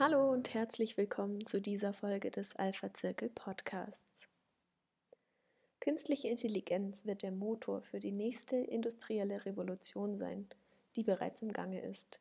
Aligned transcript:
Hallo 0.00 0.30
und 0.30 0.54
herzlich 0.54 0.96
willkommen 0.96 1.44
zu 1.44 1.60
dieser 1.60 1.92
Folge 1.92 2.30
des 2.30 2.54
Alpha 2.54 2.94
Zirkel 2.94 3.30
Podcasts. 3.30 4.28
Künstliche 5.80 6.28
Intelligenz 6.28 7.04
wird 7.04 7.24
der 7.24 7.32
Motor 7.32 7.82
für 7.82 7.98
die 7.98 8.12
nächste 8.12 8.54
industrielle 8.58 9.44
Revolution 9.44 10.16
sein, 10.16 10.48
die 10.94 11.02
bereits 11.02 11.42
im 11.42 11.52
Gange 11.52 11.80
ist. 11.80 12.20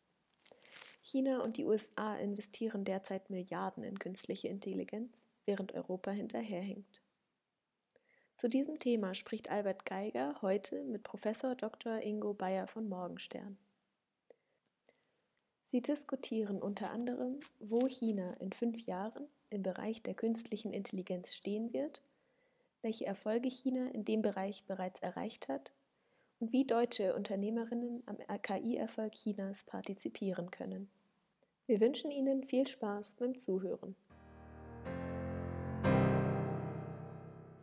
China 1.04 1.44
und 1.44 1.58
die 1.58 1.66
USA 1.66 2.16
investieren 2.16 2.84
derzeit 2.84 3.30
Milliarden 3.30 3.84
in 3.84 4.00
künstliche 4.00 4.48
Intelligenz, 4.48 5.28
während 5.46 5.74
Europa 5.74 6.10
hinterherhinkt. 6.10 7.04
Zu 8.38 8.50
diesem 8.50 8.80
Thema 8.80 9.14
spricht 9.14 9.52
Albert 9.52 9.86
Geiger 9.86 10.42
heute 10.42 10.84
mit 10.84 11.04
Professor 11.04 11.54
Dr. 11.54 12.02
Ingo 12.02 12.34
Bayer 12.34 12.68
von 12.68 12.90
Morgenstern. 12.90 13.60
Sie 15.70 15.82
diskutieren 15.82 16.62
unter 16.62 16.92
anderem, 16.92 17.42
wo 17.60 17.88
China 17.88 18.32
in 18.40 18.54
fünf 18.54 18.86
Jahren 18.86 19.28
im 19.50 19.64
Bereich 19.64 20.02
der 20.02 20.14
künstlichen 20.14 20.72
Intelligenz 20.72 21.36
stehen 21.36 21.74
wird, 21.74 22.02
welche 22.84 23.06
Erfolge 23.06 23.50
China 23.50 23.90
in 23.92 24.06
dem 24.06 24.22
Bereich 24.22 24.64
bereits 24.66 25.02
erreicht 25.02 25.50
hat 25.50 25.74
und 26.40 26.54
wie 26.54 26.64
deutsche 26.64 27.14
Unternehmerinnen 27.14 28.02
am 28.06 28.16
KI-Erfolg 28.42 29.12
Chinas 29.12 29.66
partizipieren 29.66 30.52
können. 30.52 30.88
Wir 31.66 31.82
wünschen 31.82 32.12
Ihnen 32.12 32.46
viel 32.46 32.66
Spaß 32.66 33.16
beim 33.20 33.38
Zuhören. 33.38 33.98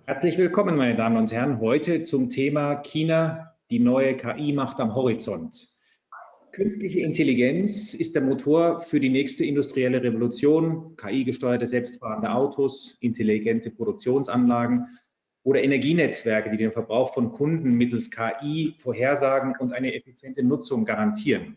Herzlich 0.04 0.36
willkommen, 0.36 0.76
meine 0.76 0.94
Damen 0.94 1.16
und 1.16 1.32
Herren, 1.32 1.58
heute 1.58 2.02
zum 2.02 2.28
Thema 2.28 2.82
China, 2.82 3.54
die 3.70 3.78
neue 3.78 4.14
KI-Macht 4.14 4.78
am 4.78 4.94
Horizont. 4.94 5.73
Künstliche 6.54 7.00
Intelligenz 7.00 7.94
ist 7.94 8.14
der 8.14 8.22
Motor 8.22 8.78
für 8.78 9.00
die 9.00 9.08
nächste 9.08 9.44
industrielle 9.44 10.00
Revolution. 10.04 10.94
KI-gesteuerte 10.96 11.66
selbstfahrende 11.66 12.30
Autos, 12.30 12.96
intelligente 13.00 13.72
Produktionsanlagen 13.72 14.86
oder 15.42 15.64
Energienetzwerke, 15.64 16.52
die 16.52 16.56
den 16.56 16.70
Verbrauch 16.70 17.12
von 17.12 17.32
Kunden 17.32 17.72
mittels 17.72 18.08
KI 18.08 18.76
vorhersagen 18.78 19.56
und 19.58 19.72
eine 19.72 19.94
effiziente 19.94 20.44
Nutzung 20.44 20.84
garantieren. 20.84 21.56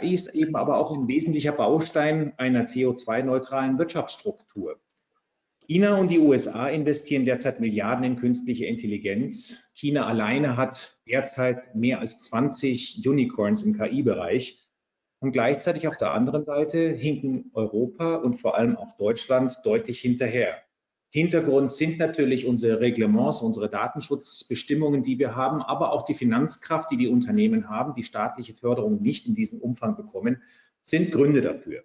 KI 0.00 0.12
ist 0.12 0.34
eben 0.34 0.56
aber 0.56 0.78
auch 0.78 0.92
ein 0.92 1.06
wesentlicher 1.06 1.52
Baustein 1.52 2.32
einer 2.36 2.64
CO2-neutralen 2.64 3.78
Wirtschaftsstruktur. 3.78 4.80
China 5.70 5.98
und 5.98 6.10
die 6.10 6.18
USA 6.18 6.66
investieren 6.66 7.24
derzeit 7.24 7.60
Milliarden 7.60 8.02
in 8.02 8.16
künstliche 8.16 8.66
Intelligenz. 8.66 9.56
China 9.72 10.04
alleine 10.04 10.56
hat 10.56 10.98
derzeit 11.06 11.76
mehr 11.76 12.00
als 12.00 12.18
20 12.22 13.06
Unicorns 13.06 13.62
im 13.62 13.78
KI-Bereich. 13.78 14.68
Und 15.20 15.30
gleichzeitig 15.30 15.86
auf 15.86 15.96
der 15.96 16.10
anderen 16.12 16.44
Seite 16.44 16.88
hinken 16.90 17.52
Europa 17.54 18.16
und 18.16 18.34
vor 18.34 18.56
allem 18.58 18.76
auch 18.76 18.96
Deutschland 18.96 19.56
deutlich 19.62 20.00
hinterher. 20.00 20.56
Hintergrund 21.08 21.72
sind 21.72 21.98
natürlich 21.98 22.46
unsere 22.46 22.80
Reglements, 22.80 23.40
unsere 23.40 23.70
Datenschutzbestimmungen, 23.70 25.04
die 25.04 25.20
wir 25.20 25.36
haben, 25.36 25.62
aber 25.62 25.92
auch 25.92 26.02
die 26.04 26.14
Finanzkraft, 26.14 26.90
die 26.90 26.96
die 26.96 27.06
Unternehmen 27.06 27.68
haben, 27.68 27.94
die 27.94 28.02
staatliche 28.02 28.54
Förderung 28.54 29.00
nicht 29.02 29.28
in 29.28 29.36
diesem 29.36 29.60
Umfang 29.60 29.94
bekommen, 29.94 30.42
sind 30.82 31.12
Gründe 31.12 31.42
dafür. 31.42 31.84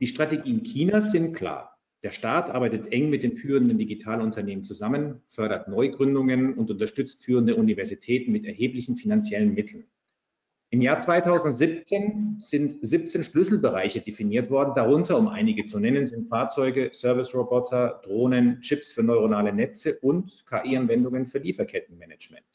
Die 0.00 0.08
Strategien 0.08 0.64
Chinas 0.64 1.12
sind 1.12 1.34
klar. 1.34 1.71
Der 2.02 2.10
Staat 2.10 2.50
arbeitet 2.50 2.92
eng 2.92 3.10
mit 3.10 3.22
den 3.22 3.36
führenden 3.36 3.78
Digitalunternehmen 3.78 4.64
zusammen, 4.64 5.20
fördert 5.24 5.68
Neugründungen 5.68 6.54
und 6.54 6.70
unterstützt 6.70 7.24
führende 7.24 7.54
Universitäten 7.54 8.32
mit 8.32 8.44
erheblichen 8.44 8.96
finanziellen 8.96 9.54
Mitteln. 9.54 9.84
Im 10.70 10.80
Jahr 10.80 10.98
2017 10.98 12.38
sind 12.40 12.78
17 12.80 13.22
Schlüsselbereiche 13.22 14.00
definiert 14.00 14.50
worden. 14.50 14.72
Darunter, 14.74 15.18
um 15.18 15.28
einige 15.28 15.66
zu 15.66 15.78
nennen, 15.78 16.06
sind 16.06 16.28
Fahrzeuge, 16.28 16.90
Service-Roboter, 16.92 18.00
Drohnen, 18.02 18.60
Chips 18.62 18.90
für 18.90 19.02
neuronale 19.02 19.52
Netze 19.52 19.98
und 20.00 20.46
KI-Anwendungen 20.46 21.26
für 21.26 21.40
Lieferkettenmanagement. 21.40 22.46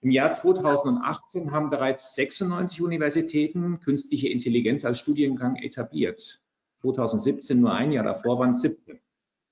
Im 0.00 0.10
Jahr 0.10 0.32
2018 0.32 1.52
haben 1.52 1.68
bereits 1.68 2.14
96 2.14 2.80
Universitäten 2.80 3.80
künstliche 3.80 4.28
Intelligenz 4.28 4.86
als 4.86 4.98
Studiengang 4.98 5.56
etabliert. 5.56 6.39
2017 6.80 7.60
nur 7.60 7.72
ein 7.72 7.92
Jahr 7.92 8.04
davor 8.04 8.38
waren 8.38 8.50
es 8.50 8.62
17. 8.62 9.00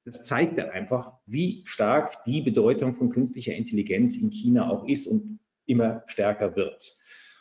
Das 0.05 0.25
zeigt 0.25 0.59
einfach, 0.59 1.13
wie 1.27 1.63
stark 1.67 2.25
die 2.25 2.41
Bedeutung 2.41 2.95
von 2.95 3.11
künstlicher 3.11 3.55
Intelligenz 3.55 4.17
in 4.17 4.31
China 4.31 4.71
auch 4.71 4.87
ist 4.87 5.07
und 5.07 5.39
immer 5.67 6.03
stärker 6.07 6.57
wird. 6.57 6.97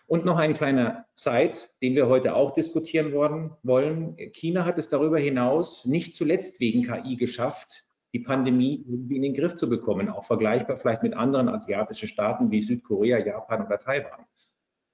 Und 0.05 0.23
noch 0.23 0.37
ein 0.37 0.53
kleiner 0.53 1.05
Zeit, 1.15 1.69
den 1.81 1.95
wir 1.95 2.07
heute 2.07 2.35
auch 2.35 2.51
diskutieren 2.51 3.11
worden, 3.11 3.51
wollen. 3.63 4.15
China 4.33 4.65
hat 4.65 4.77
es 4.77 4.87
darüber 4.87 5.19
hinaus 5.19 5.85
nicht 5.85 6.15
zuletzt 6.15 6.59
wegen 6.59 6.83
KI 6.83 7.17
geschafft, 7.17 7.85
die 8.13 8.19
Pandemie 8.19 8.85
irgendwie 8.87 9.17
in 9.17 9.21
den 9.21 9.33
Griff 9.33 9.55
zu 9.55 9.69
bekommen, 9.69 10.07
auch 10.09 10.23
vergleichbar 10.23 10.77
vielleicht 10.77 11.03
mit 11.03 11.13
anderen 11.13 11.49
asiatischen 11.49 12.07
Staaten 12.07 12.51
wie 12.51 12.61
Südkorea, 12.61 13.17
Japan 13.17 13.65
oder 13.65 13.79
Taiwan. 13.79 14.25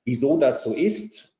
Wieso 0.03 0.37
das 0.37 0.63
so 0.63 0.73
ist 0.73 1.31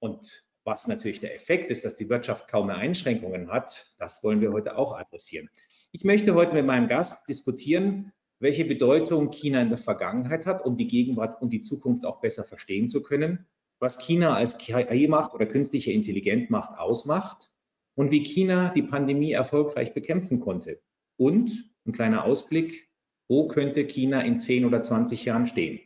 und 0.00 0.44
was 0.64 0.86
natürlich 0.88 1.20
der 1.20 1.34
Effekt 1.34 1.70
ist, 1.70 1.84
dass 1.84 1.94
die 1.94 2.08
Wirtschaft 2.08 2.48
kaum 2.48 2.66
mehr 2.68 2.76
Einschränkungen 2.76 3.50
hat, 3.50 3.94
das 3.98 4.24
wollen 4.24 4.40
wir 4.40 4.52
heute 4.52 4.76
auch 4.76 4.98
adressieren. 4.98 5.48
Ich 5.92 6.04
möchte 6.04 6.34
heute 6.34 6.54
mit 6.54 6.66
meinem 6.66 6.88
Gast 6.88 7.28
diskutieren, 7.28 8.12
welche 8.40 8.64
Bedeutung 8.64 9.30
China 9.30 9.62
in 9.62 9.68
der 9.68 9.78
Vergangenheit 9.78 10.46
hat, 10.46 10.64
um 10.64 10.76
die 10.76 10.86
Gegenwart 10.86 11.40
und 11.40 11.52
die 11.52 11.60
Zukunft 11.60 12.04
auch 12.04 12.20
besser 12.20 12.44
verstehen 12.44 12.88
zu 12.88 13.02
können, 13.02 13.46
was 13.78 13.98
China 13.98 14.34
als 14.34 14.58
KI-Macht 14.58 15.34
oder 15.34 15.46
künstliche 15.46 15.92
Intelligenzmacht 15.92 16.78
ausmacht 16.78 17.50
und 17.94 18.10
wie 18.10 18.22
China 18.22 18.70
die 18.70 18.82
Pandemie 18.82 19.32
erfolgreich 19.32 19.94
bekämpfen 19.94 20.40
konnte. 20.40 20.80
Und 21.16 21.70
ein 21.86 21.92
kleiner 21.92 22.24
Ausblick, 22.24 22.88
wo 23.28 23.46
könnte 23.46 23.84
China 23.84 24.20
in 24.22 24.38
10 24.38 24.64
oder 24.64 24.82
20 24.82 25.24
Jahren 25.24 25.46
stehen? 25.46 25.80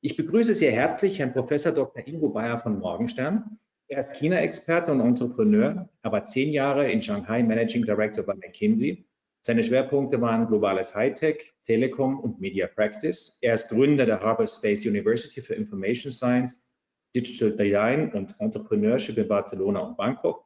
Ich 0.00 0.16
begrüße 0.16 0.54
sehr 0.54 0.72
herzlich 0.72 1.18
Herrn 1.18 1.32
Professor 1.32 1.72
Dr. 1.72 2.06
Ingo 2.06 2.30
Bayer 2.30 2.58
von 2.58 2.78
Morgenstern. 2.78 3.58
Er 3.92 3.98
ist 3.98 4.14
China-Experte 4.14 4.90
und 4.90 5.00
Entrepreneur, 5.00 5.86
aber 6.00 6.24
zehn 6.24 6.50
Jahre 6.50 6.90
in 6.90 7.02
Shanghai 7.02 7.42
Managing 7.42 7.84
Director 7.84 8.24
bei 8.24 8.32
McKinsey. 8.34 9.04
Seine 9.42 9.62
Schwerpunkte 9.62 10.18
waren 10.18 10.46
globales 10.46 10.94
Hightech, 10.94 11.52
Telekom 11.64 12.18
und 12.18 12.40
Media 12.40 12.68
Practice. 12.68 13.36
Er 13.42 13.52
ist 13.52 13.68
Gründer 13.68 14.06
der 14.06 14.18
Harvard 14.18 14.48
Space 14.48 14.86
University 14.86 15.42
for 15.42 15.56
Information 15.56 16.10
Science, 16.10 16.66
Digital 17.14 17.54
Design 17.54 18.10
und 18.12 18.34
Entrepreneurship 18.38 19.18
in 19.18 19.28
Barcelona 19.28 19.80
und 19.80 19.98
Bangkok. 19.98 20.42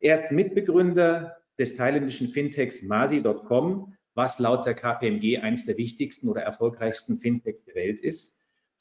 Er 0.00 0.16
ist 0.16 0.30
Mitbegründer 0.30 1.38
des 1.58 1.74
thailändischen 1.74 2.28
Fintechs 2.28 2.82
Masi.com, 2.82 3.94
was 4.12 4.38
laut 4.38 4.66
der 4.66 4.74
KPMG 4.74 5.38
eines 5.38 5.64
der 5.64 5.78
wichtigsten 5.78 6.28
oder 6.28 6.42
erfolgreichsten 6.42 7.16
Fintechs 7.16 7.64
der 7.64 7.76
Welt 7.76 8.00
ist. 8.00 8.33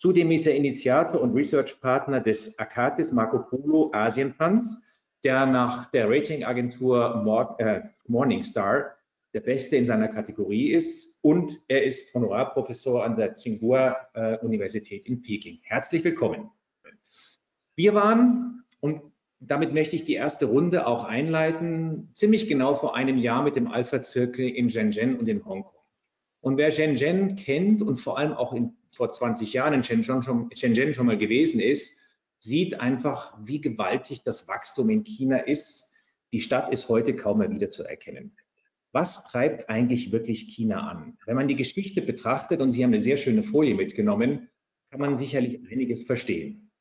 Zudem 0.04 0.32
ist 0.32 0.46
er 0.46 0.54
Initiator 0.54 1.22
und 1.22 1.34
Research-Partner 1.34 2.20
des 2.20 2.60
Akatis 2.60 3.14
Marco 3.14 3.40
Polo 3.40 3.90
Asien 3.94 4.34
Funds, 4.34 4.82
der 5.24 5.46
nach 5.46 5.92
der 5.92 6.10
Ratingagentur 6.10 7.56
äh, 7.60 7.84
Morningstar 8.08 8.98
der 9.34 9.40
Beste 9.40 9.78
in 9.78 9.86
seiner 9.86 10.10
Kategorie 10.10 10.72
ist 10.74 11.18
und 11.22 11.58
er 11.70 11.86
ist 11.86 12.14
Honorarprofessor 12.14 13.02
an 13.02 13.16
der 13.16 13.32
Tsinghua 13.32 13.96
äh, 14.14 14.40
Universität 14.40 15.06
in 15.06 15.22
Peking. 15.22 15.62
Herzlich 15.64 16.04
willkommen. 16.04 16.52
Wir 17.78 17.94
waren, 17.94 18.66
und 18.82 19.04
damit 19.40 19.74
möchte 19.74 19.96
ich 19.96 20.04
die 20.04 20.16
erste 20.16 20.48
Runde 20.48 20.86
auch 20.86 21.06
einleiten, 21.06 22.12
ziemlich 22.14 22.50
genau 22.50 22.74
vor 22.74 22.98
einem 22.98 23.20
Jahr 23.20 23.42
mit 23.42 23.56
dem 23.56 23.70
Alpha-Zirkel 23.70 24.50
in 24.50 24.70
Shenzhen 24.70 25.18
und 25.18 25.30
in 25.30 25.46
Hongkong. 25.46 25.83
Und 26.44 26.58
wer 26.58 26.72
Shenzhen 26.72 27.38
kennt 27.38 27.82
und 27.82 27.96
vor 27.96 28.18
allem 28.18 28.34
auch 28.34 28.52
in, 28.52 28.76
vor 28.90 29.10
20 29.10 29.54
Jahren 29.54 29.74
in 29.74 29.82
Shenzhen 29.82 30.22
schon, 30.24 30.50
Shenzhen 30.54 30.94
schon 30.94 31.06
mal 31.06 31.18
gewesen 31.18 31.62
ist, 31.62 31.96
sieht 32.40 32.82
einfach, 32.82 33.34
wie 33.40 33.62
gewaltig 33.62 34.24
das 34.24 34.46
Wachstum 34.50 34.90
in 34.90 35.06
China 35.06 35.38
ist. 35.38 35.90
Die 36.34 36.42
Stadt 36.42 36.70
ist 36.74 36.90
heute 36.90 37.16
kaum 37.16 37.38
mehr 37.38 37.50
wiederzuerkennen. 37.50 38.36
Was 38.92 39.24
treibt 39.24 39.70
eigentlich 39.70 40.12
wirklich 40.12 40.50
China 40.50 40.86
an? 40.92 41.18
Wenn 41.26 41.38
man 41.38 41.48
die 41.48 41.56
Geschichte 41.56 42.02
betrachtet, 42.02 42.60
und 42.60 42.74
Sie 42.74 42.84
haben 42.84 42.92
eine 42.92 43.00
sehr 43.00 43.16
schöne 43.16 43.44
Folie 43.44 43.74
mitgenommen, 43.74 44.50
kann 44.92 45.00
man 45.00 45.16
sicherlich 45.16 45.62
einiges 45.72 46.04
verstehen. 46.04 46.74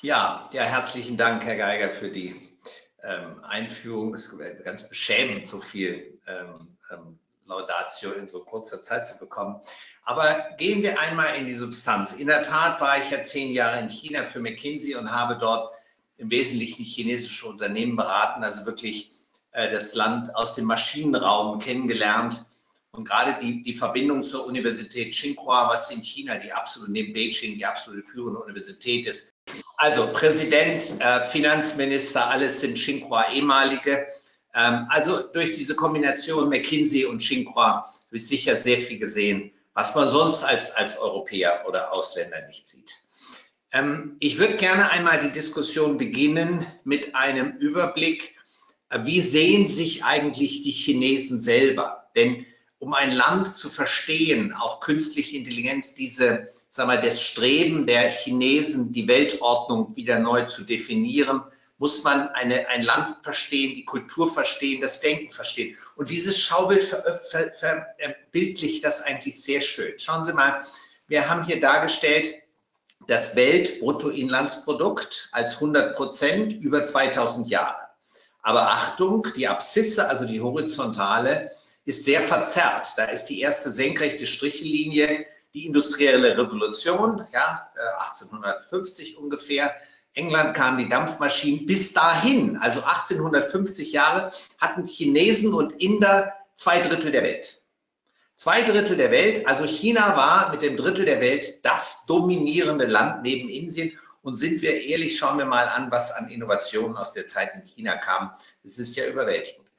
Ja, 0.00 0.48
ja, 0.54 0.62
herzlichen 0.62 1.18
Dank, 1.18 1.44
Herr 1.44 1.56
Geiger, 1.58 1.90
für 1.90 2.08
die 2.08 2.34
ähm, 3.06 3.44
Einführung. 3.44 4.14
Es 4.14 4.26
ist 4.26 4.64
ganz 4.64 4.88
beschämend, 4.88 5.46
so 5.46 5.60
viel 5.60 6.18
ähm, 6.26 6.76
ähm, 6.90 7.18
Laudatio 7.46 8.12
in 8.12 8.26
so 8.26 8.40
kurzer 8.40 8.82
Zeit 8.82 9.06
zu 9.06 9.18
bekommen. 9.18 9.60
Aber 10.02 10.50
gehen 10.58 10.82
wir 10.82 11.00
einmal 11.00 11.36
in 11.36 11.46
die 11.46 11.54
Substanz. 11.54 12.12
In 12.12 12.26
der 12.26 12.42
Tat 12.42 12.80
war 12.80 13.02
ich 13.02 13.10
ja 13.10 13.22
zehn 13.22 13.52
Jahre 13.52 13.80
in 13.80 13.88
China 13.88 14.24
für 14.24 14.40
McKinsey 14.40 14.96
und 14.96 15.10
habe 15.10 15.38
dort 15.38 15.72
im 16.18 16.30
Wesentlichen 16.30 16.84
chinesische 16.84 17.46
Unternehmen 17.46 17.96
beraten, 17.96 18.42
also 18.42 18.66
wirklich 18.66 19.12
äh, 19.52 19.70
das 19.70 19.94
Land 19.94 20.34
aus 20.34 20.54
dem 20.54 20.64
Maschinenraum 20.64 21.58
kennengelernt. 21.58 22.44
Und 22.92 23.06
gerade 23.06 23.38
die, 23.42 23.62
die 23.62 23.76
Verbindung 23.76 24.22
zur 24.22 24.46
Universität 24.46 25.12
Tsinghua, 25.12 25.68
was 25.68 25.90
in 25.90 26.02
China 26.02 26.38
die 26.38 26.52
absolute, 26.52 26.92
neben 26.92 27.12
Beijing, 27.12 27.56
die 27.56 27.66
absolute 27.66 28.02
führende 28.02 28.40
Universität 28.40 29.06
ist, 29.06 29.35
Also 29.76 30.10
Präsident, 30.12 31.00
äh, 31.00 31.24
Finanzminister, 31.24 32.28
alles 32.28 32.60
sind 32.60 32.76
Xinhua 32.76 33.30
ehemalige. 33.30 34.06
Ähm, 34.54 34.86
also 34.88 35.22
durch 35.32 35.52
diese 35.52 35.76
Kombination 35.76 36.48
McKinsey 36.48 37.04
und 37.04 37.18
Xinhua 37.18 37.84
habe 37.84 38.16
ich 38.16 38.26
sicher 38.26 38.56
sehr 38.56 38.78
viel 38.78 38.98
gesehen, 38.98 39.52
was 39.74 39.94
man 39.94 40.08
sonst 40.08 40.44
als, 40.44 40.70
als 40.72 40.98
Europäer 40.98 41.64
oder 41.68 41.92
Ausländer 41.92 42.46
nicht 42.48 42.66
sieht. 42.66 42.90
Ähm, 43.72 44.16
ich 44.18 44.38
würde 44.38 44.56
gerne 44.56 44.90
einmal 44.90 45.20
die 45.20 45.32
Diskussion 45.32 45.98
beginnen 45.98 46.64
mit 46.84 47.14
einem 47.14 47.58
Überblick. 47.58 48.34
Äh, 48.88 49.00
wie 49.04 49.20
sehen 49.20 49.66
sich 49.66 50.04
eigentlich 50.04 50.62
die 50.62 50.70
Chinesen 50.70 51.38
selber? 51.38 52.08
Denn 52.16 52.46
um 52.78 52.94
ein 52.94 53.12
Land 53.12 53.54
zu 53.54 53.68
verstehen, 53.68 54.54
auch 54.54 54.80
künstliche 54.80 55.36
Intelligenz, 55.36 55.94
diese, 55.94 56.48
sag 56.76 56.86
mal, 56.88 57.00
das 57.00 57.22
Streben 57.22 57.86
der 57.86 58.10
Chinesen, 58.10 58.92
die 58.92 59.08
Weltordnung 59.08 59.96
wieder 59.96 60.18
neu 60.18 60.42
zu 60.42 60.62
definieren, 60.62 61.40
muss 61.78 62.04
man 62.04 62.28
eine, 62.28 62.68
ein 62.68 62.82
Land 62.82 63.16
verstehen, 63.22 63.74
die 63.74 63.86
Kultur 63.86 64.30
verstehen, 64.30 64.82
das 64.82 65.00
Denken 65.00 65.32
verstehen. 65.32 65.74
Und 65.96 66.10
dieses 66.10 66.38
Schaubild 66.38 66.84
verbildlicht 66.84 68.84
das 68.84 69.00
eigentlich 69.02 69.42
sehr 69.42 69.62
schön. 69.62 69.98
Schauen 69.98 70.24
Sie 70.24 70.34
mal, 70.34 70.66
wir 71.08 71.30
haben 71.30 71.46
hier 71.46 71.60
dargestellt 71.60 72.34
das 73.06 73.36
Weltbruttoinlandsprodukt 73.36 75.30
als 75.32 75.54
100 75.54 75.96
Prozent 75.96 76.52
über 76.52 76.84
2000 76.84 77.48
Jahre. 77.48 77.78
Aber 78.42 78.70
Achtung, 78.70 79.26
die 79.34 79.48
Abszisse, 79.48 80.10
also 80.10 80.26
die 80.26 80.42
horizontale, 80.42 81.52
ist 81.86 82.04
sehr 82.04 82.22
verzerrt. 82.22 82.88
Da 82.96 83.06
ist 83.06 83.26
die 83.26 83.40
erste 83.40 83.70
senkrechte 83.70 84.26
Strichlinie 84.26 85.26
die 85.56 85.64
industrielle 85.64 86.36
Revolution, 86.36 87.26
ja, 87.32 87.70
1850 88.00 89.14
äh, 89.14 89.16
ungefähr. 89.16 89.74
England 90.12 90.54
kamen 90.54 90.76
die 90.76 90.88
Dampfmaschinen. 90.88 91.64
Bis 91.64 91.94
dahin, 91.94 92.58
also 92.58 92.80
1850 92.80 93.90
Jahre, 93.90 94.32
hatten 94.58 94.86
Chinesen 94.86 95.54
und 95.54 95.80
Inder 95.80 96.34
zwei 96.54 96.80
Drittel 96.80 97.10
der 97.10 97.22
Welt. 97.22 97.62
Zwei 98.34 98.62
Drittel 98.62 98.98
der 98.98 99.10
Welt, 99.10 99.46
also 99.48 99.64
China 99.64 100.14
war 100.14 100.52
mit 100.52 100.60
dem 100.60 100.76
Drittel 100.76 101.06
der 101.06 101.22
Welt 101.22 101.64
das 101.64 102.04
dominierende 102.04 102.84
Land 102.84 103.22
neben 103.22 103.48
Indien. 103.48 103.98
Und 104.20 104.34
sind 104.34 104.60
wir 104.60 104.82
ehrlich, 104.82 105.16
schauen 105.16 105.38
wir 105.38 105.46
mal 105.46 105.68
an, 105.68 105.90
was 105.90 106.12
an 106.12 106.28
Innovationen 106.28 106.98
aus 106.98 107.14
der 107.14 107.26
Zeit 107.26 107.54
in 107.54 107.62
China 107.62 107.96
kam. 107.96 108.32
Es 108.62 108.76
ist 108.76 108.94
ja 108.96 109.06
überwältigend. 109.06 109.70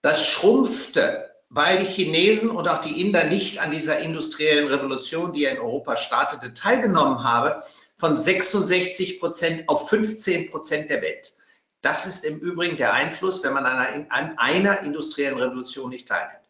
Das 0.00 0.24
schrumpfte, 0.24 1.33
weil 1.54 1.78
die 1.78 1.86
Chinesen 1.86 2.50
und 2.50 2.66
auch 2.66 2.80
die 2.80 3.00
Inder 3.00 3.24
nicht 3.24 3.60
an 3.60 3.70
dieser 3.70 4.00
industriellen 4.00 4.66
Revolution, 4.66 5.32
die 5.32 5.42
ja 5.42 5.50
in 5.50 5.60
Europa 5.60 5.96
startete, 5.96 6.52
teilgenommen 6.52 7.22
haben 7.22 7.62
von 7.96 8.16
66 8.16 9.20
Prozent 9.20 9.68
auf 9.68 9.88
15 9.88 10.50
Prozent 10.50 10.90
der 10.90 11.00
Welt. 11.00 11.32
Das 11.80 12.06
ist 12.06 12.24
im 12.24 12.40
Übrigen 12.40 12.76
der 12.76 12.92
Einfluss, 12.92 13.44
wenn 13.44 13.52
man 13.52 13.66
an 13.66 13.78
einer, 13.78 14.06
an 14.10 14.34
einer 14.36 14.80
industriellen 14.80 15.38
Revolution 15.38 15.90
nicht 15.90 16.08
teilnimmt. 16.08 16.40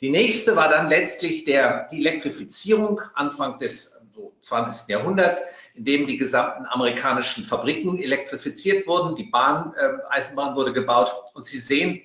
Die 0.00 0.10
nächste 0.10 0.54
war 0.54 0.68
dann 0.68 0.88
letztlich 0.88 1.44
der, 1.44 1.88
die 1.90 1.98
Elektrifizierung 1.98 3.00
Anfang 3.14 3.58
des 3.58 4.02
so 4.14 4.34
20. 4.42 4.88
Jahrhunderts, 4.88 5.40
in 5.74 5.84
dem 5.84 6.06
die 6.06 6.16
gesamten 6.16 6.66
amerikanischen 6.66 7.42
Fabriken 7.42 7.98
elektrifiziert 7.98 8.86
wurden, 8.86 9.16
die 9.16 9.24
Bahn, 9.24 9.74
äh, 9.76 9.94
Eisenbahn 10.10 10.54
wurde 10.54 10.72
gebaut 10.72 11.12
und 11.32 11.44
Sie 11.44 11.58
sehen 11.58 12.02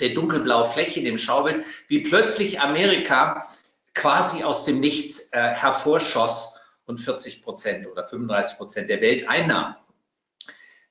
der 0.00 0.10
dunkelblaue 0.10 0.66
Fläche 0.66 1.00
in 1.00 1.04
dem 1.04 1.18
Schaubild, 1.18 1.64
wie 1.88 2.00
plötzlich 2.00 2.60
Amerika 2.60 3.48
quasi 3.94 4.42
aus 4.42 4.64
dem 4.64 4.80
Nichts 4.80 5.28
äh, 5.32 5.38
hervorschoss 5.38 6.58
und 6.86 6.98
40 6.98 7.42
Prozent 7.42 7.86
oder 7.86 8.06
35 8.06 8.56
Prozent 8.56 8.90
der 8.90 9.00
Welt 9.00 9.28
einnahm. 9.28 9.76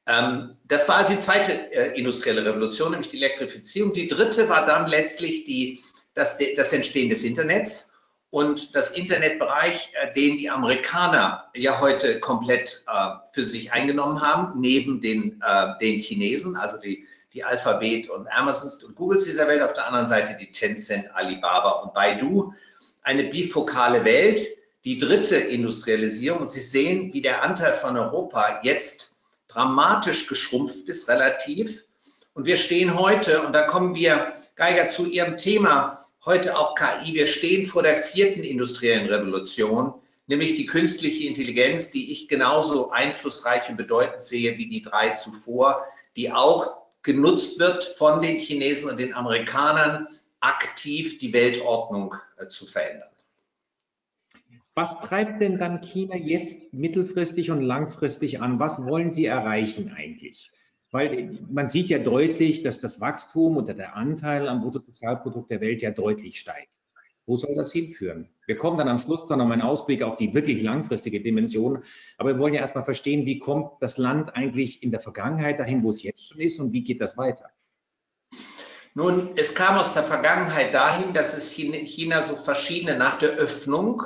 Ähm, 0.07 0.57
das 0.65 0.87
war 0.87 0.97
also 0.97 1.13
die 1.13 1.19
zweite 1.19 1.71
äh, 1.71 1.97
industrielle 1.97 2.45
Revolution, 2.45 2.91
nämlich 2.91 3.09
die 3.09 3.17
Elektrifizierung. 3.17 3.93
Die 3.93 4.07
dritte 4.07 4.49
war 4.49 4.65
dann 4.65 4.87
letztlich 4.87 5.43
die, 5.43 5.81
das, 6.13 6.37
das 6.55 6.73
Entstehen 6.73 7.09
des 7.09 7.23
Internets 7.23 7.93
und 8.29 8.75
das 8.75 8.91
Internetbereich, 8.91 9.91
äh, 9.93 10.13
den 10.13 10.37
die 10.37 10.49
Amerikaner 10.49 11.49
ja 11.53 11.79
heute 11.79 12.19
komplett 12.19 12.83
äh, 12.87 13.09
für 13.31 13.45
sich 13.45 13.71
eingenommen 13.71 14.21
haben, 14.21 14.59
neben 14.59 15.01
den, 15.01 15.41
äh, 15.45 15.77
den 15.79 15.99
Chinesen, 15.99 16.55
also 16.55 16.77
die, 16.79 17.05
die 17.33 17.43
Alphabet 17.43 18.09
und 18.09 18.27
Amazons 18.27 18.83
und 18.83 18.95
Googles 18.95 19.23
dieser 19.23 19.47
Welt, 19.47 19.61
auf 19.61 19.73
der 19.73 19.87
anderen 19.87 20.07
Seite 20.07 20.35
die 20.39 20.51
Tencent, 20.51 21.15
Alibaba 21.15 21.71
und 21.83 21.93
Baidu. 21.93 22.53
Eine 23.03 23.25
bifokale 23.25 24.03
Welt, 24.03 24.45
die 24.83 24.97
dritte 24.97 25.37
Industrialisierung. 25.37 26.41
Und 26.41 26.49
Sie 26.49 26.59
sehen, 26.59 27.13
wie 27.13 27.21
der 27.21 27.41
Anteil 27.41 27.75
von 27.75 27.97
Europa 27.97 28.59
jetzt 28.63 29.15
dramatisch 29.47 30.27
geschrumpft 30.27 30.87
ist, 30.87 31.07
relativ. 31.09 31.85
Und 32.33 32.45
wir 32.45 32.57
stehen 32.57 32.97
heute, 32.99 33.41
und 33.41 33.53
da 33.53 33.63
kommen 33.63 33.95
wir, 33.95 34.33
Geiger, 34.55 34.89
zu 34.89 35.05
Ihrem 35.05 35.37
Thema, 35.37 36.05
heute 36.25 36.57
auch 36.57 36.75
KI, 36.75 37.13
wir 37.13 37.27
stehen 37.27 37.65
vor 37.65 37.81
der 37.83 37.97
vierten 37.97 38.43
industriellen 38.43 39.07
Revolution, 39.07 39.93
nämlich 40.27 40.55
die 40.55 40.65
künstliche 40.65 41.27
Intelligenz, 41.27 41.91
die 41.91 42.11
ich 42.11 42.27
genauso 42.27 42.91
einflussreich 42.91 43.69
und 43.69 43.77
bedeutend 43.77 44.21
sehe 44.21 44.57
wie 44.57 44.69
die 44.69 44.81
drei 44.81 45.09
zuvor, 45.11 45.85
die 46.15 46.31
auch 46.31 46.80
genutzt 47.03 47.59
wird 47.59 47.83
von 47.83 48.21
den 48.21 48.37
Chinesen 48.37 48.89
und 48.89 48.99
den 48.99 49.13
Amerikanern, 49.13 50.07
aktiv 50.39 51.19
die 51.19 51.33
Weltordnung 51.33 52.15
äh, 52.37 52.47
zu 52.47 52.65
verändern. 52.65 53.09
Was 54.73 54.99
treibt 55.01 55.41
denn 55.41 55.57
dann 55.57 55.81
China 55.81 56.15
jetzt 56.15 56.73
mittelfristig 56.73 57.51
und 57.51 57.61
langfristig 57.61 58.41
an? 58.41 58.59
Was 58.59 58.83
wollen 58.83 59.11
sie 59.11 59.25
erreichen 59.25 59.93
eigentlich? 59.95 60.49
Weil 60.91 61.37
man 61.49 61.67
sieht 61.67 61.89
ja 61.89 61.99
deutlich, 61.99 62.61
dass 62.61 62.79
das 62.79 63.01
Wachstum 63.01 63.57
oder 63.57 63.73
der 63.73 63.95
Anteil 63.95 64.47
am 64.47 64.61
Bruttosozialprodukt 64.61 65.51
der 65.51 65.61
Welt 65.61 65.81
ja 65.81 65.91
deutlich 65.91 66.39
steigt. 66.39 66.71
Wo 67.25 67.37
soll 67.37 67.55
das 67.55 67.71
hinführen? 67.71 68.29
Wir 68.47 68.57
kommen 68.57 68.77
dann 68.77 68.87
am 68.87 68.97
Schluss 68.97 69.27
dann 69.27 69.39
noch 69.39 69.49
einen 69.49 69.61
Ausblick 69.61 70.01
auf 70.03 70.15
die 70.17 70.33
wirklich 70.33 70.61
langfristige 70.61 71.21
Dimension. 71.21 71.83
Aber 72.17 72.33
wir 72.33 72.39
wollen 72.39 72.53
ja 72.53 72.61
erstmal 72.61 72.83
verstehen, 72.83 73.25
wie 73.25 73.39
kommt 73.39 73.81
das 73.81 73.97
Land 73.97 74.35
eigentlich 74.35 74.83
in 74.83 74.91
der 74.91 74.99
Vergangenheit 74.99 75.59
dahin, 75.59 75.83
wo 75.83 75.91
es 75.91 76.03
jetzt 76.03 76.27
schon 76.27 76.39
ist 76.39 76.59
und 76.59 76.73
wie 76.73 76.83
geht 76.83 76.99
das 76.99 77.17
weiter? 77.17 77.49
Nun, 78.93 79.29
es 79.37 79.55
kam 79.55 79.77
aus 79.77 79.93
der 79.93 80.03
Vergangenheit 80.03 80.73
dahin, 80.73 81.13
dass 81.13 81.37
es 81.37 81.51
China 81.51 82.21
so 82.21 82.35
verschiedene 82.35 82.97
nach 82.97 83.19
der 83.19 83.29
Öffnung 83.31 84.03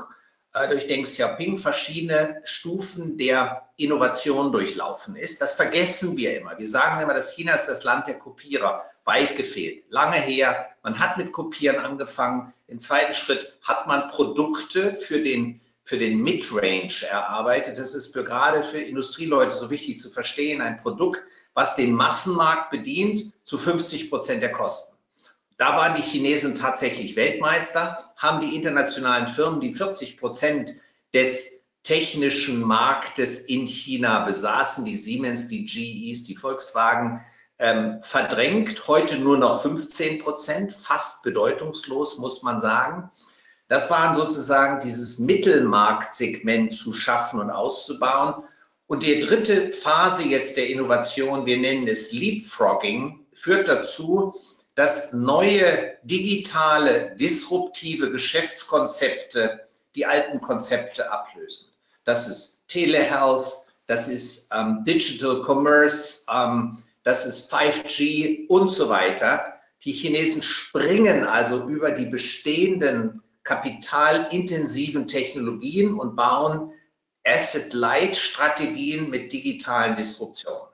durch 0.70 0.88
Deng 0.88 1.04
Xiaoping 1.04 1.58
verschiedene 1.58 2.42
Stufen 2.46 3.18
der 3.18 3.70
Innovation 3.78 4.52
durchlaufen 4.52 5.16
ist. 5.16 5.42
Das 5.42 5.56
vergessen 5.56 6.16
wir 6.18 6.40
immer. 6.40 6.58
Wir 6.58 6.68
sagen 6.68 7.02
immer, 7.02 7.14
dass 7.14 7.36
China 7.36 7.56
ist 7.56 7.68
das 7.68 7.84
Land 7.84 8.08
der 8.08 8.20
Kopierer. 8.20 8.84
Weit 9.06 9.36
gefehlt. 9.36 9.86
Lange 9.90 10.16
her. 10.18 10.70
Man 10.86 11.00
hat 11.00 11.18
mit 11.18 11.32
Kopieren 11.32 11.84
angefangen. 11.84 12.54
Im 12.68 12.80
zweiten 12.80 13.16
Schritt 13.16 13.58
hat 13.64 13.88
man 13.88 14.08
Produkte 14.10 14.94
für 14.94 15.20
den, 15.20 15.60
für 15.84 15.98
den 15.98 16.22
Midrange 16.22 17.08
erarbeitet. 17.10 17.80
Das 17.80 17.96
ist 17.96 18.14
für 18.14 18.24
gerade 18.24 18.62
für 18.62 18.78
Industrieleute 18.78 19.56
so 19.56 19.72
wichtig 19.72 19.98
zu 19.98 20.12
verstehen. 20.12 20.62
Ein 20.62 20.78
Produkt, 20.78 21.24
was 21.56 21.76
den 21.76 21.92
Massenmarkt 21.92 22.70
bedient, 22.70 23.34
zu 23.44 23.58
50 23.58 24.12
Prozent 24.12 24.44
der 24.44 24.52
Kosten. 24.52 25.00
Da 25.58 25.76
waren 25.76 25.96
die 25.96 26.04
Chinesen 26.04 26.54
tatsächlich 26.54 27.16
Weltmeister, 27.16 28.14
haben 28.16 28.48
die 28.48 28.56
internationalen 28.56 29.26
Firmen, 29.26 29.62
die 29.62 29.74
40 29.74 30.20
Prozent 30.20 30.76
des 31.16 31.66
technischen 31.82 32.62
Marktes 32.62 33.40
in 33.40 33.66
China 33.66 34.24
besaßen, 34.24 34.86
die 34.86 34.98
Siemens, 34.98 35.48
die 35.48 35.66
GEs, 35.66 36.26
die 36.26 36.36
Volkswagen, 36.36 37.26
ähm, 37.60 38.00
verdrängt. 38.02 38.88
Heute 38.88 39.18
nur 39.18 39.38
noch 39.38 39.62
15 39.62 40.20
Prozent, 40.24 40.74
fast 40.74 41.24
bedeutungslos, 41.24 42.18
muss 42.18 42.44
man 42.44 42.62
sagen. 42.62 43.12
Das 43.68 43.90
waren 43.90 44.14
sozusagen 44.14 44.80
dieses 44.80 45.20
Mittelmarktsegment 45.20 46.74
zu 46.74 46.94
schaffen 46.94 47.40
und 47.40 47.50
auszubauen. 47.50 48.44
Und 48.88 49.02
die 49.02 49.20
dritte 49.20 49.72
Phase 49.72 50.28
jetzt 50.28 50.58
der 50.58 50.70
Innovation, 50.70 51.46
wir 51.46 51.58
nennen 51.58 51.88
es 51.88 52.12
Leapfrogging, 52.12 53.26
führt 53.34 53.68
dazu, 53.68 54.36
dass 54.76 55.14
neue 55.14 55.98
digitale, 56.04 57.16
disruptive 57.16 58.12
Geschäftskonzepte 58.12 59.68
die 59.96 60.06
alten 60.06 60.42
Konzepte 60.42 61.12
ablösen. 61.12 61.74
Das 62.04 62.28
ist 62.28 62.68
Telehealth, 62.68 63.48
das 63.88 64.08
ist 64.08 64.50
ähm, 64.54 64.84
Digital 64.86 65.44
Commerce, 65.44 66.26
ähm, 66.32 66.84
das 67.06 67.26
ist 67.26 67.54
5G 67.54 68.48
und 68.48 68.70
so 68.70 68.90
weiter. 68.90 69.54
Die 69.84 69.92
Chinesen 69.92 70.42
springen 70.42 71.24
also 71.24 71.70
über 71.70 71.92
die 71.92 72.08
bestehenden 72.08 73.22
kapitalintensiven 73.44 75.08
Technologien 75.08 75.94
und 75.94 76.16
bauen 76.16 76.72
Asset-Light-Strategien 77.24 79.12
mit 79.12 79.32
digitalen 79.32 79.96
Disruptionen. 79.96 80.68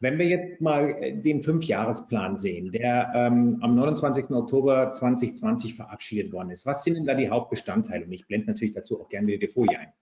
Wenn 0.00 0.18
wir 0.18 0.26
jetzt 0.26 0.60
mal 0.60 0.90
äh, 1.02 1.16
den 1.16 1.42
Fünfjahresplan 1.42 2.36
sehen, 2.36 2.72
der 2.72 3.12
ähm, 3.14 3.58
am 3.62 3.74
29. 3.76 4.30
Oktober 4.30 4.90
2020 4.90 5.74
verabschiedet 5.74 6.32
worden 6.32 6.50
ist, 6.50 6.66
was 6.66 6.82
sind 6.82 6.94
denn 6.94 7.04
da 7.04 7.14
die 7.14 7.30
Hauptbestandteile? 7.30 8.04
Und 8.04 8.12
ich 8.12 8.26
blende 8.26 8.48
natürlich 8.48 8.74
dazu 8.74 9.00
auch 9.00 9.08
gerne 9.08 9.28
wieder 9.28 9.38
die 9.38 9.48
Folie 9.48 9.78
ein. 9.78 9.92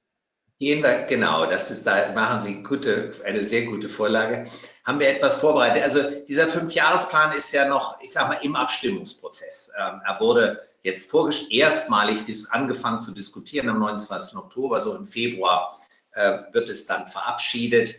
Gehen 0.58 0.82
wir, 0.82 1.02
genau, 1.02 1.44
das 1.44 1.70
ist, 1.70 1.86
da 1.86 2.12
machen 2.12 2.40
Sie 2.40 2.62
gute, 2.62 3.12
eine 3.24 3.44
sehr 3.44 3.66
gute 3.66 3.90
Vorlage. 3.90 4.50
Haben 4.84 5.00
wir 5.00 5.08
etwas 5.08 5.36
vorbereitet? 5.36 5.82
Also 5.82 6.00
dieser 6.26 6.48
Fünfjahresplan 6.48 7.36
ist 7.36 7.52
ja 7.52 7.68
noch, 7.68 8.00
ich 8.00 8.12
sage 8.12 8.28
mal, 8.28 8.40
im 8.42 8.56
Abstimmungsprozess. 8.56 9.70
Ähm, 9.78 10.00
er 10.06 10.18
wurde 10.18 10.66
jetzt 10.82 11.12
erstmalig 11.50 12.20
angefangen 12.50 13.00
zu 13.00 13.12
diskutieren 13.12 13.68
am 13.68 13.80
29. 13.80 14.36
Oktober, 14.38 14.80
so 14.80 14.94
im 14.94 15.06
Februar 15.06 15.78
äh, 16.12 16.38
wird 16.52 16.70
es 16.70 16.86
dann 16.86 17.08
verabschiedet. 17.08 17.94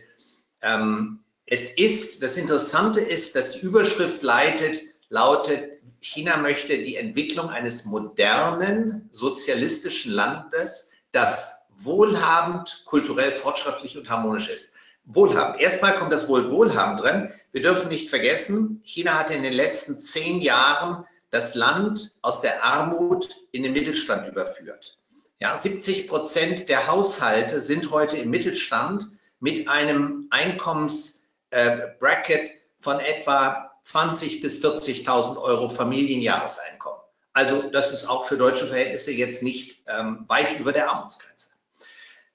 Ähm, 0.62 1.20
es 1.46 1.78
ist, 1.78 2.22
das 2.22 2.36
Interessante 2.36 3.00
ist, 3.00 3.36
dass 3.36 3.52
die 3.52 3.60
Überschrift 3.60 4.22
leitet, 4.22 4.80
lautet, 5.08 5.78
China 6.00 6.36
möchte 6.38 6.78
die 6.78 6.96
Entwicklung 6.96 7.50
eines 7.50 7.84
modernen 7.84 9.08
sozialistischen 9.12 10.12
Landes, 10.12 10.92
das 11.12 11.57
wohlhabend, 11.78 12.82
kulturell 12.86 13.32
fortschrittlich 13.32 13.96
und 13.96 14.08
harmonisch 14.08 14.48
ist. 14.48 14.74
Wohlhabend. 15.04 15.60
Erstmal 15.60 15.94
kommt 15.94 16.12
das 16.12 16.28
Wohl 16.28 16.50
Wohlhabend 16.50 17.00
drin. 17.00 17.32
Wir 17.52 17.62
dürfen 17.62 17.88
nicht 17.88 18.10
vergessen, 18.10 18.82
China 18.84 19.14
hatte 19.14 19.34
in 19.34 19.42
den 19.42 19.54
letzten 19.54 19.98
zehn 19.98 20.40
Jahren 20.40 21.04
das 21.30 21.54
Land 21.54 22.12
aus 22.22 22.40
der 22.40 22.64
Armut 22.64 23.28
in 23.52 23.62
den 23.62 23.72
Mittelstand 23.72 24.28
überführt. 24.28 24.98
Ja, 25.40 25.56
70 25.56 26.08
Prozent 26.08 26.68
der 26.68 26.88
Haushalte 26.88 27.62
sind 27.62 27.90
heute 27.90 28.16
im 28.16 28.30
Mittelstand 28.30 29.08
mit 29.40 29.68
einem 29.68 30.26
Einkommensbracket 30.30 32.50
äh, 32.50 32.54
von 32.80 33.00
etwa 33.00 33.72
20 33.84 34.40
bis 34.40 34.64
40.000 34.64 35.40
Euro 35.40 35.68
Familienjahreseinkommen. 35.68 36.98
Also 37.32 37.70
das 37.70 37.92
ist 37.92 38.08
auch 38.08 38.24
für 38.24 38.36
deutsche 38.36 38.66
Verhältnisse 38.66 39.12
jetzt 39.12 39.42
nicht 39.42 39.84
ähm, 39.86 40.24
weit 40.26 40.58
über 40.58 40.72
der 40.72 40.90
Armutsgrenze. 40.90 41.50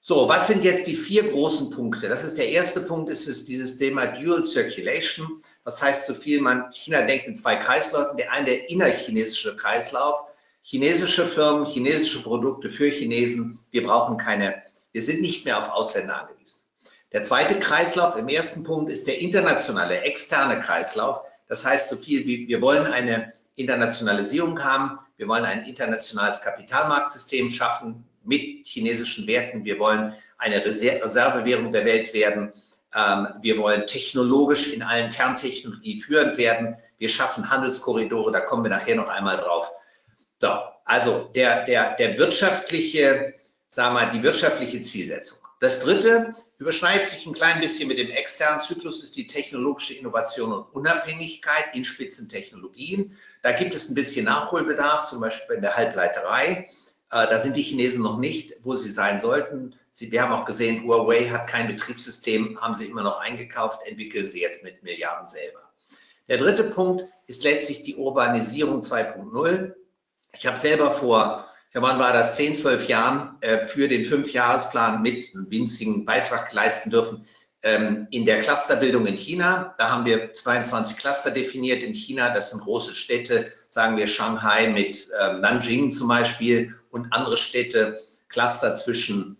So, 0.06 0.28
was 0.28 0.48
sind 0.48 0.64
jetzt 0.64 0.86
die 0.86 0.96
vier 0.96 1.30
großen 1.30 1.70
Punkte? 1.70 2.10
Das 2.10 2.24
ist 2.24 2.36
der 2.36 2.50
erste 2.50 2.82
Punkt, 2.82 3.08
ist 3.08 3.26
es 3.26 3.46
dieses 3.46 3.78
Thema 3.78 4.04
Dual 4.04 4.44
Circulation. 4.44 5.42
Was 5.62 5.80
heißt 5.80 6.06
so 6.06 6.12
viel? 6.12 6.42
Man, 6.42 6.70
China 6.70 7.06
denkt 7.06 7.26
in 7.26 7.34
zwei 7.34 7.56
Kreisläufen. 7.56 8.18
Der 8.18 8.30
eine, 8.30 8.44
der 8.44 8.68
innerchinesische 8.68 9.56
Kreislauf. 9.56 10.20
Chinesische 10.60 11.26
Firmen, 11.26 11.64
chinesische 11.64 12.22
Produkte 12.22 12.68
für 12.68 12.90
Chinesen. 12.90 13.58
Wir 13.70 13.82
brauchen 13.86 14.18
keine, 14.18 14.62
wir 14.92 15.02
sind 15.02 15.22
nicht 15.22 15.46
mehr 15.46 15.58
auf 15.58 15.70
Ausländer 15.70 16.20
angewiesen. 16.20 16.68
Der 17.12 17.22
zweite 17.22 17.58
Kreislauf 17.58 18.14
im 18.16 18.28
ersten 18.28 18.62
Punkt 18.62 18.92
ist 18.92 19.06
der 19.06 19.20
internationale, 19.20 20.02
externe 20.02 20.60
Kreislauf. 20.60 21.22
Das 21.48 21.64
heißt 21.64 21.88
so 21.88 21.96
viel 21.96 22.26
wie, 22.26 22.46
wir 22.46 22.60
wollen 22.60 22.84
eine 22.84 23.32
Internationalisierung 23.56 24.62
haben. 24.62 24.98
Wir 25.16 25.28
wollen 25.28 25.46
ein 25.46 25.64
internationales 25.64 26.42
Kapitalmarktsystem 26.42 27.48
schaffen 27.48 28.04
mit 28.24 28.66
chinesischen 28.66 29.26
Werten. 29.26 29.64
Wir 29.64 29.78
wollen 29.78 30.14
eine 30.38 30.64
Reservewährung 30.64 31.72
der 31.72 31.84
Welt 31.84 32.12
werden. 32.14 32.52
Ähm, 32.94 33.28
wir 33.42 33.58
wollen 33.58 33.86
technologisch 33.86 34.72
in 34.72 34.82
allen 34.82 35.10
Kerntechnologien 35.10 36.00
führend 36.00 36.38
werden. 36.38 36.76
Wir 36.98 37.08
schaffen 37.08 37.50
Handelskorridore, 37.50 38.32
da 38.32 38.40
kommen 38.40 38.64
wir 38.64 38.70
nachher 38.70 38.96
noch 38.96 39.08
einmal 39.08 39.36
drauf. 39.36 39.70
So, 40.40 40.48
also 40.84 41.30
der, 41.34 41.64
der, 41.64 41.94
der 41.96 42.18
wirtschaftliche, 42.18 43.34
sagen 43.68 43.94
mal, 43.94 44.10
die 44.12 44.22
wirtschaftliche 44.22 44.80
Zielsetzung. 44.80 45.38
Das 45.60 45.80
dritte 45.80 46.34
überschneidet 46.58 47.06
sich 47.06 47.26
ein 47.26 47.32
klein 47.32 47.60
bisschen 47.60 47.88
mit 47.88 47.98
dem 47.98 48.10
externen 48.10 48.60
Zyklus, 48.60 49.02
ist 49.02 49.16
die 49.16 49.26
technologische 49.26 49.94
Innovation 49.94 50.52
und 50.52 50.74
Unabhängigkeit 50.74 51.74
in 51.74 51.84
Spitzentechnologien. 51.84 53.16
Da 53.42 53.52
gibt 53.52 53.74
es 53.74 53.90
ein 53.90 53.94
bisschen 53.94 54.26
Nachholbedarf, 54.26 55.04
zum 55.04 55.20
Beispiel 55.20 55.56
in 55.56 55.62
der 55.62 55.76
Halbleiterei. 55.76 56.68
Äh, 57.14 57.28
da 57.28 57.38
sind 57.38 57.56
die 57.56 57.62
Chinesen 57.62 58.02
noch 58.02 58.18
nicht, 58.18 58.54
wo 58.64 58.74
sie 58.74 58.90
sein 58.90 59.20
sollten. 59.20 59.76
Sie, 59.92 60.10
wir 60.10 60.22
haben 60.22 60.32
auch 60.32 60.44
gesehen, 60.44 60.82
Huawei 60.82 61.28
hat 61.28 61.46
kein 61.46 61.68
Betriebssystem, 61.68 62.60
haben 62.60 62.74
sie 62.74 62.86
immer 62.86 63.04
noch 63.04 63.20
eingekauft, 63.20 63.82
entwickeln 63.86 64.26
sie 64.26 64.40
jetzt 64.40 64.64
mit 64.64 64.82
Milliarden 64.82 65.28
selber. 65.28 65.60
Der 66.26 66.38
dritte 66.38 66.64
Punkt 66.64 67.04
ist 67.28 67.44
letztlich 67.44 67.84
die 67.84 67.94
Urbanisierung 67.94 68.80
2.0. 68.80 69.74
Ich 70.36 70.46
habe 70.46 70.58
selber 70.58 70.90
vor, 70.90 71.46
wann 71.72 72.00
war 72.00 72.12
das, 72.12 72.34
10, 72.34 72.56
12 72.56 72.88
Jahren 72.88 73.36
äh, 73.42 73.60
für 73.60 73.86
den 73.86 74.06
Fünfjahresplan 74.06 75.00
mit 75.00 75.32
einem 75.34 75.48
winzigen 75.48 76.04
Beitrag 76.04 76.52
leisten 76.52 76.90
dürfen 76.90 77.28
ähm, 77.62 78.08
in 78.10 78.26
der 78.26 78.40
Clusterbildung 78.40 79.06
in 79.06 79.16
China. 79.16 79.76
Da 79.78 79.88
haben 79.88 80.04
wir 80.04 80.32
22 80.32 80.96
Cluster 80.96 81.30
definiert 81.30 81.84
in 81.84 81.94
China. 81.94 82.34
Das 82.34 82.50
sind 82.50 82.62
große 82.62 82.96
Städte, 82.96 83.52
sagen 83.68 83.96
wir 83.96 84.08
Shanghai 84.08 84.66
mit 84.66 85.08
ähm, 85.20 85.40
Nanjing 85.40 85.92
zum 85.92 86.08
Beispiel 86.08 86.74
und 86.94 87.12
andere 87.12 87.36
Städte, 87.36 88.00
Cluster 88.28 88.74
zwischen 88.74 89.36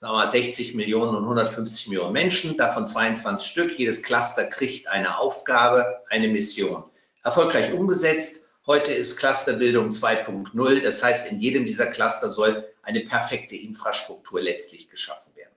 sagen 0.00 0.16
wir, 0.16 0.26
60 0.26 0.74
Millionen 0.74 1.16
und 1.16 1.22
150 1.22 1.88
Millionen 1.88 2.12
Menschen, 2.12 2.56
davon 2.56 2.86
22 2.86 3.46
Stück. 3.46 3.78
Jedes 3.78 4.02
Cluster 4.02 4.44
kriegt 4.44 4.88
eine 4.88 5.18
Aufgabe, 5.18 6.02
eine 6.10 6.28
Mission. 6.28 6.84
Erfolgreich 7.22 7.72
umgesetzt. 7.72 8.48
Heute 8.66 8.92
ist 8.92 9.16
Clusterbildung 9.18 9.90
2.0. 9.90 10.82
Das 10.82 11.02
heißt, 11.02 11.30
in 11.30 11.40
jedem 11.40 11.64
dieser 11.64 11.86
Cluster 11.86 12.30
soll 12.30 12.66
eine 12.82 13.00
perfekte 13.00 13.56
Infrastruktur 13.56 14.40
letztlich 14.40 14.90
geschaffen 14.90 15.34
werden. 15.36 15.54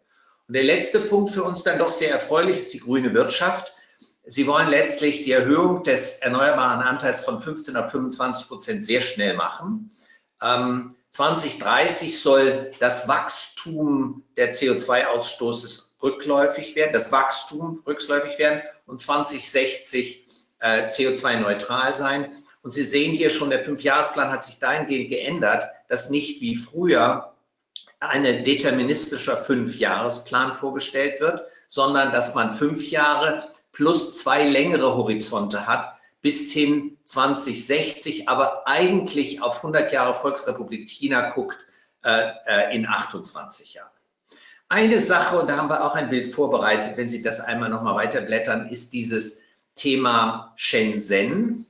Und 0.48 0.54
der 0.54 0.64
letzte 0.64 1.00
Punkt 1.00 1.34
für 1.34 1.44
uns 1.44 1.64
dann 1.64 1.80
doch 1.80 1.92
sehr 1.92 2.12
erfreulich 2.12 2.58
ist 2.58 2.74
die 2.74 2.80
grüne 2.80 3.14
Wirtschaft. 3.14 3.74
Sie 4.26 4.48
wollen 4.48 4.68
letztlich 4.68 5.24
die 5.24 5.32
Erhöhung 5.32 5.84
des 5.84 6.20
erneuerbaren 6.20 6.82
Anteils 6.82 7.24
von 7.24 7.42
15 7.42 7.76
auf 7.78 7.92
25 7.92 8.48
Prozent 8.48 8.84
sehr 8.84 9.02
schnell 9.02 9.36
machen. 9.36 9.92
Ähm, 10.42 10.97
2030 11.10 12.22
soll 12.22 12.72
das 12.80 13.08
Wachstum 13.08 14.24
der 14.36 14.52
CO2-Ausstoßes 14.52 15.96
rückläufig 16.02 16.76
werden, 16.76 16.94
das 16.94 17.12
Wachstum 17.12 17.82
rückläufig 17.88 18.38
werden 18.38 18.62
und 18.86 19.02
2060 19.02 20.28
äh, 20.60 20.86
CO2-neutral 20.86 21.96
sein. 21.96 22.44
Und 22.62 22.72
Sie 22.72 22.84
sehen 22.84 23.14
hier 23.14 23.30
schon, 23.30 23.50
der 23.50 23.64
Fünfjahresplan 23.64 24.32
hat 24.32 24.44
sich 24.44 24.60
dahingehend 24.60 25.10
geändert, 25.10 25.64
dass 25.88 26.10
nicht 26.10 26.42
wie 26.42 26.56
früher 26.56 27.34
ein 28.00 28.24
deterministischer 28.44 29.38
Fünfjahresplan 29.38 30.54
vorgestellt 30.54 31.20
wird, 31.20 31.48
sondern 31.68 32.12
dass 32.12 32.36
man 32.36 32.54
fünf 32.54 32.90
Jahre 32.90 33.50
plus 33.72 34.20
zwei 34.20 34.44
längere 34.44 34.96
Horizonte 34.96 35.66
hat, 35.68 35.97
bis 36.22 36.52
hin 36.52 36.98
2060, 37.04 38.28
aber 38.28 38.68
eigentlich 38.68 39.42
auf 39.42 39.58
100 39.58 39.92
Jahre 39.92 40.16
Volksrepublik 40.16 40.90
China 40.90 41.30
guckt 41.32 41.58
äh, 42.04 42.32
äh 42.46 42.76
in 42.76 42.88
28 42.88 43.76
Jahren. 43.76 43.92
Eine 44.70 45.00
Sache, 45.00 45.40
und 45.40 45.50
da 45.50 45.58
haben 45.58 45.70
wir 45.70 45.84
auch 45.84 45.96
ein 45.96 46.10
Bild 46.10 46.34
vorbereitet, 46.34 46.98
wenn 46.98 47.08
Sie 47.08 47.22
das 47.22 47.40
einmal 47.40 47.70
nochmal 47.70 47.96
weiterblättern, 47.96 48.68
ist 48.68 48.92
dieses 48.92 49.44
Thema 49.76 50.52
Shenzhen, 50.58 51.66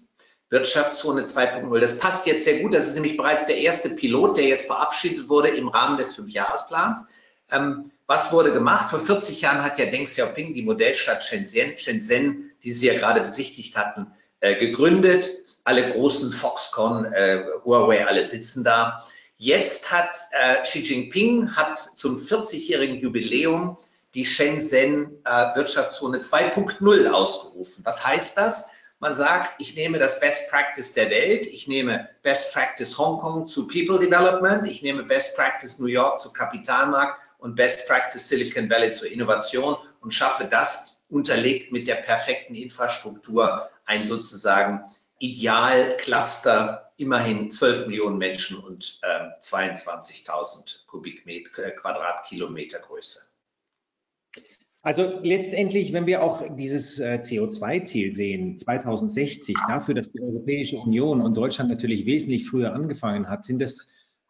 Wirtschaftszone 0.50 1.24
2.0. 1.24 1.80
Das 1.80 2.00
passt 2.00 2.26
jetzt 2.26 2.46
sehr 2.46 2.60
gut. 2.60 2.74
Das 2.74 2.88
ist 2.88 2.96
nämlich 2.96 3.18
bereits 3.18 3.46
der 3.48 3.58
erste 3.58 3.90
Pilot, 3.92 4.38
der 4.38 4.46
jetzt 4.46 4.66
verabschiedet 4.66 5.30
wurde 5.30 5.50
im 5.50 5.68
Rahmen 5.68 5.98
des 5.98 6.16
Fünfjahresplans. 6.16 7.06
Ähm, 7.52 7.92
was 8.08 8.32
wurde 8.32 8.54
gemacht? 8.54 8.90
Vor 8.90 9.00
40 9.00 9.42
Jahren 9.42 9.62
hat 9.62 9.78
ja 9.78 9.86
Deng 9.86 10.06
Xiaoping 10.06 10.54
die 10.54 10.64
Modellstadt 10.64 11.24
Shenzhen, 11.24 11.78
Shenzhen 11.78 12.52
die 12.64 12.72
Sie 12.72 12.88
ja 12.88 12.98
gerade 12.98 13.22
besichtigt 13.22 13.76
hatten, 13.76 14.08
äh, 14.40 14.56
gegründet. 14.56 15.30
Alle 15.64 15.92
großen 15.92 16.32
Foxconn, 16.32 17.06
äh, 17.14 17.44
Huawei, 17.66 18.08
alle 18.08 18.26
sitzen 18.26 18.64
da. 18.64 19.06
Jetzt 19.38 19.92
hat 19.92 20.16
äh, 20.32 20.62
Xi 20.64 20.80
Jinping 20.80 21.56
hat 21.56 21.78
zum 21.78 22.18
40-jährigen 22.18 23.00
Jubiläum 23.00 23.78
die 24.14 24.26
Shenzhen 24.26 25.22
äh, 25.26 25.56
Wirtschaftszone 25.56 26.20
2.0 26.20 27.10
ausgerufen. 27.10 27.86
Was 27.86 28.06
heißt 28.06 28.38
das? 28.38 28.72
Man 29.00 29.14
sagt, 29.14 29.54
ich 29.60 29.76
nehme 29.76 30.00
das 30.00 30.20
Best 30.20 30.50
Practice 30.50 30.94
der 30.94 31.12
Welt, 31.12 31.46
ich 31.46 31.68
nehme 31.68 32.10
Best 32.24 32.52
Practice 32.52 32.98
Hongkong 32.98 33.46
zu 33.46 33.68
People 33.68 34.00
Development, 34.00 34.68
ich 34.68 34.82
nehme 34.82 35.04
Best 35.04 35.36
Practice 35.36 35.78
New 35.78 35.86
York 35.86 36.20
zu 36.20 36.34
Kapitalmarkt 36.34 37.22
und 37.38 37.56
Best 37.56 37.88
Practice 37.88 38.28
Silicon 38.28 38.70
Valley 38.72 38.92
zur 38.92 39.12
Innovation 39.12 39.78
und 40.02 40.16
schaffe 40.16 40.46
das 40.46 40.87
unterlegt 41.10 41.72
mit 41.72 41.88
der 41.88 41.96
perfekten 41.96 42.56
Infrastruktur 42.56 43.70
ein 43.86 44.04
sozusagen 44.04 44.82
Idealcluster, 45.20 46.92
immerhin 46.98 47.52
12 47.52 47.88
Millionen 47.88 48.18
Menschen 48.18 48.58
und 48.58 49.00
äh, 49.04 49.28
22.000 49.42 50.86
Kubikmeter, 50.88 51.72
Quadratkilometer 51.72 52.80
Größe. 52.80 53.32
Also 54.84 55.20
letztendlich, 55.22 55.92
wenn 55.92 56.06
wir 56.06 56.24
auch 56.24 56.44
dieses 56.56 57.00
äh, 57.00 57.20
CO2-Ziel 57.22 58.14
sehen, 58.14 58.58
2060, 58.58 59.56
dafür, 59.68 59.96
dass 59.96 60.12
die 60.12 60.22
Europäische 60.22 60.78
Union 60.78 61.22
und 61.22 61.36
Deutschland 61.36 61.70
natürlich 61.70 62.06
wesentlich 62.06 62.48
früher 62.48 62.74
angefangen 62.74 63.28
hat, 63.28 63.46
sind 63.46 63.62
es 63.62 63.88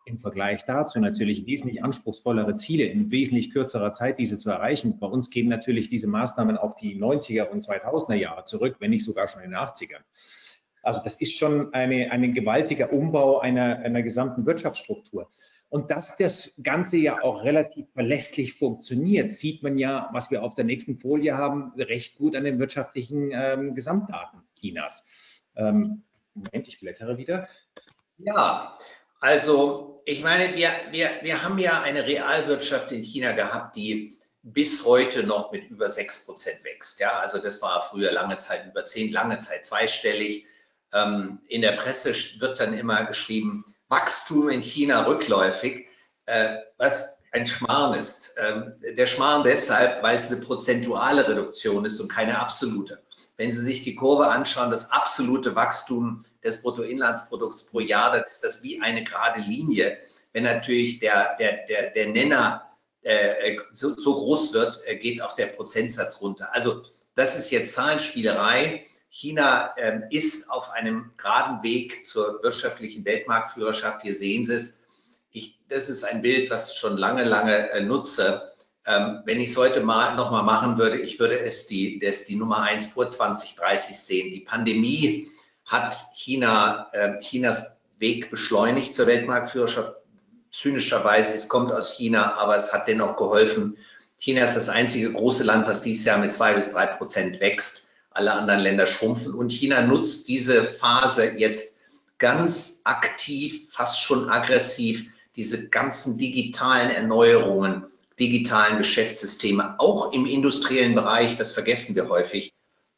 im 0.08 0.20
Vergleich 0.20 0.66
dazu 0.66 1.00
natürlich 1.00 1.46
wesentlich 1.46 1.84
anspruchsvollere 1.84 2.56
Ziele 2.56 2.86
in 2.86 3.12
wesentlich 3.12 3.52
kürzerer 3.52 3.94
Zeit, 3.94 4.20
diese 4.20 4.38
zu 4.38 4.50
erreichen. 4.50 5.00
Bei 5.00 5.08
uns 5.08 5.30
gehen 5.30 5.50
natürlich 5.50 5.90
diese 5.90 6.08
Maßnahmen 6.08 6.58
auf 6.58 6.76
die 6.76 7.00
90er 7.00 7.50
und 7.50 7.64
2000er 7.64 8.16
Jahre 8.16 8.46
zurück, 8.46 8.78
wenn 8.80 8.92
nicht 8.92 9.04
sogar 9.04 9.28
schon 9.28 9.42
in 9.44 9.52
den 9.52 9.60
80ern. 9.60 10.02
Also 10.82 11.02
das 11.04 11.20
ist 11.20 11.38
schon 11.38 11.74
eine, 11.74 12.12
ein 12.12 12.34
gewaltiger 12.34 12.94
Umbau 12.94 13.40
einer, 13.40 13.80
einer 13.80 14.04
gesamten 14.04 14.46
Wirtschaftsstruktur. 14.46 15.30
Und 15.70 15.92
dass 15.92 16.16
das 16.16 16.54
Ganze 16.64 16.96
ja 16.96 17.22
auch 17.22 17.44
relativ 17.44 17.88
verlässlich 17.92 18.54
funktioniert, 18.54 19.34
sieht 19.34 19.64
man 19.64 19.78
ja, 19.78 20.10
was 20.14 20.32
wir 20.32 20.44
auf 20.44 20.54
der 20.54 20.64
nächsten 20.64 20.98
Folie 20.98 21.36
haben, 21.36 21.74
recht 21.78 22.16
gut 22.16 22.38
an 22.38 22.46
den 22.46 22.58
wirtschaftlichen 22.58 23.32
ähm, 23.34 23.76
Gesamtdaten 23.76 24.44
Chinas. 24.58 25.44
Ähm, 25.58 26.04
Moment, 26.34 26.68
ich 26.68 26.80
blättere 26.80 27.18
wieder. 27.18 27.50
Ja, 28.18 28.78
also 29.20 30.02
ich 30.06 30.24
meine, 30.24 30.56
wir, 30.56 30.72
wir, 30.92 31.20
wir 31.22 31.44
haben 31.44 31.60
ja 31.60 31.82
eine 31.82 32.06
Realwirtschaft 32.06 32.92
in 32.92 33.02
China 33.02 33.34
gehabt, 33.34 33.76
die 33.76 34.18
bis 34.42 34.86
heute 34.86 35.24
noch 35.24 35.52
mit 35.52 35.70
über 35.70 35.90
6 35.90 36.26
Prozent 36.26 36.64
wächst. 36.64 37.00
Ja, 37.02 37.20
also 37.20 37.40
das 37.40 37.62
war 37.62 37.82
früher 37.82 38.14
lange 38.14 38.38
Zeit 38.38 38.66
über 38.66 38.86
10, 38.86 39.12
lange 39.12 39.40
Zeit 39.40 39.66
zweistellig. 39.66 40.46
Ähm, 40.94 41.40
in 41.50 41.62
der 41.62 41.74
Presse 41.74 42.16
wird 42.40 42.60
dann 42.60 42.78
immer 42.78 43.04
geschrieben, 43.04 43.66
Wachstum 43.90 44.50
in 44.50 44.62
China 44.62 45.06
rückläufig, 45.06 45.88
äh, 46.26 46.56
was 46.78 47.20
ein 47.34 47.46
Schmarrn 47.46 48.00
ist. 48.00 48.34
Ähm, 48.38 48.76
der 48.82 49.08
Schmarrn 49.08 49.44
deshalb, 49.44 50.02
weil 50.04 50.16
es 50.16 50.32
eine 50.32 50.40
prozentuale 50.40 51.28
Reduktion 51.28 51.84
ist 51.84 52.00
und 52.00 52.08
keine 52.08 52.40
absolute. 52.40 53.06
Wenn 53.38 53.52
Sie 53.52 53.62
sich 53.62 53.84
die 53.84 53.96
Kurve 53.96 54.28
anschauen, 54.28 54.72
das 54.72 54.92
absolute 54.92 55.56
Wachstum 55.56 56.26
des 56.44 56.64
Bruttoinlandsprodukts 56.64 57.68
pro 57.68 57.80
Jahr, 57.80 58.12
dann 58.12 58.24
ist 58.24 58.44
das 58.44 58.64
wie 58.64 58.82
eine 58.82 59.04
gerade 59.04 59.42
Linie. 59.42 59.98
Wenn 60.34 60.44
natürlich 60.44 61.00
der, 61.00 61.38
der, 61.38 61.66
der, 61.68 61.92
der 61.92 62.08
Nenner 62.08 62.68
äh, 63.04 63.58
so, 63.72 63.96
so, 63.96 64.16
groß 64.16 64.54
wird, 64.54 64.82
äh, 64.86 64.98
geht 64.98 65.22
auch 65.22 65.36
der 65.36 65.48
Prozentsatz 65.48 66.20
runter. 66.20 66.50
Also 66.54 66.84
das 67.16 67.38
ist 67.38 67.52
jetzt 67.52 67.74
Zahlenspielerei. 67.74 68.86
China 69.10 69.74
ähm, 69.78 70.04
ist 70.10 70.50
auf 70.50 70.72
einem 70.72 71.12
geraden 71.18 71.64
Weg 71.64 72.06
zur 72.06 72.42
wirtschaftlichen 72.44 73.06
Weltmarktführerschaft. 73.06 74.02
Hier 74.02 74.16
sehen 74.16 74.46
Sie 74.46 74.56
es. 74.56 74.84
Ich, 75.32 75.60
das 75.70 75.90
ist 75.90 76.04
ein 76.04 76.22
Bild, 76.22 76.50
was 76.50 76.72
ich 76.72 76.78
schon 76.78 76.98
lange, 76.98 77.24
lange 77.24 77.72
äh, 77.72 77.82
nutze. 77.82 78.47
Ähm, 78.88 79.22
wenn 79.26 79.40
ich 79.40 79.50
es 79.50 79.58
heute 79.58 79.82
mal 79.82 80.16
nochmal 80.16 80.44
machen 80.44 80.78
würde, 80.78 80.98
ich 80.98 81.20
würde 81.20 81.40
es 81.40 81.68
die, 81.68 82.00
das 82.00 82.26
die 82.26 82.36
Nummer 82.36 82.62
eins 82.62 82.88
vor 82.88 83.10
2030 83.10 83.98
sehen. 83.98 84.32
Die 84.32 84.40
Pandemie 84.40 85.28
hat 85.66 85.96
China, 86.16 86.90
äh, 86.94 87.20
Chinas 87.20 87.78
Weg 88.00 88.30
beschleunigt 88.30 88.94
zur 88.94 89.08
Weltmarktführerschaft. 89.08 89.94
Zynischerweise, 90.52 91.36
es 91.36 91.50
kommt 91.50 91.72
aus 91.72 91.98
China, 91.98 92.36
aber 92.36 92.56
es 92.56 92.72
hat 92.74 92.88
dennoch 92.88 93.18
geholfen. 93.18 93.78
China 94.18 94.46
ist 94.46 94.56
das 94.56 94.70
einzige 94.70 95.12
große 95.12 95.44
Land, 95.44 95.68
was 95.68 95.82
dieses 95.82 96.06
Jahr 96.06 96.18
mit 96.18 96.32
zwei 96.32 96.54
bis 96.54 96.72
drei 96.72 96.88
Prozent 96.88 97.40
wächst 97.42 97.88
alle 98.18 98.34
anderen 98.34 98.62
Länder 98.62 98.88
schrumpfen. 98.88 99.34
Und 99.34 99.52
China 99.52 99.82
nutzt 99.82 100.28
diese 100.28 100.66
Phase 100.66 101.38
jetzt 101.38 101.78
ganz 102.18 102.82
aktiv, 102.84 103.72
fast 103.72 104.02
schon 104.02 104.30
aggressiv, 104.30 105.06
diese 105.36 105.70
ganzen 105.70 106.18
digitalen 106.18 106.90
Erneuerungen, 106.90 107.86
digitalen 108.20 108.78
Geschäftssysteme, 108.78 109.80
auch 109.80 110.12
im 110.12 110.26
industriellen 110.26 110.96
Bereich, 110.96 111.36
das 111.36 111.52
vergessen 111.52 111.96
wir 111.96 112.10
häufig, 112.10 112.54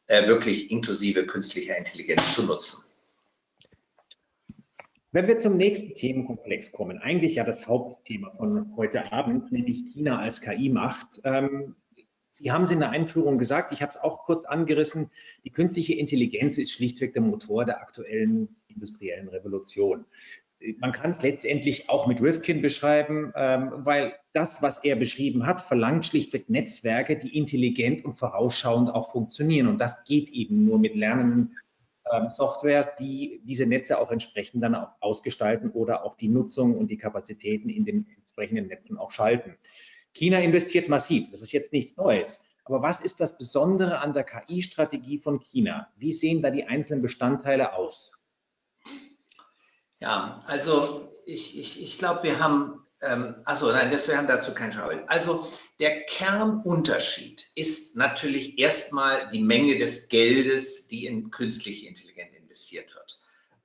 äh, 0.06 0.26
wirklich 0.26 0.70
inklusive 0.70 1.26
künstlicher 1.26 1.76
Intelligenz 1.76 2.34
zu 2.34 2.44
nutzen. 2.44 2.90
Wenn 5.12 5.26
wir 5.26 5.38
zum 5.38 5.56
nächsten 5.56 5.94
Themenkomplex 5.94 6.70
kommen, 6.70 6.98
eigentlich 6.98 7.34
ja 7.34 7.44
das 7.44 7.66
Hauptthema 7.66 8.30
von 8.30 8.76
heute 8.76 9.12
Abend, 9.12 9.50
nämlich 9.50 9.92
China 9.92 10.20
als 10.20 10.40
KI-Macht, 10.40 11.20
ähm, 11.24 11.74
Sie 12.32 12.52
haben 12.52 12.62
es 12.62 12.70
in 12.70 12.78
der 12.78 12.90
Einführung 12.90 13.36
gesagt, 13.36 13.70
ich 13.72 13.82
habe 13.82 13.90
es 13.90 13.98
auch 13.98 14.24
kurz 14.24 14.46
angerissen, 14.46 15.10
die 15.44 15.50
künstliche 15.50 15.94
Intelligenz 15.94 16.56
ist 16.56 16.70
schlichtweg 16.72 17.12
der 17.12 17.20
Motor 17.20 17.66
der 17.66 17.82
aktuellen 17.82 18.56
industriellen 18.68 19.28
Revolution. 19.28 20.06
Man 20.78 20.92
kann 20.92 21.12
es 21.12 21.22
letztendlich 21.22 21.88
auch 21.88 22.06
mit 22.06 22.20
Rifkin 22.20 22.60
beschreiben, 22.60 23.32
ähm, 23.34 23.72
weil 23.76 24.14
das, 24.32 24.60
was 24.60 24.78
er 24.84 24.96
beschrieben 24.96 25.46
hat, 25.46 25.62
verlangt 25.62 26.04
schlichtweg 26.04 26.50
Netzwerke, 26.50 27.16
die 27.16 27.36
intelligent 27.36 28.04
und 28.04 28.14
vorausschauend 28.14 28.90
auch 28.90 29.12
funktionieren. 29.12 29.68
Und 29.68 29.78
das 29.78 30.04
geht 30.04 30.30
eben 30.30 30.66
nur 30.66 30.78
mit 30.78 30.94
lernenden 30.94 31.56
ähm, 32.12 32.28
Softwares, 32.28 32.90
die 32.98 33.40
diese 33.44 33.66
Netze 33.66 33.98
auch 33.98 34.10
entsprechend 34.10 34.62
dann 34.62 34.74
auch 34.74 34.90
ausgestalten 35.00 35.70
oder 35.70 36.04
auch 36.04 36.16
die 36.16 36.28
Nutzung 36.28 36.76
und 36.76 36.90
die 36.90 36.98
Kapazitäten 36.98 37.70
in 37.70 37.84
den 37.84 38.06
entsprechenden 38.18 38.66
Netzen 38.66 38.98
auch 38.98 39.10
schalten. 39.10 39.56
China 40.12 40.40
investiert 40.40 40.88
massiv. 40.88 41.30
Das 41.30 41.40
ist 41.40 41.52
jetzt 41.52 41.72
nichts 41.72 41.96
Neues. 41.96 42.42
Aber 42.64 42.82
was 42.82 43.00
ist 43.00 43.20
das 43.20 43.36
Besondere 43.36 43.98
an 43.98 44.12
der 44.12 44.24
KI-Strategie 44.24 45.18
von 45.18 45.40
China? 45.40 45.88
Wie 45.96 46.12
sehen 46.12 46.42
da 46.42 46.50
die 46.50 46.64
einzelnen 46.64 47.02
Bestandteile 47.02 47.74
aus? 47.74 48.12
Ja, 50.00 50.42
also 50.46 51.14
ich, 51.26 51.58
ich, 51.58 51.82
ich 51.82 51.98
glaube, 51.98 52.22
wir 52.22 52.38
haben, 52.40 52.86
ähm, 53.02 53.36
also 53.44 53.70
nein, 53.70 53.90
das, 53.90 54.08
wir 54.08 54.16
haben 54.16 54.26
dazu 54.26 54.54
kein 54.54 54.72
Schau. 54.72 54.90
Also 55.06 55.46
der 55.78 56.04
Kernunterschied 56.04 57.50
ist 57.54 57.96
natürlich 57.96 58.58
erstmal 58.58 59.30
die 59.30 59.42
Menge 59.42 59.78
des 59.78 60.08
Geldes, 60.08 60.88
die 60.88 61.06
in 61.06 61.30
künstliche 61.30 61.86
Intelligenz 61.86 62.34
investiert 62.34 62.94
wird. 62.94 63.20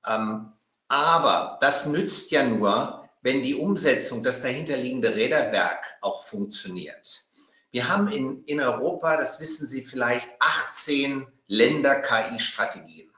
Ähm, 0.05 0.53
aber 0.87 1.57
das 1.61 1.87
nützt 1.87 2.31
ja 2.31 2.45
nur, 2.45 3.09
wenn 3.21 3.41
die 3.41 3.55
Umsetzung, 3.55 4.23
das 4.23 4.41
dahinterliegende 4.41 5.15
Räderwerk 5.15 5.97
auch 6.01 6.23
funktioniert. 6.23 7.23
Wir 7.71 7.89
haben 7.89 8.09
in, 8.09 8.43
in 8.45 8.61
Europa, 8.61 9.17
das 9.17 9.39
wissen 9.39 9.65
Sie 9.65 9.81
vielleicht, 9.81 10.29
18 10.39 11.27
Länder-KI-Strategien. 11.47 13.11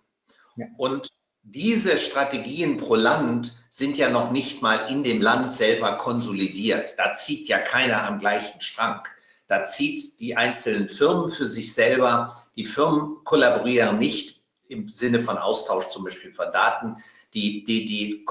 Ja. 0.55 0.65
Und 0.77 1.09
diese 1.49 1.97
Strategien 1.97 2.77
pro 2.77 2.95
Land 2.95 3.55
sind 3.69 3.97
ja 3.97 4.09
noch 4.09 4.31
nicht 4.31 4.61
mal 4.61 4.89
in 4.89 5.03
dem 5.03 5.21
Land 5.21 5.49
selber 5.49 5.93
konsolidiert. 5.93 6.95
Da 6.97 7.13
zieht 7.13 7.47
ja 7.47 7.57
keiner 7.57 8.03
am 8.03 8.19
gleichen 8.19 8.59
Strang. 8.59 9.01
Da 9.47 9.63
zieht 9.63 10.19
die 10.19 10.35
einzelnen 10.35 10.89
Firmen 10.89 11.29
für 11.29 11.47
sich 11.47 11.73
selber. 11.73 12.43
Die 12.57 12.65
Firmen 12.65 13.15
kollaborieren 13.23 13.97
nicht 13.97 14.41
im 14.67 14.89
Sinne 14.89 15.21
von 15.21 15.37
Austausch 15.37 15.87
zum 15.87 16.03
Beispiel 16.03 16.33
von 16.33 16.51
Daten 16.51 16.97
die, 17.33 17.63
die, 17.63 17.85
die 17.85 18.25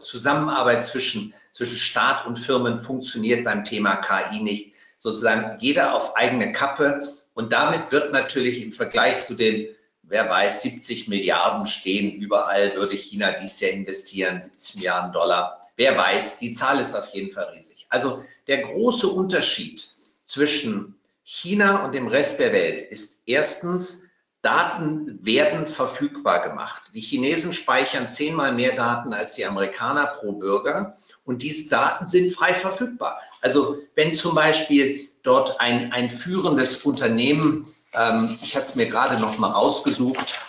Zusammenarbeit 0.00 0.84
zwischen, 0.84 1.34
zwischen 1.52 1.78
Staat 1.78 2.26
und 2.26 2.38
Firmen 2.38 2.80
funktioniert 2.80 3.44
beim 3.44 3.64
Thema 3.64 3.96
KI 3.96 4.40
nicht. 4.40 4.74
Sozusagen 4.96 5.58
jeder 5.60 5.94
auf 5.94 6.16
eigene 6.16 6.52
Kappe. 6.52 7.14
Und 7.34 7.52
damit 7.52 7.90
wird 7.92 8.12
natürlich 8.12 8.62
im 8.62 8.72
Vergleich 8.72 9.20
zu 9.20 9.34
den, 9.34 9.68
wer 10.08 10.28
weiß, 10.28 10.62
70 10.62 11.08
Milliarden 11.08 11.66
stehen 11.66 12.20
überall, 12.20 12.74
würde 12.76 12.96
China 12.96 13.32
dies 13.40 13.60
Jahr 13.60 13.72
investieren, 13.72 14.42
70 14.42 14.76
Milliarden 14.76 15.12
Dollar. 15.12 15.60
Wer 15.76 15.96
weiß, 15.96 16.38
die 16.38 16.52
Zahl 16.52 16.80
ist 16.80 16.94
auf 16.94 17.08
jeden 17.12 17.32
Fall 17.32 17.46
riesig. 17.54 17.86
Also 17.88 18.24
der 18.46 18.58
große 18.58 19.08
Unterschied 19.08 19.88
zwischen 20.24 20.96
China 21.22 21.84
und 21.84 21.94
dem 21.94 22.06
Rest 22.06 22.38
der 22.38 22.52
Welt 22.52 22.90
ist 22.90 23.22
erstens, 23.26 24.10
Daten 24.42 25.24
werden 25.24 25.66
verfügbar 25.66 26.46
gemacht. 26.46 26.82
Die 26.92 27.00
Chinesen 27.00 27.54
speichern 27.54 28.08
zehnmal 28.08 28.52
mehr 28.52 28.76
Daten 28.76 29.14
als 29.14 29.34
die 29.34 29.46
Amerikaner 29.46 30.06
pro 30.06 30.32
Bürger 30.32 30.98
und 31.24 31.40
diese 31.40 31.70
Daten 31.70 32.06
sind 32.06 32.30
frei 32.30 32.52
verfügbar. 32.52 33.20
Also 33.40 33.78
wenn 33.94 34.12
zum 34.12 34.34
Beispiel 34.34 35.08
dort 35.22 35.60
ein, 35.60 35.92
ein 35.92 36.10
führendes 36.10 36.84
Unternehmen, 36.84 37.73
ähm, 37.96 38.38
ich 38.42 38.54
hatte 38.54 38.66
es 38.66 38.74
mir 38.74 38.86
gerade 38.86 39.18
noch 39.18 39.38
mal 39.38 39.50
rausgesucht, 39.50 40.40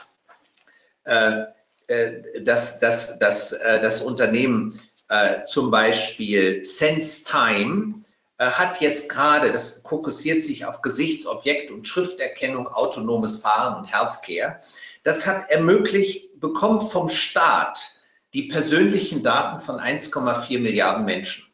äh, 1.06 1.44
äh, 1.88 2.42
das, 2.42 2.80
das, 2.80 3.20
das, 3.20 3.54
äh, 3.54 3.82
das 3.82 4.02
Unternehmen 4.02 4.80
äh, 5.10 5.44
zum 5.46 5.72
Beispiel 5.72 6.64
SenseTime 6.64 8.06
äh, 8.38 8.46
hat 8.46 8.82
jetzt 8.82 9.10
gerade, 9.10 9.52
das 9.52 9.84
fokussiert 9.88 10.42
sich 10.42 10.66
auf 10.66 10.82
Gesichtsobjekt 10.82 11.72
und 11.72 11.88
Schrifterkennung, 11.88 12.68
autonomes 12.68 13.42
Fahren 13.42 13.78
und 13.78 13.86
Healthcare. 13.86 14.60
Das 15.04 15.28
hat 15.28 15.50
ermöglicht, 15.50 16.40
bekommt 16.40 16.84
vom 16.84 17.10
Staat 17.10 17.80
die 18.34 18.44
persönlichen 18.44 19.24
Daten 19.24 19.60
von 19.60 19.80
1,4 19.80 20.60
Milliarden 20.60 21.06
Menschen. 21.06 21.46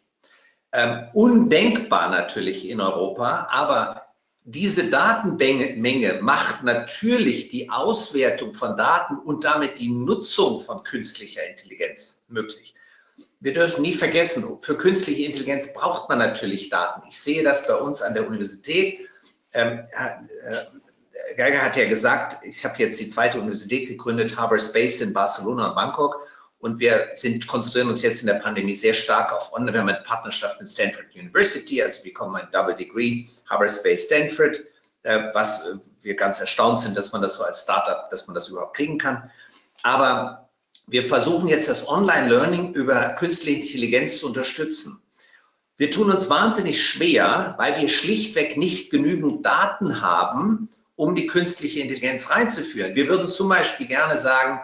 Ähm, 0.71 1.07
undenkbar 1.13 2.09
natürlich 2.09 2.67
in 2.69 2.79
Europa, 2.79 3.49
aber 3.51 4.00
diese 4.45 4.89
Datenmenge 4.89 6.19
macht 6.21 6.63
natürlich 6.63 7.47
die 7.47 7.69
Auswertung 7.69 8.53
von 8.53 8.75
Daten 8.75 9.17
und 9.17 9.43
damit 9.43 9.79
die 9.79 9.89
Nutzung 9.89 10.61
von 10.61 10.83
künstlicher 10.83 11.47
Intelligenz 11.47 12.23
möglich 12.27 12.73
wir 13.41 13.53
dürfen 13.53 13.81
nie 13.81 13.93
vergessen, 13.93 14.59
für 14.61 14.77
künstliche 14.77 15.23
Intelligenz 15.23 15.73
braucht 15.73 16.07
man 16.09 16.19
natürlich 16.19 16.69
Daten. 16.69 17.01
Ich 17.09 17.19
sehe 17.19 17.43
das 17.43 17.67
bei 17.67 17.75
uns 17.75 18.01
an 18.01 18.13
der 18.13 18.27
Universität. 18.27 18.99
Ähm, 19.51 19.79
äh, 19.91 21.35
Geiger 21.35 21.63
hat 21.63 21.75
ja 21.75 21.89
gesagt, 21.89 22.45
ich 22.45 22.63
habe 22.63 22.75
jetzt 22.77 22.99
die 22.99 23.07
zweite 23.07 23.39
Universität 23.39 23.87
gegründet, 23.87 24.37
Harbor 24.37 24.59
Space 24.59 25.01
in 25.01 25.11
Barcelona 25.11 25.69
und 25.69 25.75
Bangkok. 25.75 26.27
Und 26.61 26.79
wir 26.79 27.09
sind, 27.13 27.47
konzentrieren 27.47 27.89
uns 27.89 28.03
jetzt 28.03 28.21
in 28.21 28.27
der 28.27 28.35
Pandemie 28.35 28.75
sehr 28.75 28.93
stark 28.93 29.33
auf 29.33 29.51
Online. 29.51 29.73
Wir 29.73 29.79
haben 29.81 29.89
eine 29.89 30.03
Partnerschaft 30.05 30.59
mit 30.59 30.69
Stanford 30.69 31.07
University, 31.15 31.81
also 31.81 32.03
wir 32.03 32.11
bekommen 32.11 32.35
ein 32.35 32.47
Double 32.51 32.75
Degree, 32.75 33.25
Harbor 33.49 33.67
Space 33.67 34.05
Stanford, 34.05 34.59
äh, 35.01 35.23
was 35.33 35.65
äh, 35.65 35.75
wir 36.03 36.15
ganz 36.15 36.39
erstaunt 36.39 36.79
sind, 36.79 36.95
dass 36.95 37.11
man 37.11 37.23
das 37.23 37.37
so 37.37 37.43
als 37.43 37.63
Startup, 37.63 38.09
dass 38.11 38.27
man 38.27 38.35
das 38.35 38.47
überhaupt 38.49 38.75
kriegen 38.75 38.99
kann. 38.99 39.31
Aber 39.81 40.49
wir 40.85 41.03
versuchen 41.03 41.47
jetzt 41.47 41.67
das 41.67 41.87
Online-Learning 41.87 42.73
über 42.73 43.09
künstliche 43.09 43.61
Intelligenz 43.61 44.19
zu 44.19 44.27
unterstützen. 44.27 45.01
Wir 45.77 45.89
tun 45.89 46.11
uns 46.11 46.29
wahnsinnig 46.29 46.83
schwer, 46.85 47.55
weil 47.57 47.81
wir 47.81 47.89
schlichtweg 47.89 48.55
nicht 48.55 48.91
genügend 48.91 49.43
Daten 49.43 50.01
haben, 50.01 50.69
um 50.95 51.15
die 51.15 51.25
künstliche 51.25 51.79
Intelligenz 51.79 52.29
reinzuführen. 52.29 52.93
Wir 52.93 53.07
würden 53.07 53.27
zum 53.27 53.49
Beispiel 53.49 53.87
gerne 53.87 54.19
sagen, 54.19 54.61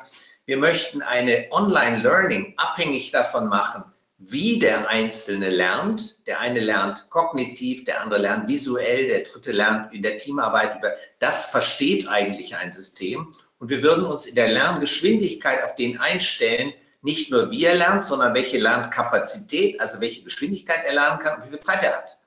wir 0.47 0.57
möchten 0.57 1.01
eine 1.01 1.47
Online-Learning 1.51 2.53
abhängig 2.55 3.11
davon 3.11 3.49
machen, 3.49 3.83
wie 4.17 4.59
der 4.59 4.89
Einzelne 4.89 5.49
lernt. 5.49 6.25
Der 6.25 6.39
eine 6.39 6.61
lernt 6.61 7.09
kognitiv, 7.09 7.83
der 7.83 8.01
andere 8.01 8.21
lernt 8.21 8.47
visuell, 8.47 9.07
der 9.07 9.23
dritte 9.25 9.51
lernt 9.51 9.93
in 9.93 10.03
der 10.03 10.15
Teamarbeit 10.15 10.77
über. 10.77 10.93
Das 11.19 11.47
versteht 11.47 12.07
eigentlich 12.07 12.55
ein 12.55 12.71
System. 12.71 13.35
Und 13.59 13.67
wir 13.67 13.83
würden 13.83 14.05
uns 14.05 14.25
in 14.25 14.35
der 14.35 14.47
Lerngeschwindigkeit 14.47 15.65
auf 15.65 15.75
den 15.75 15.99
einstellen, 15.99 16.71
nicht 17.01 17.29
nur 17.29 17.51
wie 17.51 17.65
er 17.65 17.75
lernt, 17.75 18.03
sondern 18.03 18.33
welche 18.33 18.57
Lernkapazität, 18.57 19.81
also 19.81 19.99
welche 19.99 20.23
Geschwindigkeit 20.23 20.85
er 20.85 20.93
lernen 20.93 21.19
kann 21.19 21.41
und 21.41 21.47
wie 21.47 21.49
viel 21.49 21.59
Zeit 21.59 21.83
er 21.83 21.97
hat, 21.97 22.17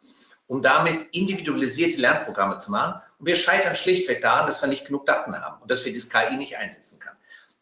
um 0.47 0.61
damit 0.61 1.09
individualisierte 1.13 1.99
Lernprogramme 1.99 2.59
zu 2.59 2.71
machen. 2.71 3.01
Und 3.19 3.25
wir 3.25 3.37
scheitern 3.37 3.77
schlichtweg 3.77 4.21
daran, 4.21 4.47
dass 4.47 4.61
wir 4.63 4.69
nicht 4.69 4.85
genug 4.85 5.07
Daten 5.07 5.35
haben 5.35 5.63
und 5.63 5.71
dass 5.71 5.87
wir 5.87 5.95
das 5.95 6.11
KI 6.11 6.37
nicht 6.37 6.59
einsetzen 6.59 7.01
können. 7.01 7.17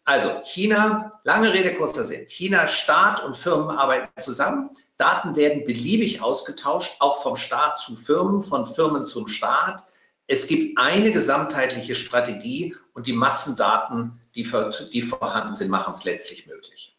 Also 0.08 0.40
China, 0.46 1.20
lange 1.24 1.52
Rede, 1.52 1.74
kurzer 1.74 2.02
Sinn. 2.02 2.24
China, 2.28 2.66
Staat 2.66 3.22
und 3.22 3.36
Firmen 3.36 3.68
arbeiten 3.68 4.08
zusammen. 4.18 4.70
Daten 4.96 5.36
werden 5.36 5.66
beliebig 5.66 6.22
ausgetauscht, 6.22 6.96
auch 7.00 7.22
vom 7.22 7.36
Staat 7.36 7.78
zu 7.78 7.94
Firmen, 7.94 8.42
von 8.42 8.64
Firmen 8.64 9.04
zum 9.04 9.28
Staat. 9.28 9.84
Es 10.26 10.46
gibt 10.46 10.78
eine 10.78 11.12
gesamtheitliche 11.12 11.94
Strategie 11.94 12.74
und 12.94 13.06
die 13.06 13.12
Massendaten, 13.12 14.18
die, 14.34 14.50
die 14.94 15.02
vorhanden 15.02 15.54
sind, 15.54 15.68
machen 15.68 15.92
es 15.92 16.04
letztlich 16.04 16.46
möglich. 16.46 16.96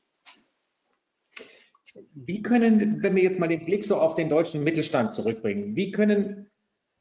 Wie 2.14 2.44
können, 2.44 3.02
wenn 3.02 3.16
wir 3.16 3.24
jetzt 3.24 3.40
mal 3.40 3.48
den 3.48 3.66
Blick 3.66 3.86
so 3.86 3.96
auf 3.96 4.14
den 4.14 4.30
deutschen 4.30 4.64
Mittelstand 4.64 5.14
zurückbringen, 5.16 5.76
wie 5.76 5.90
können 5.90 6.52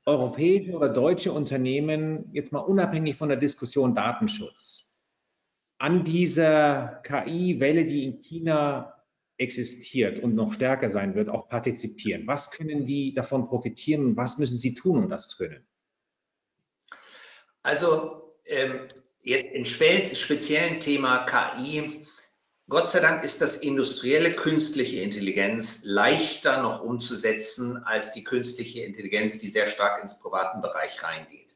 europäische 0.07 0.73
oder 0.73 0.89
deutsche 0.89 1.33
Unternehmen 1.33 2.31
jetzt 2.33 2.51
mal 2.51 2.61
unabhängig 2.61 3.15
von 3.17 3.29
der 3.29 3.37
Diskussion 3.37 3.95
Datenschutz 3.95 4.88
an 5.79 6.05
dieser 6.05 7.01
KI-Welle, 7.05 7.85
die 7.85 8.05
in 8.05 8.21
China 8.21 8.95
existiert 9.39 10.19
und 10.19 10.35
noch 10.35 10.53
stärker 10.53 10.91
sein 10.91 11.15
wird, 11.15 11.29
auch 11.29 11.49
partizipieren? 11.49 12.27
Was 12.27 12.51
können 12.51 12.85
die 12.85 13.15
davon 13.15 13.47
profitieren 13.47 14.17
was 14.17 14.39
müssen 14.39 14.59
sie 14.59 14.75
tun, 14.75 15.05
um 15.05 15.09
das 15.09 15.29
zu 15.29 15.39
können? 15.39 15.67
Also 17.63 18.35
ähm, 18.45 18.89
jetzt 19.23 19.55
im 19.55 19.65
speziellen 19.65 20.81
Thema 20.81 21.25
KI, 21.25 22.07
Gott 22.69 22.89
sei 22.89 23.01
Dank 23.01 23.25
ist 23.25 23.41
das 23.41 23.57
industrielle 23.57 24.35
künstliche 24.35 25.01
Intelligenz 25.01 25.85
leichter 25.85 26.61
noch 26.61 26.83
umzusetzen 26.83 27.79
als 27.79 28.13
die 28.13 28.25
künstliche 28.25 28.83
Intelligenz, 28.83 29.39
die 29.39 29.51
sehr 29.51 29.69
stark 29.69 30.03
ins 30.03 30.19
privaten 30.19 30.61
Bereich 30.61 31.03
reingeht. 31.03 31.48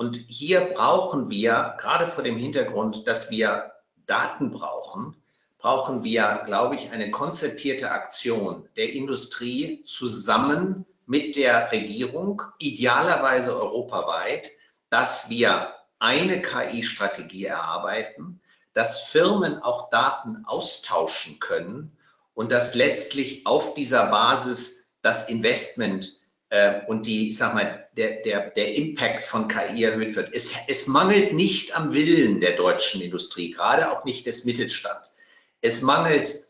Und 0.00 0.16
hier 0.28 0.62
brauchen 0.62 1.28
wir, 1.28 1.76
gerade 1.78 2.06
vor 2.06 2.24
dem 2.24 2.38
Hintergrund, 2.38 3.06
dass 3.06 3.30
wir 3.30 3.72
Daten 4.06 4.50
brauchen, 4.50 5.14
brauchen 5.58 6.04
wir, 6.04 6.40
glaube 6.46 6.76
ich, 6.76 6.90
eine 6.90 7.10
konzertierte 7.10 7.90
Aktion 7.90 8.66
der 8.76 8.94
Industrie 8.94 9.82
zusammen 9.82 10.86
mit 11.04 11.36
der 11.36 11.70
Regierung, 11.70 12.40
idealerweise 12.56 13.54
europaweit, 13.54 14.50
dass 14.88 15.28
wir 15.28 15.74
eine 15.98 16.40
KI-Strategie 16.40 17.44
erarbeiten, 17.44 18.40
dass 18.72 19.02
Firmen 19.02 19.58
auch 19.58 19.90
Daten 19.90 20.46
austauschen 20.46 21.40
können 21.40 21.94
und 22.32 22.52
dass 22.52 22.74
letztlich 22.74 23.46
auf 23.46 23.74
dieser 23.74 24.06
Basis 24.06 24.94
das 25.02 25.28
Investment 25.28 26.19
äh, 26.50 26.80
und 26.86 27.06
die, 27.06 27.30
ich 27.30 27.38
sag 27.38 27.54
mal, 27.54 27.88
der, 27.96 28.22
der, 28.22 28.50
der 28.50 28.74
Impact 28.74 29.24
von 29.24 29.48
KI 29.48 29.84
erhöht 29.84 30.14
wird. 30.16 30.30
Es, 30.34 30.52
es 30.68 30.86
mangelt 30.86 31.32
nicht 31.32 31.76
am 31.76 31.92
Willen 31.94 32.40
der 32.40 32.56
deutschen 32.56 33.00
Industrie, 33.00 33.52
gerade 33.52 33.90
auch 33.90 34.04
nicht 34.04 34.26
des 34.26 34.44
Mittelstands. 34.44 35.16
Es 35.60 35.82
mangelt 35.82 36.46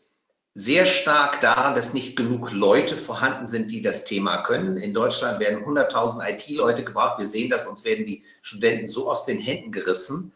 sehr 0.53 0.85
stark 0.85 1.39
daran, 1.39 1.75
dass 1.75 1.93
nicht 1.93 2.17
genug 2.17 2.51
Leute 2.51 2.97
vorhanden 2.97 3.47
sind, 3.47 3.71
die 3.71 3.81
das 3.81 4.03
Thema 4.03 4.43
können. 4.43 4.75
In 4.75 4.93
Deutschland 4.93 5.39
werden 5.39 5.63
100.000 5.63 6.29
IT-Leute 6.29 6.83
gebraucht. 6.83 7.19
Wir 7.19 7.27
sehen 7.27 7.49
das, 7.49 7.65
uns 7.65 7.85
werden 7.85 8.05
die 8.05 8.23
Studenten 8.41 8.87
so 8.87 9.09
aus 9.09 9.25
den 9.25 9.39
Händen 9.39 9.71
gerissen. 9.71 10.33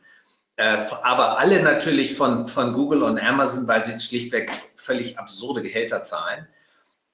Äh, 0.57 0.77
aber 1.03 1.39
alle 1.39 1.61
natürlich 1.61 2.15
von, 2.15 2.47
von 2.47 2.71
Google 2.71 3.03
und 3.03 3.19
Amazon, 3.19 3.67
weil 3.67 3.83
sie 3.83 3.99
schlichtweg 3.99 4.51
völlig 4.77 5.19
absurde 5.19 5.61
Gehälter 5.61 6.01
zahlen. 6.01 6.47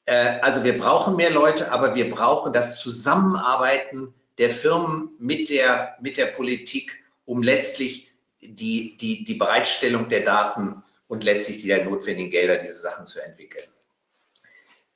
Äh, 0.05 0.39
also 0.41 0.63
wir 0.63 0.77
brauchen 0.77 1.15
mehr 1.15 1.31
Leute, 1.31 1.71
aber 1.71 1.95
wir 1.95 2.09
brauchen 2.09 2.53
das 2.53 2.79
Zusammenarbeiten 2.79 4.13
der 4.37 4.49
Firmen 4.49 5.11
mit 5.19 5.49
der, 5.49 5.97
mit 6.01 6.17
der 6.17 6.27
Politik, 6.27 7.03
um 7.25 7.43
letztlich 7.43 8.11
die, 8.41 8.97
die, 8.97 9.23
die 9.23 9.35
Bereitstellung 9.35 10.09
der 10.09 10.21
Daten 10.21 10.83
und 11.07 11.23
letztlich 11.23 11.59
die 11.59 11.73
notwendigen 11.83 12.31
Gelder, 12.31 12.57
diese 12.57 12.73
Sachen 12.73 13.05
zu 13.05 13.23
entwickeln. 13.23 13.67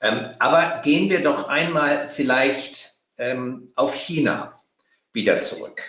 Ähm, 0.02 0.32
aber 0.40 0.82
gehen 0.84 1.10
wir 1.10 1.22
doch 1.22 1.48
einmal 1.48 2.10
vielleicht 2.10 3.00
ähm, 3.18 3.72
auf 3.76 3.94
China 3.94 4.60
wieder 5.14 5.40
zurück. 5.40 5.82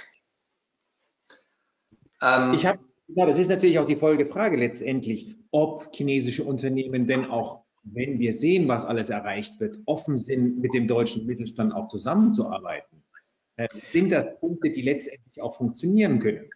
Ähm, 2.22 2.54
ich 2.54 2.66
habe, 2.66 2.78
ja, 3.08 3.26
das 3.26 3.38
ist 3.38 3.48
natürlich 3.48 3.78
auch 3.78 3.86
die 3.86 3.96
Folgefrage 3.96 4.56
letztendlich, 4.56 5.36
ob 5.50 5.94
chinesische 5.94 6.44
Unternehmen 6.44 7.06
denn 7.06 7.26
auch 7.30 7.65
wenn 7.92 8.18
wir 8.18 8.32
sehen, 8.32 8.68
was 8.68 8.84
alles 8.84 9.10
erreicht 9.10 9.60
wird, 9.60 9.78
offen 9.86 10.16
sind, 10.16 10.58
mit 10.58 10.74
dem 10.74 10.88
deutschen 10.88 11.26
Mittelstand 11.26 11.72
auch 11.72 11.88
zusammenzuarbeiten, 11.88 13.04
äh, 13.56 13.68
sind 13.70 14.10
das 14.10 14.38
Punkte, 14.40 14.70
die 14.70 14.82
letztendlich 14.82 15.40
auch 15.40 15.56
funktionieren 15.56 16.20
können? 16.20 16.50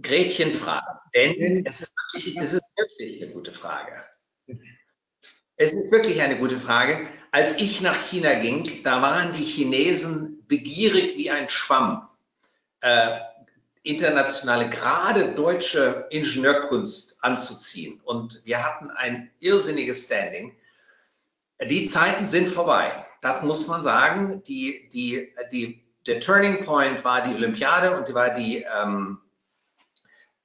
Gretchenfrage, 0.00 0.98
denn 1.14 1.64
es 1.64 1.82
ist, 1.82 1.92
wirklich, 2.14 2.36
es 2.38 2.52
ist 2.54 2.62
wirklich 2.76 3.22
eine 3.22 3.32
gute 3.32 3.52
Frage. 3.52 4.04
Es 5.56 5.72
ist 5.72 5.92
wirklich 5.92 6.20
eine 6.20 6.38
gute 6.38 6.58
Frage. 6.58 7.06
Als 7.30 7.58
ich 7.58 7.80
nach 7.80 7.96
China 7.96 8.34
ging, 8.34 8.82
da 8.82 9.00
waren 9.00 9.32
die 9.32 9.44
Chinesen 9.44 10.44
begierig 10.48 11.16
wie 11.16 11.30
ein 11.30 11.48
Schwamm. 11.48 12.08
Äh, 12.80 13.20
internationale, 13.82 14.70
gerade 14.70 15.32
deutsche 15.32 16.06
Ingenieurkunst 16.10 17.22
anzuziehen. 17.22 18.00
Und 18.04 18.42
wir 18.44 18.64
hatten 18.64 18.90
ein 18.90 19.30
irrsinniges 19.40 20.04
Standing. 20.04 20.56
Die 21.68 21.88
Zeiten 21.88 22.26
sind 22.26 22.52
vorbei. 22.52 22.92
Das 23.22 23.42
muss 23.42 23.66
man 23.66 23.82
sagen. 23.82 24.42
Die, 24.44 24.88
die, 24.92 25.32
die, 25.50 25.84
der 26.06 26.20
Turning 26.20 26.64
Point 26.64 27.04
war 27.04 27.22
die 27.22 27.34
Olympiade 27.34 27.96
und 27.96 28.12
war 28.14 28.30
die, 28.30 28.64
ähm, 28.82 29.20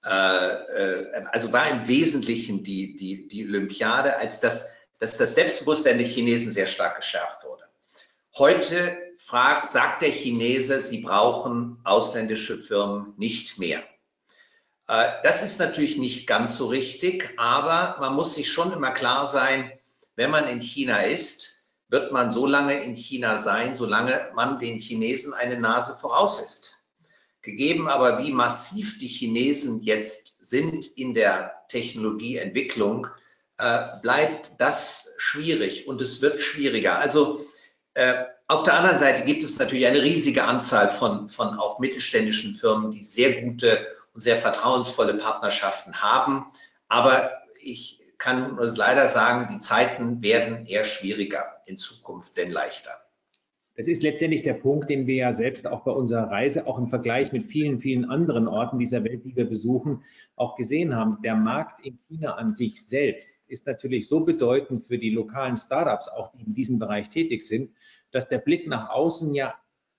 äh, 0.04 0.10
äh, 0.10 1.26
also 1.32 1.52
war 1.54 1.70
im 1.70 1.88
Wesentlichen 1.88 2.64
die, 2.64 2.96
die, 2.96 3.28
die 3.28 3.48
Olympiade, 3.48 4.18
als 4.18 4.40
das, 4.40 4.74
dass 5.00 5.18
das 5.18 5.36
Selbstbewusstsein 5.36 6.00
der 6.00 6.08
Chinesen 6.08 6.52
sehr 6.52 6.68
stark 6.68 6.98
geschärft 6.98 7.44
wurde. 7.44 7.64
Heute 8.36 9.07
fragt, 9.18 9.70
sagt 9.70 10.02
der 10.02 10.12
Chinese, 10.12 10.80
sie 10.80 11.02
brauchen 11.02 11.80
ausländische 11.84 12.58
Firmen 12.58 13.14
nicht 13.18 13.58
mehr. 13.58 13.84
Äh, 14.88 15.12
das 15.24 15.44
ist 15.44 15.60
natürlich 15.60 15.98
nicht 15.98 16.28
ganz 16.28 16.58
so 16.58 16.68
richtig, 16.68 17.34
aber 17.38 17.98
man 18.00 18.16
muss 18.16 18.36
sich 18.36 18.52
schon 18.52 18.72
immer 18.72 18.92
klar 18.92 19.26
sein, 19.26 19.72
wenn 20.16 20.32
man 20.32 20.48
in 20.48 20.62
China 20.62 21.02
ist, 21.02 21.64
wird 21.90 22.12
man 22.12 22.32
so 22.32 22.46
lange 22.46 22.84
in 22.84 22.96
China 22.96 23.38
sein, 23.38 23.76
solange 23.76 24.32
man 24.36 24.60
den 24.60 24.80
Chinesen 24.80 25.34
eine 25.34 25.60
Nase 25.60 25.98
voraus 26.00 26.42
ist. 26.42 26.76
Gegeben 27.42 27.88
aber, 27.88 28.20
wie 28.20 28.32
massiv 28.32 28.98
die 28.98 29.08
Chinesen 29.08 29.82
jetzt 29.84 30.44
sind 30.44 30.86
in 30.98 31.14
der 31.14 31.54
Technologieentwicklung, 31.70 33.08
äh, 33.58 34.00
bleibt 34.02 34.52
das 34.58 35.14
schwierig 35.18 35.88
und 35.88 36.02
es 36.02 36.22
wird 36.22 36.42
schwieriger. 36.42 37.00
Also 37.00 37.46
äh, 37.94 38.26
auf 38.48 38.64
der 38.64 38.76
anderen 38.76 38.98
Seite 38.98 39.26
gibt 39.26 39.44
es 39.44 39.60
natürlich 39.60 39.88
eine 39.88 40.02
riesige 40.02 40.46
Anzahl 40.46 40.90
von, 40.90 41.30
von 41.30 41.60
auch 41.60 41.80
mittelständischen 41.80 42.56
Firmen, 42.56 42.92
die 42.92 43.04
sehr 43.04 43.42
gute 43.42 43.86
und 44.14 44.22
sehr 44.22 44.38
vertrauensvolle 44.38 45.16
Partnerschaften 45.16 46.02
haben. 46.02 46.46
Aber 46.88 47.32
ich 47.62 48.02
kann 48.18 48.56
nur 48.56 48.66
leider 48.76 49.08
sagen, 49.10 49.50
die 49.54 49.60
Zeiten 49.60 50.22
werden 50.24 50.66
eher 50.66 50.86
schwieriger 50.86 51.62
in 51.66 51.78
Zukunft, 51.78 52.38
denn 52.38 52.50
leichter. 52.50 52.92
Das 53.78 53.86
ist 53.88 54.02
letztendlich 54.02 54.42
der 54.42 54.56
Punkt, 54.56 54.90
den 54.90 55.06
wir 55.06 55.16
ja 55.16 55.34
selbst 55.34 55.68
auch 55.68 55.82
bei 55.82 55.92
unserer 55.92 56.32
Reise, 56.32 56.66
auch 56.66 56.80
im 56.80 56.88
Vergleich 56.90 57.32
mit 57.32 57.46
vielen, 57.46 57.80
vielen 57.80 58.06
anderen 58.06 58.48
Orten 58.48 58.80
dieser 58.80 59.04
Welt, 59.04 59.24
die 59.24 59.36
wir 59.36 59.48
besuchen, 59.48 60.04
auch 60.36 60.56
gesehen 60.56 60.96
haben. 60.96 61.20
Der 61.24 61.36
Markt 61.36 61.86
in 61.86 62.00
China 62.08 62.34
an 62.34 62.54
sich 62.54 62.84
selbst 62.84 63.48
ist 63.48 63.68
natürlich 63.68 64.08
so 64.08 64.22
bedeutend 64.22 64.86
für 64.86 64.98
die 64.98 65.12
lokalen 65.12 65.58
Startups, 65.58 66.08
auch 66.08 66.32
die 66.32 66.44
in 66.44 66.56
diesem 66.56 66.80
Bereich 66.80 67.10
tätig 67.10 67.46
sind, 67.46 67.70
dass 68.12 68.28
der 68.28 68.40
Blick 68.40 68.68
nach 68.68 68.90
außen 68.90 69.34
ja 69.34 69.56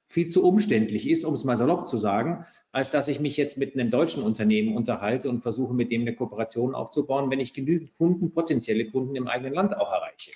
viel 0.08 0.26
zu 0.26 0.42
umständlich 0.44 1.08
ist, 1.08 1.24
um 1.24 1.34
es 1.34 1.44
mal 1.44 1.56
salopp 1.56 1.86
zu 1.86 1.96
sagen. 1.96 2.46
als 2.70 2.90
dass 2.90 3.08
ich 3.08 3.18
mich 3.18 3.38
jetzt 3.38 3.56
mit 3.56 3.74
einem 3.74 3.90
deutschen 3.90 4.22
Unternehmen 4.22 4.76
unterhalte 4.76 5.30
und 5.30 5.40
versuche, 5.40 5.72
mit 5.72 5.90
dem 5.90 6.02
eine 6.02 6.14
Kooperation 6.14 6.74
aufzubauen, 6.74 7.30
wenn 7.30 7.40
ich 7.40 7.54
genügend 7.54 7.96
Kunden, 7.96 8.34
potenzielle 8.34 8.90
Kunden 8.90 9.16
im 9.16 9.26
eigenen 9.26 9.54
Land 9.54 9.74
auch 9.74 9.90
erreiche. 9.90 10.32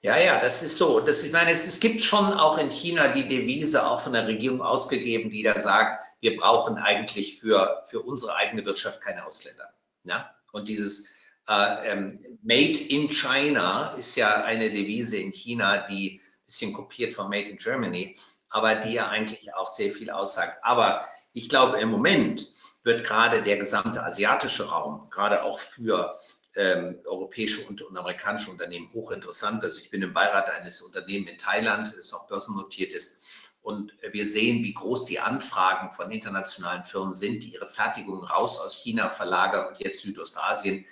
Ja, 0.00 0.16
ja, 0.16 0.40
das 0.40 0.62
ist 0.62 0.78
so. 0.78 1.00
Das, 1.00 1.22
ich 1.24 1.32
meine, 1.32 1.50
es, 1.50 1.66
es 1.66 1.80
gibt 1.80 2.02
schon 2.02 2.24
auch 2.32 2.56
in 2.56 2.70
China 2.70 3.08
die 3.08 3.28
Devise, 3.28 3.86
auch 3.86 4.00
von 4.00 4.14
der 4.14 4.26
Regierung 4.26 4.62
ausgegeben, 4.62 5.30
die 5.30 5.42
da 5.42 5.58
sagt, 5.58 6.02
wir 6.20 6.36
brauchen 6.36 6.76
eigentlich 6.76 7.38
für, 7.40 7.82
für 7.86 8.00
unsere 8.00 8.36
eigene 8.36 8.64
Wirtschaft 8.64 9.00
keine 9.00 9.26
Ausländer. 9.26 9.74
Ja? 10.04 10.34
Und 10.52 10.68
dieses 10.68 11.10
äh, 11.48 11.92
ähm, 11.92 12.24
Made 12.42 12.78
in 12.78 13.08
China 13.08 13.94
ist 13.98 14.16
ja 14.16 14.42
eine 14.44 14.70
Devise 14.70 15.16
in 15.16 15.32
China, 15.32 15.78
die 15.88 16.20
ein 16.20 16.46
bisschen 16.46 16.72
kopiert 16.72 17.14
von 17.14 17.28
Made 17.28 17.48
in 17.48 17.58
Germany, 17.58 18.16
aber 18.48 18.76
die 18.76 18.94
ja 18.94 19.08
eigentlich 19.08 19.54
auch 19.54 19.66
sehr 19.66 19.92
viel 19.92 20.10
aussagt. 20.10 20.58
Aber 20.62 21.06
ich 21.32 21.48
glaube, 21.48 21.78
im 21.78 21.90
Moment 21.90 22.46
wird 22.84 23.04
gerade 23.04 23.42
der 23.42 23.56
gesamte 23.56 24.02
asiatische 24.02 24.68
Raum, 24.70 25.08
gerade 25.10 25.42
auch 25.42 25.60
für 25.60 26.18
ähm, 26.54 26.98
europäische 27.04 27.66
und, 27.66 27.82
und, 27.82 27.96
amerikanische 27.96 28.50
Unternehmen 28.50 28.90
hochinteressant. 28.92 29.62
Also 29.62 29.80
ich 29.80 29.90
bin 29.90 30.02
im 30.02 30.12
Beirat 30.12 30.48
eines 30.50 30.80
Unternehmens 30.82 31.30
in 31.30 31.38
Thailand, 31.38 31.94
das 31.96 32.12
auch 32.12 32.28
börsennotiert 32.28 32.92
ist. 32.92 33.22
Und 33.60 33.92
wir 34.12 34.24
sehen, 34.24 34.62
wie 34.64 34.72
groß 34.72 35.04
die 35.04 35.20
Anfragen 35.20 35.92
von 35.92 36.10
internationalen 36.10 36.84
Firmen 36.84 37.12
sind, 37.12 37.42
die 37.42 37.54
ihre 37.54 37.68
Fertigung 37.68 38.24
raus 38.24 38.60
aus 38.60 38.74
China 38.74 39.10
verlagern 39.10 39.68
und 39.68 39.78
jetzt 39.80 40.02
Südostasien. 40.02 40.86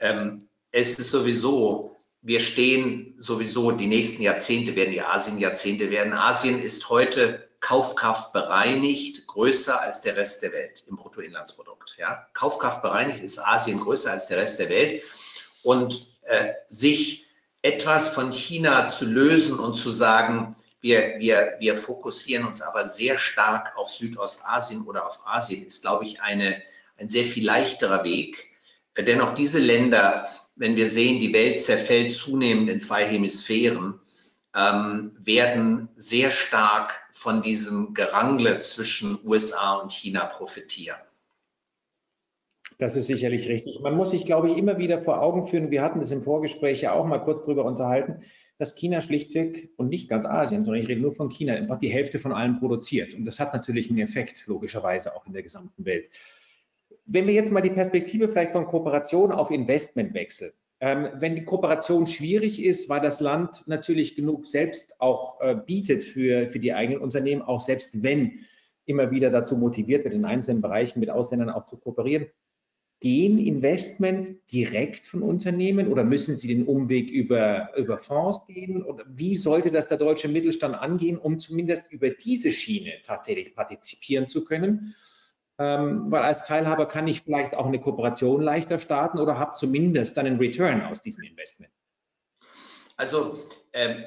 Ähm, 0.00 0.48
es 0.70 0.98
ist 0.98 1.10
sowieso, 1.10 1.96
wir 2.22 2.40
stehen 2.40 3.14
sowieso, 3.18 3.72
die 3.72 3.86
nächsten 3.86 4.22
Jahrzehnte 4.22 4.76
werden 4.76 4.92
die 4.92 5.02
Asien-Jahrzehnte 5.02 5.90
werden. 5.90 6.12
Asien 6.12 6.60
ist 6.62 6.88
heute 6.88 7.48
Kaufkraft 7.60 8.32
bereinigt 8.32 9.26
größer 9.26 9.80
als 9.80 10.02
der 10.02 10.16
Rest 10.16 10.42
der 10.42 10.52
Welt 10.52 10.84
im 10.88 10.96
Bruttoinlandsprodukt. 10.96 11.96
Ja? 11.98 12.26
Kaufkraft 12.32 12.82
bereinigt 12.82 13.22
ist 13.22 13.38
Asien 13.38 13.80
größer 13.80 14.12
als 14.12 14.26
der 14.26 14.38
Rest 14.38 14.58
der 14.58 14.68
Welt. 14.68 15.02
Und 15.62 16.08
äh, 16.22 16.52
sich 16.68 17.26
etwas 17.62 18.08
von 18.08 18.32
China 18.32 18.86
zu 18.86 19.04
lösen 19.04 19.58
und 19.58 19.74
zu 19.74 19.90
sagen, 19.90 20.56
wir, 20.80 21.18
wir, 21.18 21.56
wir 21.58 21.76
fokussieren 21.76 22.46
uns 22.46 22.62
aber 22.62 22.86
sehr 22.86 23.18
stark 23.18 23.76
auf 23.76 23.90
Südostasien 23.90 24.82
oder 24.82 25.06
auf 25.06 25.20
Asien, 25.26 25.66
ist, 25.66 25.82
glaube 25.82 26.06
ich, 26.06 26.20
eine, 26.20 26.62
ein 26.98 27.08
sehr 27.08 27.24
viel 27.24 27.44
leichterer 27.44 28.04
Weg. 28.04 28.47
Dennoch 29.06 29.34
diese 29.34 29.58
Länder, 29.58 30.28
wenn 30.56 30.76
wir 30.76 30.88
sehen, 30.88 31.20
die 31.20 31.32
Welt 31.32 31.60
zerfällt 31.60 32.12
zunehmend 32.12 32.68
in 32.68 32.80
zwei 32.80 33.04
Hemisphären, 33.04 34.00
ähm, 34.56 35.12
werden 35.18 35.88
sehr 35.94 36.30
stark 36.30 36.94
von 37.12 37.42
diesem 37.42 37.94
Gerangle 37.94 38.58
zwischen 38.58 39.18
USA 39.24 39.74
und 39.74 39.92
China 39.92 40.26
profitieren. 40.26 40.98
Das 42.78 42.96
ist 42.96 43.06
sicherlich 43.06 43.48
richtig. 43.48 43.80
Man 43.80 43.96
muss 43.96 44.12
sich, 44.12 44.24
glaube 44.24 44.48
ich, 44.48 44.56
immer 44.56 44.78
wieder 44.78 45.00
vor 45.00 45.20
Augen 45.20 45.42
führen, 45.42 45.70
wir 45.70 45.82
hatten 45.82 46.00
es 46.00 46.12
im 46.12 46.22
Vorgespräch 46.22 46.80
ja 46.80 46.92
auch 46.92 47.06
mal 47.06 47.18
kurz 47.18 47.42
drüber 47.42 47.64
unterhalten, 47.64 48.22
dass 48.56 48.74
China 48.74 49.00
schlichtweg 49.00 49.70
und 49.76 49.88
nicht 49.88 50.08
ganz 50.08 50.26
Asien, 50.26 50.64
sondern 50.64 50.82
ich 50.82 50.88
rede 50.88 51.00
nur 51.00 51.12
von 51.12 51.28
China, 51.28 51.54
einfach 51.54 51.78
die 51.78 51.88
Hälfte 51.88 52.18
von 52.18 52.32
allem 52.32 52.58
produziert. 52.58 53.14
Und 53.14 53.24
das 53.24 53.38
hat 53.38 53.52
natürlich 53.52 53.88
einen 53.90 53.98
Effekt, 53.98 54.46
logischerweise 54.46 55.14
auch 55.14 55.26
in 55.26 55.32
der 55.32 55.42
gesamten 55.42 55.84
Welt. 55.84 56.10
Wenn 57.10 57.26
wir 57.26 57.32
jetzt 57.32 57.50
mal 57.50 57.62
die 57.62 57.70
Perspektive 57.70 58.28
vielleicht 58.28 58.52
von 58.52 58.66
Kooperation 58.66 59.32
auf 59.32 59.50
Investment 59.50 60.12
wechseln, 60.12 60.52
ähm, 60.80 61.08
wenn 61.14 61.34
die 61.34 61.44
Kooperation 61.44 62.06
schwierig 62.06 62.62
ist, 62.62 62.88
weil 62.88 63.00
das 63.00 63.20
Land 63.20 63.64
natürlich 63.66 64.14
genug 64.14 64.46
selbst 64.46 65.00
auch 65.00 65.40
äh, 65.40 65.56
bietet 65.56 66.02
für, 66.02 66.50
für 66.50 66.58
die 66.58 66.74
eigenen 66.74 67.00
Unternehmen, 67.00 67.42
auch 67.42 67.60
selbst 67.60 68.02
wenn 68.02 68.40
immer 68.84 69.10
wieder 69.10 69.30
dazu 69.30 69.56
motiviert 69.56 70.04
wird, 70.04 70.14
in 70.14 70.26
einzelnen 70.26 70.60
Bereichen 70.60 71.00
mit 71.00 71.10
Ausländern 71.10 71.50
auch 71.50 71.64
zu 71.64 71.78
kooperieren, 71.78 72.26
gehen 73.00 73.38
Investments 73.38 74.28
direkt 74.52 75.06
von 75.06 75.22
Unternehmen 75.22 75.88
oder 75.88 76.04
müssen 76.04 76.34
sie 76.34 76.48
den 76.48 76.66
Umweg 76.66 77.10
über, 77.10 77.70
über 77.76 77.96
Fonds 77.96 78.44
gehen? 78.46 78.82
Oder 78.82 79.04
wie 79.08 79.34
sollte 79.34 79.70
das 79.70 79.88
der 79.88 79.98
deutsche 79.98 80.28
Mittelstand 80.28 80.74
angehen, 80.74 81.16
um 81.16 81.38
zumindest 81.38 81.90
über 81.90 82.10
diese 82.10 82.50
Schiene 82.50 82.94
tatsächlich 83.02 83.54
partizipieren 83.54 84.26
zu 84.26 84.44
können? 84.44 84.94
Ähm, 85.60 86.10
weil 86.10 86.22
als 86.22 86.44
Teilhaber 86.44 86.86
kann 86.86 87.08
ich 87.08 87.22
vielleicht 87.22 87.54
auch 87.54 87.66
eine 87.66 87.80
Kooperation 87.80 88.40
leichter 88.40 88.78
starten 88.78 89.18
oder 89.18 89.38
habe 89.38 89.54
zumindest 89.54 90.16
dann 90.16 90.26
einen 90.26 90.38
Return 90.38 90.82
aus 90.82 91.02
diesem 91.02 91.24
Investment. 91.24 91.72
Also 92.96 93.40
ähm, 93.72 94.04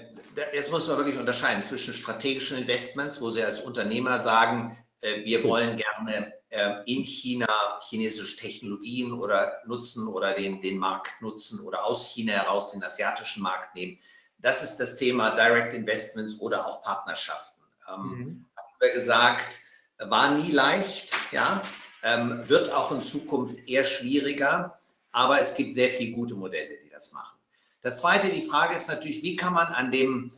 jetzt 0.53 0.71
muss 0.71 0.87
man 0.87 0.97
wirklich 0.97 1.17
unterscheiden 1.17 1.61
zwischen 1.61 1.93
strategischen 1.93 2.57
Investments, 2.57 3.21
wo 3.21 3.29
Sie 3.29 3.43
als 3.43 3.61
Unternehmer 3.61 4.17
sagen, 4.17 4.77
äh, 5.01 5.23
wir 5.23 5.43
wollen 5.43 5.77
gerne 5.77 6.33
äh, 6.49 6.83
in 6.85 7.03
China 7.03 7.47
chinesische 7.87 8.37
Technologien 8.37 9.13
oder 9.13 9.61
nutzen 9.65 10.07
oder 10.07 10.33
den, 10.33 10.61
den 10.61 10.77
Markt 10.77 11.21
nutzen 11.21 11.59
oder 11.61 11.85
aus 11.85 12.05
China 12.05 12.33
heraus 12.33 12.71
den 12.71 12.83
asiatischen 12.83 13.43
Markt 13.43 13.75
nehmen. 13.75 13.97
Das 14.39 14.63
ist 14.63 14.77
das 14.77 14.95
Thema 14.95 15.35
Direct 15.35 15.73
Investments 15.73 16.39
oder 16.39 16.65
auch 16.65 16.81
Partnerschaften. 16.81 17.61
Ähm, 17.87 18.03
mhm. 18.03 18.45
Haben 18.57 18.75
wir 18.79 18.91
gesagt, 18.91 19.60
war 20.09 20.35
nie 20.35 20.51
leicht, 20.51 21.13
ja, 21.31 21.63
ähm, 22.03 22.47
wird 22.47 22.71
auch 22.71 22.91
in 22.91 23.01
Zukunft 23.01 23.67
eher 23.67 23.85
schwieriger, 23.85 24.79
aber 25.11 25.39
es 25.39 25.55
gibt 25.55 25.73
sehr 25.73 25.89
viele 25.89 26.13
gute 26.13 26.35
Modelle, 26.35 26.77
die 26.83 26.89
das 26.89 27.13
machen. 27.13 27.37
Das 27.81 28.01
zweite, 28.01 28.29
die 28.29 28.43
Frage 28.43 28.75
ist 28.75 28.87
natürlich, 28.87 29.23
wie 29.23 29.35
kann 29.35 29.53
man 29.53 29.67
an 29.67 29.91
dem 29.91 30.31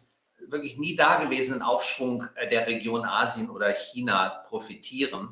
wirklich 0.48 0.78
nie 0.78 0.96
dagewesenen 0.96 1.62
Aufschwung 1.62 2.28
äh, 2.36 2.50
der 2.50 2.68
Region 2.68 3.06
Asien 3.06 3.50
oder 3.50 3.72
China 3.74 4.44
profitieren? 4.48 5.30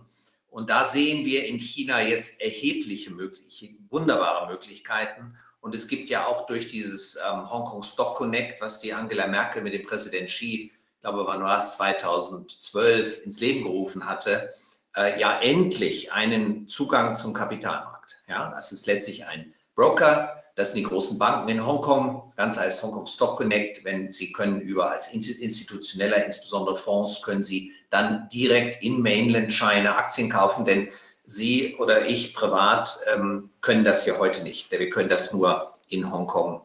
Und 0.49 0.69
da 0.69 0.83
sehen 0.83 1.25
wir 1.25 1.45
in 1.45 1.59
China 1.59 2.01
jetzt 2.01 2.41
erhebliche 2.41 3.11
mögliche, 3.11 3.69
wunderbare 3.89 4.51
Möglichkeiten. 4.51 5.37
Und 5.61 5.73
es 5.75 5.87
gibt 5.87 6.09
ja 6.09 6.25
auch 6.25 6.45
durch 6.45 6.67
dieses 6.67 7.15
ähm, 7.15 7.49
Hongkong 7.49 7.83
Stock 7.83 8.17
Connect, 8.17 8.59
was 8.59 8.79
die 8.79 8.93
Angela 8.93 9.27
Merkel 9.27 9.61
mit 9.61 9.73
dem 9.73 9.83
Präsident 9.83 10.27
Xi 10.27 10.71
ich 11.01 11.09
glaube, 11.09 11.25
wann 11.25 11.41
war 11.41 11.57
es 11.57 11.77
2012 11.77 13.25
ins 13.25 13.39
Leben 13.39 13.63
gerufen 13.63 14.05
hatte, 14.05 14.53
äh, 14.95 15.19
ja 15.19 15.39
endlich 15.41 16.11
einen 16.11 16.67
Zugang 16.67 17.15
zum 17.15 17.33
Kapitalmarkt. 17.33 18.21
Ja, 18.27 18.51
das 18.51 18.71
ist 18.71 18.85
letztlich 18.85 19.25
ein 19.25 19.51
Broker, 19.73 20.43
das 20.53 20.73
sind 20.73 20.83
die 20.83 20.87
großen 20.87 21.17
Banken 21.17 21.49
in 21.49 21.65
Hongkong, 21.65 22.31
ganz 22.35 22.59
heißt 22.59 22.83
Hongkong 22.83 23.07
Stock 23.07 23.37
Connect, 23.37 23.83
wenn 23.83 24.11
Sie 24.11 24.31
können 24.31 24.61
über 24.61 24.91
als 24.91 25.11
institutioneller, 25.11 26.23
insbesondere 26.23 26.75
Fonds, 26.75 27.23
können 27.23 27.41
Sie 27.41 27.73
dann 27.89 28.29
direkt 28.29 28.83
in 28.83 29.01
Mainland 29.01 29.51
China 29.51 29.97
Aktien 29.97 30.29
kaufen, 30.29 30.65
denn 30.65 30.87
Sie 31.25 31.77
oder 31.77 32.05
ich 32.05 32.35
privat 32.35 32.99
ähm, 33.11 33.49
können 33.61 33.85
das 33.85 34.03
hier 34.03 34.19
heute 34.19 34.43
nicht. 34.43 34.69
Wir 34.69 34.87
können 34.91 35.09
das 35.09 35.33
nur 35.33 35.73
in 35.87 36.11
Hongkong 36.11 36.61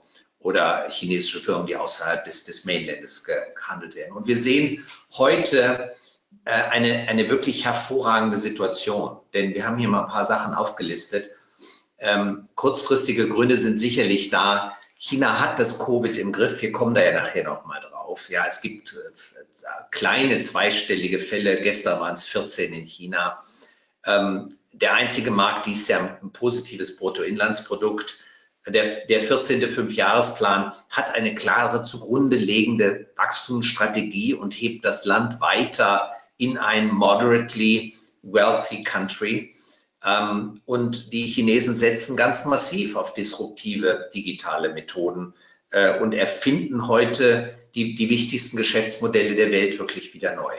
oder 0.46 0.88
chinesische 0.88 1.40
Firmen, 1.40 1.66
die 1.66 1.74
außerhalb 1.74 2.24
des, 2.24 2.44
des 2.44 2.64
Mainlandes 2.64 3.24
gehandelt 3.24 3.96
werden. 3.96 4.12
Und 4.12 4.28
wir 4.28 4.36
sehen 4.36 4.86
heute 5.10 5.96
äh, 6.44 6.52
eine, 6.52 7.08
eine 7.08 7.28
wirklich 7.28 7.64
hervorragende 7.64 8.36
Situation, 8.36 9.18
denn 9.34 9.54
wir 9.54 9.66
haben 9.66 9.76
hier 9.76 9.88
mal 9.88 10.04
ein 10.04 10.08
paar 10.08 10.24
Sachen 10.24 10.54
aufgelistet. 10.54 11.30
Ähm, 11.98 12.46
kurzfristige 12.54 13.28
Gründe 13.28 13.56
sind 13.56 13.76
sicherlich 13.76 14.30
da. 14.30 14.76
China 14.96 15.40
hat 15.40 15.58
das 15.58 15.80
Covid 15.80 16.16
im 16.16 16.30
Griff. 16.30 16.62
Wir 16.62 16.70
kommen 16.70 16.94
da 16.94 17.02
ja 17.02 17.12
nachher 17.12 17.42
nochmal 17.42 17.80
drauf. 17.80 18.30
Ja, 18.30 18.46
es 18.46 18.60
gibt 18.60 18.92
äh, 18.92 19.68
kleine 19.90 20.38
zweistellige 20.38 21.18
Fälle. 21.18 21.60
Gestern 21.60 21.98
waren 21.98 22.14
es 22.14 22.24
14 22.24 22.72
in 22.72 22.86
China. 22.86 23.42
Ähm, 24.04 24.58
der 24.72 24.94
einzige 24.94 25.32
Markt 25.32 25.66
dies 25.66 25.88
Jahr 25.88 26.20
ein 26.22 26.30
positives 26.30 26.98
Bruttoinlandsprodukt 26.98 28.18
der, 28.68 29.06
der 29.06 29.20
14. 29.20 29.68
Fünfjahresplan 29.68 30.72
hat 30.90 31.14
eine 31.14 31.34
klare 31.34 31.84
zugrunde 31.84 32.36
liegende 32.36 33.10
Wachstumsstrategie 33.16 34.34
und 34.34 34.52
hebt 34.52 34.84
das 34.84 35.04
Land 35.04 35.40
weiter 35.40 36.12
in 36.36 36.58
ein 36.58 36.88
moderately 36.88 37.94
wealthy 38.22 38.82
country. 38.82 39.54
Ähm, 40.04 40.60
und 40.66 41.12
die 41.12 41.26
Chinesen 41.26 41.74
setzen 41.74 42.16
ganz 42.16 42.44
massiv 42.44 42.96
auf 42.96 43.14
disruptive 43.14 44.10
digitale 44.14 44.72
Methoden 44.72 45.34
äh, 45.70 45.98
und 45.98 46.12
erfinden 46.12 46.86
heute 46.88 47.58
die, 47.74 47.94
die 47.94 48.08
wichtigsten 48.10 48.56
Geschäftsmodelle 48.56 49.34
der 49.34 49.50
Welt 49.50 49.78
wirklich 49.78 50.14
wieder 50.14 50.34
neu. 50.34 50.54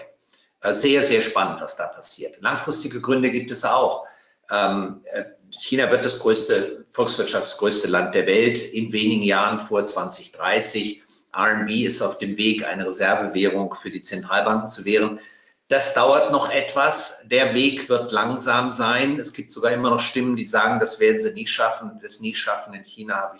Äh, 0.61 0.73
sehr, 0.73 1.01
sehr 1.01 1.21
spannend, 1.21 1.61
was 1.61 1.75
da 1.75 1.87
passiert. 1.87 2.41
Langfristige 2.41 3.01
Gründe 3.01 3.31
gibt 3.31 3.51
es 3.51 3.63
auch. 3.63 4.05
Ähm, 4.51 5.01
äh, 5.11 5.25
China 5.51 5.89
wird 5.91 6.03
das 6.03 6.19
größte, 6.19 6.85
volkswirtschaftsgrößte 6.97 7.87
Land 7.87 8.15
der 8.15 8.25
Welt 8.25 8.57
in 8.73 8.91
wenigen 8.91 9.21
Jahren 9.21 9.59
vor 9.59 9.85
2030. 9.85 11.03
RMB 11.31 11.69
ist 11.69 12.01
auf 12.01 12.17
dem 12.17 12.37
Weg, 12.37 12.65
eine 12.65 12.87
Reservewährung 12.87 13.75
für 13.75 13.91
die 13.91 14.01
Zentralbanken 14.01 14.67
zu 14.67 14.83
werden. 14.83 15.19
Das 15.67 15.93
dauert 15.93 16.31
noch 16.31 16.49
etwas. 16.49 17.27
Der 17.27 17.53
Weg 17.53 17.87
wird 17.87 18.11
langsam 18.11 18.71
sein. 18.71 19.19
Es 19.19 19.33
gibt 19.33 19.51
sogar 19.51 19.73
immer 19.73 19.91
noch 19.91 19.99
Stimmen, 19.99 20.35
die 20.35 20.47
sagen, 20.47 20.79
das 20.79 20.99
werden 20.99 21.19
sie 21.19 21.33
nie 21.33 21.45
schaffen. 21.45 21.99
Das 22.01 22.19
nie 22.19 22.33
schaffen 22.33 22.73
in 22.73 22.83
China 22.83 23.35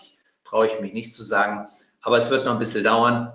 traue 0.45 0.67
ich 0.67 0.79
mich 0.79 0.93
nicht 0.93 1.15
zu 1.15 1.23
sagen. 1.23 1.67
Aber 2.01 2.19
es 2.19 2.29
wird 2.29 2.45
noch 2.45 2.53
ein 2.53 2.59
bisschen 2.59 2.83
dauern. 2.83 3.33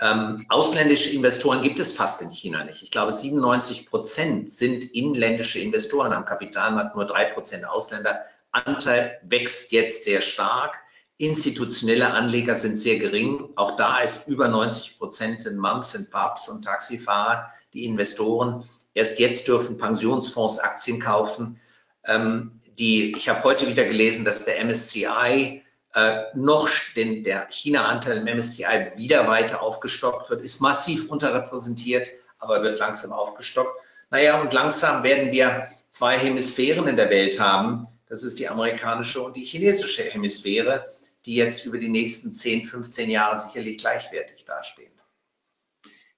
Ähm, 0.00 0.44
ausländische 0.50 1.10
Investoren 1.10 1.62
gibt 1.62 1.80
es 1.80 1.92
fast 1.92 2.20
in 2.20 2.30
China 2.30 2.64
nicht. 2.64 2.82
Ich 2.82 2.90
glaube, 2.90 3.12
97 3.12 3.86
Prozent 3.86 4.50
sind 4.50 4.84
inländische 4.92 5.60
Investoren 5.60 6.12
am 6.12 6.26
Kapitalmarkt, 6.26 6.94
nur 6.94 7.06
drei 7.06 7.24
Prozent 7.24 7.64
Ausländer. 7.64 8.22
Anteil 8.54 9.18
wächst 9.22 9.72
jetzt 9.72 10.04
sehr 10.04 10.20
stark. 10.20 10.80
Institutionelle 11.18 12.10
Anleger 12.10 12.54
sind 12.54 12.76
sehr 12.76 12.98
gering. 12.98 13.48
Auch 13.56 13.76
da 13.76 14.00
ist 14.00 14.28
über 14.28 14.48
90 14.48 14.98
Prozent 14.98 15.40
sind 15.40 15.58
Mums, 15.58 15.92
sind 15.92 16.10
Pubs 16.10 16.48
und 16.48 16.64
Taxifahrer, 16.64 17.52
die 17.72 17.84
Investoren. 17.84 18.68
Erst 18.94 19.18
jetzt 19.18 19.48
dürfen 19.48 19.78
Pensionsfonds 19.78 20.58
Aktien 20.60 21.00
kaufen. 21.00 21.60
Ähm, 22.06 22.60
die, 22.78 23.12
ich 23.16 23.28
habe 23.28 23.44
heute 23.44 23.68
wieder 23.68 23.84
gelesen, 23.84 24.24
dass 24.24 24.44
der 24.44 24.64
MSCI 24.64 25.62
äh, 25.94 26.22
noch 26.34 26.68
den, 26.96 27.22
der 27.22 27.46
China-Anteil 27.50 28.18
im 28.18 28.36
MSCI 28.36 28.92
wieder 28.96 29.28
weiter 29.28 29.62
aufgestockt 29.62 30.30
wird, 30.30 30.42
ist 30.42 30.60
massiv 30.60 31.08
unterrepräsentiert, 31.08 32.08
aber 32.38 32.62
wird 32.62 32.80
langsam 32.80 33.12
aufgestockt. 33.12 33.80
Naja, 34.10 34.40
und 34.40 34.52
langsam 34.52 35.02
werden 35.04 35.30
wir 35.30 35.68
zwei 35.90 36.18
Hemisphären 36.18 36.88
in 36.88 36.96
der 36.96 37.10
Welt 37.10 37.38
haben. 37.38 37.86
Das 38.06 38.22
ist 38.22 38.38
die 38.38 38.48
amerikanische 38.48 39.22
und 39.22 39.36
die 39.36 39.44
chinesische 39.44 40.02
Hemisphäre 40.02 40.86
die 41.26 41.36
jetzt 41.36 41.64
über 41.64 41.78
die 41.78 41.88
nächsten 41.88 42.32
10, 42.32 42.66
15 42.66 43.10
Jahre 43.10 43.38
sicherlich 43.38 43.78
gleichwertig 43.78 44.44
dastehen. 44.44 44.90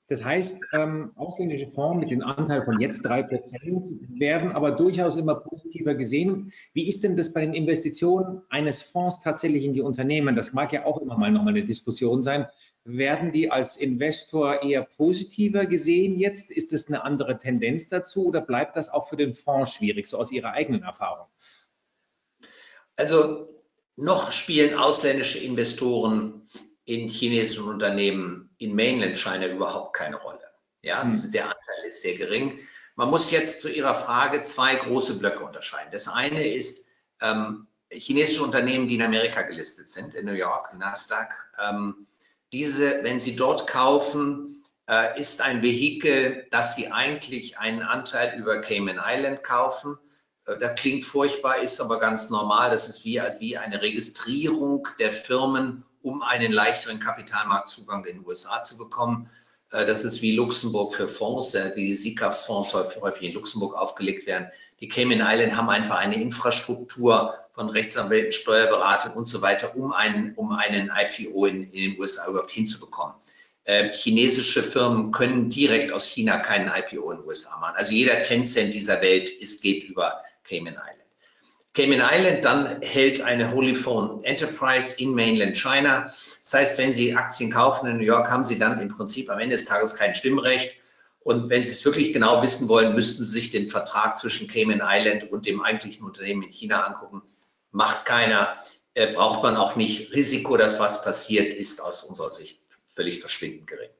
Das 0.08 0.22
heißt, 0.22 0.58
ähm, 0.72 1.10
ausländische 1.16 1.66
Fonds 1.66 1.98
mit 1.98 2.12
dem 2.12 2.22
Anteil 2.22 2.64
von 2.64 2.78
jetzt 2.78 3.04
3% 3.04 3.98
werden 4.20 4.52
aber 4.52 4.70
durchaus 4.70 5.16
immer 5.16 5.34
positiver 5.34 5.96
gesehen. 5.96 6.52
Wie 6.72 6.86
ist 6.86 7.02
denn 7.02 7.16
das 7.16 7.32
bei 7.32 7.40
den 7.40 7.54
Investitionen 7.54 8.40
eines 8.48 8.82
Fonds 8.82 9.18
tatsächlich 9.18 9.64
in 9.64 9.72
die 9.72 9.80
Unternehmen? 9.80 10.36
Das 10.36 10.52
mag 10.52 10.72
ja 10.72 10.84
auch 10.84 11.00
immer 11.00 11.18
mal 11.18 11.32
nochmal 11.32 11.54
eine 11.54 11.64
Diskussion 11.64 12.22
sein. 12.22 12.46
Werden 12.84 13.32
die 13.32 13.50
als 13.50 13.76
Investor 13.76 14.62
eher 14.62 14.84
positiver 14.84 15.66
gesehen 15.66 16.16
jetzt? 16.20 16.52
Ist 16.52 16.72
es 16.72 16.86
eine 16.86 17.02
andere 17.02 17.40
Tendenz 17.40 17.88
dazu 17.88 18.26
oder 18.26 18.40
bleibt 18.40 18.76
das 18.76 18.88
auch 18.88 19.08
für 19.08 19.16
den 19.16 19.34
Fonds 19.34 19.74
schwierig, 19.74 20.06
so 20.06 20.18
aus 20.18 20.30
Ihrer 20.30 20.52
eigenen 20.52 20.84
Erfahrung? 20.84 21.26
Also 22.96 23.62
noch 23.96 24.32
spielen 24.32 24.78
ausländische 24.78 25.38
Investoren 25.38 26.48
in 26.84 27.08
chinesischen 27.08 27.68
Unternehmen 27.68 28.54
in 28.58 28.74
Mainland 28.74 29.18
China 29.18 29.46
überhaupt 29.48 29.96
keine 29.96 30.16
Rolle. 30.16 30.40
Ja, 30.82 31.04
mhm. 31.04 31.32
der 31.32 31.44
Anteil 31.44 31.84
ist 31.86 32.02
sehr 32.02 32.16
gering. 32.16 32.60
Man 32.94 33.10
muss 33.10 33.30
jetzt 33.30 33.60
zu 33.60 33.68
Ihrer 33.68 33.94
Frage 33.94 34.42
zwei 34.42 34.74
große 34.76 35.18
Blöcke 35.18 35.44
unterscheiden. 35.44 35.90
Das 35.92 36.08
eine 36.08 36.46
ist 36.46 36.88
ähm, 37.20 37.66
chinesische 37.90 38.42
Unternehmen, 38.42 38.88
die 38.88 38.94
in 38.94 39.02
Amerika 39.02 39.42
gelistet 39.42 39.88
sind, 39.88 40.14
in 40.14 40.26
New 40.26 40.32
York, 40.32 40.76
Nasdaq. 40.78 41.34
Ähm, 41.60 42.06
diese, 42.52 43.02
wenn 43.02 43.18
Sie 43.18 43.36
dort 43.36 43.66
kaufen, 43.66 44.64
äh, 44.88 45.20
ist 45.20 45.40
ein 45.40 45.62
Vehikel, 45.62 46.46
dass 46.50 46.76
Sie 46.76 46.92
eigentlich 46.92 47.58
einen 47.58 47.82
Anteil 47.82 48.38
über 48.38 48.60
Cayman 48.60 49.00
Island 49.04 49.42
kaufen 49.42 49.98
das 50.46 50.76
klingt 50.76 51.04
furchtbar, 51.04 51.58
ist 51.58 51.80
aber 51.80 51.98
ganz 51.98 52.30
normal. 52.30 52.70
Das 52.70 52.88
ist 52.88 53.04
wie, 53.04 53.20
wie 53.40 53.56
eine 53.56 53.82
Registrierung 53.82 54.86
der 54.98 55.10
Firmen, 55.10 55.84
um 56.02 56.22
einen 56.22 56.52
leichteren 56.52 57.00
Kapitalmarktzugang 57.00 58.04
in 58.04 58.18
den 58.18 58.26
USA 58.26 58.62
zu 58.62 58.78
bekommen. 58.78 59.28
Äh, 59.72 59.86
das 59.86 60.04
ist 60.04 60.22
wie 60.22 60.36
Luxemburg 60.36 60.94
für 60.94 61.08
Fonds, 61.08 61.54
äh, 61.54 61.72
wie 61.74 61.86
die 61.86 61.94
SICAVs-Fonds 61.96 62.74
häufig 62.74 63.28
in 63.28 63.34
Luxemburg 63.34 63.74
aufgelegt 63.74 64.26
werden. 64.26 64.48
Die 64.80 64.88
Cayman 64.88 65.20
Island 65.20 65.56
haben 65.56 65.68
einfach 65.68 65.96
eine 65.96 66.20
Infrastruktur 66.20 67.34
von 67.54 67.70
Rechtsanwälten, 67.70 68.32
Steuerberatern 68.32 69.12
und 69.12 69.26
so 69.26 69.42
weiter, 69.42 69.74
um 69.74 69.92
einen, 69.92 70.34
um 70.34 70.52
einen 70.52 70.90
IPO 70.94 71.46
in, 71.46 71.72
in 71.72 71.90
den 71.90 72.00
USA 72.00 72.28
überhaupt 72.28 72.50
hinzubekommen. 72.50 73.14
Äh, 73.64 73.92
chinesische 73.94 74.62
Firmen 74.62 75.10
können 75.10 75.48
direkt 75.48 75.90
aus 75.90 76.06
China 76.06 76.38
keinen 76.38 76.68
IPO 76.68 77.10
in 77.10 77.18
den 77.18 77.26
USA 77.26 77.58
machen. 77.58 77.74
Also 77.76 77.92
jeder 77.92 78.22
Tencent 78.22 78.74
dieser 78.74 79.00
Welt 79.00 79.28
ist, 79.28 79.62
geht 79.62 79.84
über 79.84 80.22
Cayman 80.46 80.74
Island. 80.74 81.06
Cayman 81.74 82.00
Island 82.00 82.44
dann 82.44 82.80
hält 82.80 83.20
eine 83.20 83.52
Holy 83.52 83.74
Phone 83.74 84.24
Enterprise 84.24 84.98
in 84.98 85.14
Mainland 85.14 85.58
China. 85.58 86.10
Das 86.42 86.54
heißt, 86.54 86.78
wenn 86.78 86.92
Sie 86.92 87.14
Aktien 87.14 87.52
kaufen 87.52 87.86
in 87.86 87.98
New 87.98 88.04
York, 88.04 88.30
haben 88.30 88.44
Sie 88.44 88.58
dann 88.58 88.80
im 88.80 88.88
Prinzip 88.88 89.28
am 89.28 89.38
Ende 89.38 89.56
des 89.56 89.66
Tages 89.66 89.94
kein 89.94 90.14
Stimmrecht. 90.14 90.74
Und 91.20 91.50
wenn 91.50 91.62
Sie 91.62 91.72
es 91.72 91.84
wirklich 91.84 92.14
genau 92.14 92.42
wissen 92.42 92.68
wollen, 92.68 92.94
müssten 92.94 93.24
Sie 93.24 93.30
sich 93.30 93.50
den 93.50 93.68
Vertrag 93.68 94.16
zwischen 94.16 94.48
Cayman 94.48 94.80
Island 94.82 95.30
und 95.30 95.44
dem 95.44 95.60
eigentlichen 95.60 96.06
Unternehmen 96.06 96.44
in 96.44 96.52
China 96.52 96.84
angucken. 96.84 97.22
Macht 97.72 98.06
keiner, 98.06 98.56
äh, 98.94 99.12
braucht 99.12 99.42
man 99.42 99.56
auch 99.56 99.76
nicht. 99.76 100.14
Risiko, 100.14 100.56
dass 100.56 100.78
was 100.78 101.04
passiert, 101.04 101.52
ist 101.52 101.80
aus 101.80 102.04
unserer 102.04 102.30
Sicht 102.30 102.62
völlig 102.88 103.20
verschwindend 103.20 103.66
gering. 103.66 103.90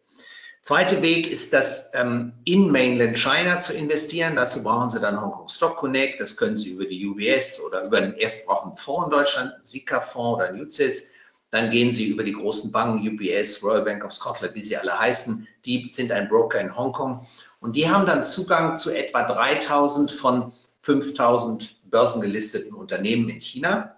Zweiter 0.67 1.01
Weg 1.01 1.31
ist 1.31 1.53
das 1.53 1.93
ähm, 1.95 2.33
in 2.45 2.73
Mainland 2.73 3.17
China 3.17 3.61
zu 3.61 3.73
investieren. 3.73 4.35
Dazu 4.35 4.65
brauchen 4.65 4.89
Sie 4.89 4.99
dann 4.99 5.21
Hong 5.21 5.31
Kong 5.31 5.47
Stock 5.47 5.77
Connect. 5.77 6.21
Das 6.21 6.37
können 6.37 6.57
Sie 6.57 6.71
über 6.71 6.87
die 6.87 7.07
UBS 7.07 7.63
oder 7.65 7.85
über 7.85 8.01
den 8.01 8.15
erst 8.15 8.49
brauchen 8.49 8.77
Fonds 8.77 9.05
in 9.05 9.11
Deutschland, 9.13 9.53
Sika-Fonds 9.63 10.43
oder 10.43 10.51
NUCIS. 10.51 11.13
Dann 11.53 11.71
gehen 11.71 11.93
Sie 11.93 12.09
über 12.09 12.25
die 12.25 12.33
großen 12.33 12.73
Banken, 12.73 13.07
UBS, 13.07 13.63
Royal 13.63 13.83
Bank 13.83 14.05
of 14.05 14.13
Scotland, 14.13 14.57
wie 14.57 14.65
sie 14.65 14.77
alle 14.77 14.99
heißen. 14.99 15.47
Die 15.65 15.89
sind 15.89 16.11
ein 16.11 16.29
Broker 16.29 16.61
in 16.61 16.77
Hongkong. 16.77 17.25
Und 17.61 17.77
die 17.77 17.89
haben 17.89 18.05
dann 18.05 18.25
Zugang 18.25 18.77
zu 18.77 18.91
etwa 18.91 19.23
3000 19.23 20.11
von 20.11 20.53
5000 20.83 21.81
börsengelisteten 21.93 22.75
Unternehmen 22.75 23.29
in 23.29 23.41
China. 23.41 23.95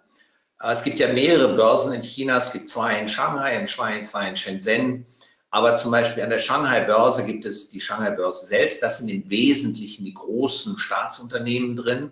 Äh, 0.60 0.72
es 0.72 0.82
gibt 0.82 0.98
ja 0.98 1.10
mehrere 1.10 1.56
Börsen 1.56 1.94
in 1.94 2.02
China. 2.02 2.36
Es 2.36 2.52
gibt 2.52 2.68
zwei 2.68 3.00
in 3.00 3.08
Shanghai, 3.08 3.56
in 3.56 3.66
zwei 3.66 4.28
in 4.28 4.36
Shenzhen 4.36 5.06
aber 5.50 5.76
zum 5.76 5.90
Beispiel 5.90 6.22
an 6.22 6.30
der 6.30 6.40
Shanghai-Börse 6.40 7.24
gibt 7.24 7.44
es 7.44 7.70
die 7.70 7.80
Shanghai-Börse 7.80 8.46
selbst. 8.46 8.82
Das 8.82 8.98
sind 8.98 9.08
im 9.08 9.28
Wesentlichen 9.30 10.04
die 10.04 10.14
großen 10.14 10.78
Staatsunternehmen 10.78 11.76
drin. 11.76 12.10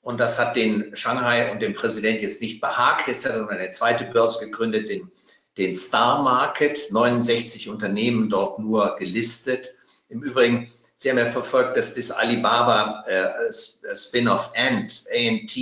Und 0.00 0.18
das 0.18 0.38
hat 0.38 0.54
den 0.54 0.94
Shanghai 0.94 1.50
und 1.50 1.62
dem 1.62 1.74
Präsident 1.74 2.20
jetzt 2.20 2.40
nicht 2.40 2.60
behagt. 2.60 3.08
Jetzt 3.08 3.24
hat 3.24 3.34
er 3.34 3.48
eine 3.48 3.70
zweite 3.70 4.04
Börse 4.04 4.44
gegründet, 4.44 4.88
den, 4.88 5.10
den 5.58 5.74
Star 5.74 6.22
Market. 6.22 6.92
69 6.92 7.68
Unternehmen 7.68 8.30
dort 8.30 8.60
nur 8.60 8.96
gelistet. 8.96 9.70
Im 10.08 10.22
Übrigen, 10.22 10.70
Sie 10.94 11.10
haben 11.10 11.18
ja 11.18 11.26
verfolgt, 11.26 11.76
dass 11.76 11.94
das 11.94 12.12
Alibaba 12.12 13.04
äh, 13.08 13.96
Spin-off 13.96 14.52
Ant, 14.54 15.06
ANT, 15.12 15.58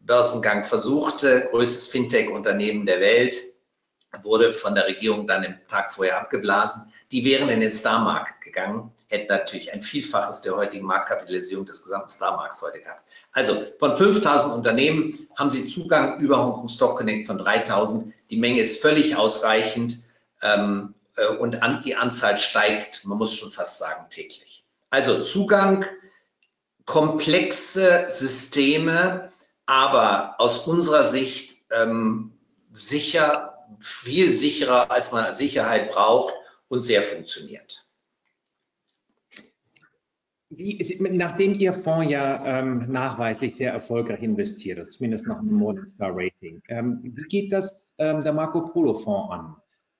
Börsengang 0.00 0.64
versuchte, 0.64 1.48
größtes 1.50 1.88
Fintech-Unternehmen 1.88 2.86
der 2.86 3.00
Welt 3.00 3.36
wurde 4.22 4.52
von 4.52 4.74
der 4.74 4.86
Regierung 4.86 5.26
dann 5.26 5.42
im 5.42 5.54
Tag 5.68 5.92
vorher 5.92 6.20
abgeblasen. 6.20 6.92
Die 7.10 7.24
wären 7.24 7.48
in 7.48 7.60
den 7.60 7.70
Star-Markt 7.70 8.42
gegangen, 8.42 8.92
hätten 9.08 9.28
natürlich 9.28 9.72
ein 9.72 9.82
Vielfaches 9.82 10.42
der 10.42 10.56
heutigen 10.56 10.86
Marktkapitalisierung 10.86 11.64
des 11.64 11.82
gesamten 11.82 12.08
Star-Markts 12.08 12.62
heute 12.62 12.80
gehabt. 12.80 13.02
Also 13.32 13.64
von 13.78 13.96
5000 13.96 14.52
Unternehmen 14.52 15.28
haben 15.36 15.50
sie 15.50 15.66
Zugang 15.66 16.20
über 16.20 16.44
Hong 16.44 16.52
Kong 16.52 16.68
Stock 16.68 16.98
Connect 16.98 17.26
von 17.26 17.38
3000. 17.38 18.12
Die 18.30 18.36
Menge 18.36 18.60
ist 18.60 18.82
völlig 18.82 19.16
ausreichend 19.16 20.02
ähm, 20.42 20.94
äh, 21.16 21.26
und 21.36 21.62
an, 21.62 21.80
die 21.82 21.96
Anzahl 21.96 22.38
steigt, 22.38 23.04
man 23.06 23.18
muss 23.18 23.34
schon 23.34 23.50
fast 23.50 23.78
sagen, 23.78 24.06
täglich. 24.10 24.64
Also 24.90 25.22
Zugang, 25.22 25.86
komplexe 26.84 28.06
Systeme, 28.08 29.32
aber 29.64 30.34
aus 30.38 30.66
unserer 30.66 31.04
Sicht 31.04 31.56
ähm, 31.70 32.32
sicher 32.74 33.51
viel 33.80 34.32
sicherer, 34.32 34.90
als 34.90 35.12
man 35.12 35.34
Sicherheit 35.34 35.92
braucht 35.92 36.34
und 36.68 36.80
sehr 36.80 37.02
funktioniert. 37.02 37.86
Wie, 40.54 40.98
nachdem 41.00 41.54
Ihr 41.54 41.72
Fonds 41.72 42.10
ja 42.10 42.44
ähm, 42.44 42.92
nachweislich 42.92 43.56
sehr 43.56 43.72
erfolgreich 43.72 44.22
investiert, 44.22 44.78
also 44.78 44.90
zumindest 44.90 45.26
nach 45.26 45.38
einem 45.38 45.54
Morningstar 45.54 46.10
Rating, 46.12 46.62
ähm, 46.68 47.00
wie 47.02 47.22
geht 47.22 47.52
das 47.52 47.86
ähm, 47.96 48.22
der 48.22 48.34
Marco 48.34 48.66
Polo 48.66 48.92
Fonds 48.92 49.32
an, 49.32 49.56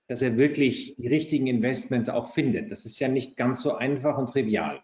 dass 0.09 0.21
er 0.21 0.37
wirklich 0.37 0.97
die 0.97 1.09
richtigen 1.09 1.47
Investments 1.47 2.11
auch 2.11 2.35
findet? 2.35 2.71
Das 2.71 2.85
ist 2.85 2.99
ja 2.99 3.09
nicht 3.09 3.39
ganz 3.39 3.63
so 3.63 3.77
einfach 3.77 4.19
und 4.19 4.29
trivial. 4.29 4.83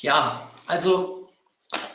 Ja, 0.00 0.50
also 0.66 1.28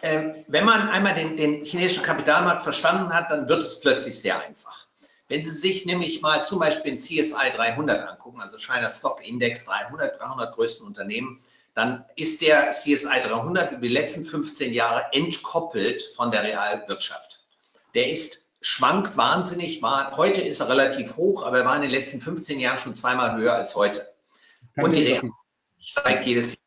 äh, 0.02 0.44
wenn 0.48 0.66
man 0.66 0.90
einmal 0.90 1.16
den, 1.16 1.36
den 1.36 1.66
chinesischen 1.66 2.04
Kapitalmarkt 2.04 2.62
verstanden 2.62 3.12
hat, 3.12 3.32
dann 3.32 3.48
wird 3.48 3.64
es 3.64 3.80
plötzlich 3.80 4.20
sehr 4.20 4.40
einfach. 4.40 4.83
Wenn 5.28 5.42
Sie 5.42 5.50
sich 5.50 5.86
nämlich 5.86 6.22
mal 6.22 6.44
zum 6.44 6.60
Beispiel 6.60 6.92
den 6.92 6.98
CSI 6.98 7.52
300 7.56 8.08
angucken, 8.08 8.42
also 8.42 8.58
China 8.58 8.90
Stock 8.90 9.26
Index 9.26 9.66
300, 9.66 10.20
300 10.20 10.54
größten 10.54 10.86
Unternehmen, 10.86 11.42
dann 11.74 12.06
ist 12.16 12.42
der 12.42 12.70
CSI 12.72 13.22
300 13.22 13.72
über 13.72 13.82
die 13.82 13.88
letzten 13.88 14.26
15 14.26 14.74
Jahre 14.74 15.06
entkoppelt 15.12 16.04
von 16.16 16.30
der 16.30 16.44
Realwirtschaft. 16.44 17.40
Der 17.96 18.10
ist 18.10 18.44
schwankt 18.62 19.18
wahnsinnig, 19.18 19.82
war, 19.82 20.16
heute 20.16 20.42
ist 20.42 20.60
er 20.60 20.70
relativ 20.70 21.18
hoch, 21.18 21.46
aber 21.46 21.60
er 21.60 21.66
war 21.66 21.76
in 21.76 21.82
den 21.82 21.92
letzten 21.92 22.22
15 22.22 22.60
Jahren 22.60 22.80
schon 22.80 22.96
zweimal 22.96 23.36
höher 23.38 23.54
als 23.54 23.76
heute. 23.76 24.08
Und 24.78 24.96
die 24.96 25.04
Real 25.04 25.30
steigt 25.80 26.26
jedes 26.26 26.58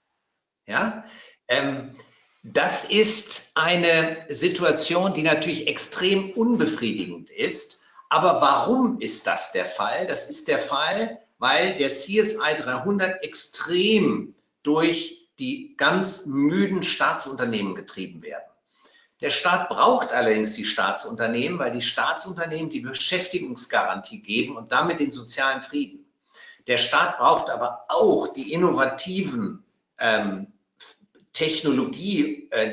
Jahr. 0.66 0.84
Ja? 0.94 1.04
Ähm, 1.48 1.96
das 2.42 2.84
ist 2.84 3.50
eine 3.54 4.26
Situation, 4.28 5.14
die 5.14 5.22
natürlich 5.22 5.66
extrem 5.66 6.30
unbefriedigend 6.30 7.30
ist, 7.30 7.80
aber 8.08 8.40
warum 8.40 9.00
ist 9.00 9.26
das 9.26 9.52
der 9.52 9.64
Fall? 9.64 10.06
Das 10.06 10.30
ist 10.30 10.48
der 10.48 10.58
Fall, 10.58 11.20
weil 11.38 11.76
der 11.76 11.88
CSI 11.88 12.56
300 12.56 13.22
extrem 13.22 14.34
durch 14.62 15.28
die 15.38 15.76
ganz 15.76 16.26
müden 16.26 16.82
Staatsunternehmen 16.82 17.74
getrieben 17.74 18.22
werden. 18.22 18.44
Der 19.20 19.30
Staat 19.30 19.68
braucht 19.68 20.12
allerdings 20.12 20.54
die 20.54 20.64
Staatsunternehmen, 20.64 21.58
weil 21.58 21.72
die 21.72 21.80
Staatsunternehmen 21.80 22.70
die 22.70 22.80
Beschäftigungsgarantie 22.80 24.20
geben 24.22 24.56
und 24.56 24.72
damit 24.72 25.00
den 25.00 25.10
sozialen 25.10 25.62
Frieden. 25.62 26.04
Der 26.66 26.76
Staat 26.76 27.18
braucht 27.18 27.48
aber 27.48 27.84
auch 27.88 28.28
die 28.28 28.52
innovativen, 28.52 29.64
ähm, 29.98 30.52
Technologie, 31.32 32.48
äh, 32.50 32.72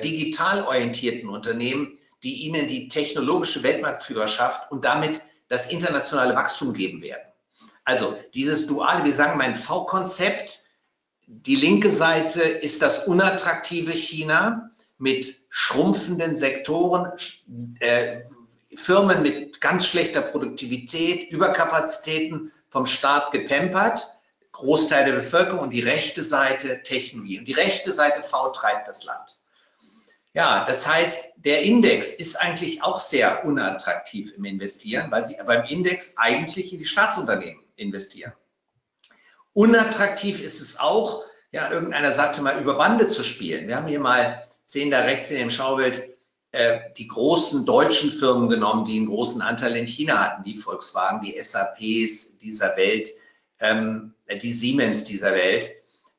orientierten 0.65 1.29
Unternehmen, 1.29 1.92
die 2.23 2.45
ihnen 2.45 2.67
die 2.67 2.87
technologische 2.87 3.63
Weltmarktführerschaft 3.63 4.71
und 4.71 4.85
damit 4.85 5.21
das 5.49 5.71
internationale 5.71 6.35
Wachstum 6.35 6.73
geben 6.73 7.01
werden. 7.01 7.23
Also 7.83 8.17
dieses 8.33 8.67
duale, 8.67 9.03
wir 9.03 9.13
sagen 9.13 9.37
mein 9.37 9.55
V-Konzept, 9.55 10.63
die 11.27 11.55
linke 11.55 11.91
Seite 11.91 12.41
ist 12.41 12.81
das 12.81 13.07
unattraktive 13.07 13.91
China 13.91 14.71
mit 14.97 15.41
schrumpfenden 15.49 16.35
Sektoren, 16.35 17.11
äh, 17.79 18.21
Firmen 18.75 19.21
mit 19.21 19.61
ganz 19.61 19.85
schlechter 19.85 20.21
Produktivität, 20.21 21.29
Überkapazitäten 21.29 22.51
vom 22.69 22.85
Staat 22.85 23.31
gepempert, 23.31 24.07
Großteil 24.51 25.05
der 25.05 25.13
Bevölkerung 25.13 25.59
und 25.59 25.69
die 25.71 25.81
rechte 25.81 26.23
Seite 26.23 26.83
Technologie. 26.83 27.39
Und 27.39 27.45
die 27.45 27.53
rechte 27.53 27.91
Seite 27.91 28.23
V 28.23 28.49
treibt 28.51 28.87
das 28.87 29.03
Land. 29.03 29.39
Ja, 30.33 30.65
das 30.65 30.87
heißt, 30.87 31.45
der 31.45 31.61
Index 31.61 32.11
ist 32.11 32.35
eigentlich 32.37 32.81
auch 32.81 32.99
sehr 32.99 33.45
unattraktiv 33.45 34.33
im 34.35 34.45
Investieren, 34.45 35.11
weil 35.11 35.23
sie 35.23 35.37
beim 35.45 35.65
Index 35.65 36.15
eigentlich 36.17 36.73
in 36.73 36.79
die 36.79 36.85
Staatsunternehmen 36.85 37.63
investieren. 37.75 38.33
Unattraktiv 39.53 40.41
ist 40.41 40.59
es 40.59 40.79
auch, 40.79 41.23
ja, 41.51 41.69
irgendeiner 41.69 42.11
sagte 42.11 42.41
mal, 42.41 42.59
über 42.59 42.75
Bande 42.75 43.07
zu 43.07 43.21
spielen. 43.21 43.67
Wir 43.67 43.75
haben 43.75 43.87
hier 43.87 43.99
mal, 43.99 44.43
sehen 44.65 44.89
da 44.89 45.01
rechts 45.01 45.29
in 45.29 45.37
dem 45.37 45.51
Schaubild, 45.51 46.01
äh, 46.51 46.79
die 46.97 47.07
großen 47.07 47.67
deutschen 47.67 48.11
Firmen 48.11 48.49
genommen, 48.49 48.85
die 48.85 48.97
einen 48.97 49.07
großen 49.07 49.41
Anteil 49.41 49.75
in 49.75 49.85
China 49.85 50.17
hatten, 50.17 50.43
die 50.43 50.57
Volkswagen, 50.57 51.21
die 51.21 51.37
SAPs 51.39 52.39
dieser 52.39 52.75
Welt, 52.75 53.11
ähm, 53.59 54.15
die 54.41 54.53
Siemens 54.53 55.03
dieser 55.03 55.33
Welt. 55.33 55.69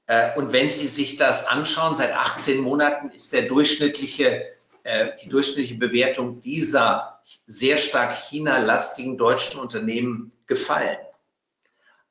Äh, 0.07 0.37
und 0.37 0.53
wenn 0.53 0.71
Sie 0.71 0.89
sich 0.89 1.17
das 1.17 1.47
anschauen, 1.47 1.95
seit 1.95 2.13
18 2.13 2.61
Monaten 2.61 3.11
ist 3.11 3.33
der 3.33 3.43
durchschnittliche, 3.43 4.45
äh, 4.83 5.11
die 5.23 5.29
durchschnittliche 5.29 5.77
Bewertung 5.77 6.41
dieser 6.41 7.21
sehr 7.25 7.79
stark 7.79 8.15
China-lastigen 8.15 9.17
deutschen 9.17 9.59
Unternehmen 9.59 10.33
gefallen. 10.47 10.99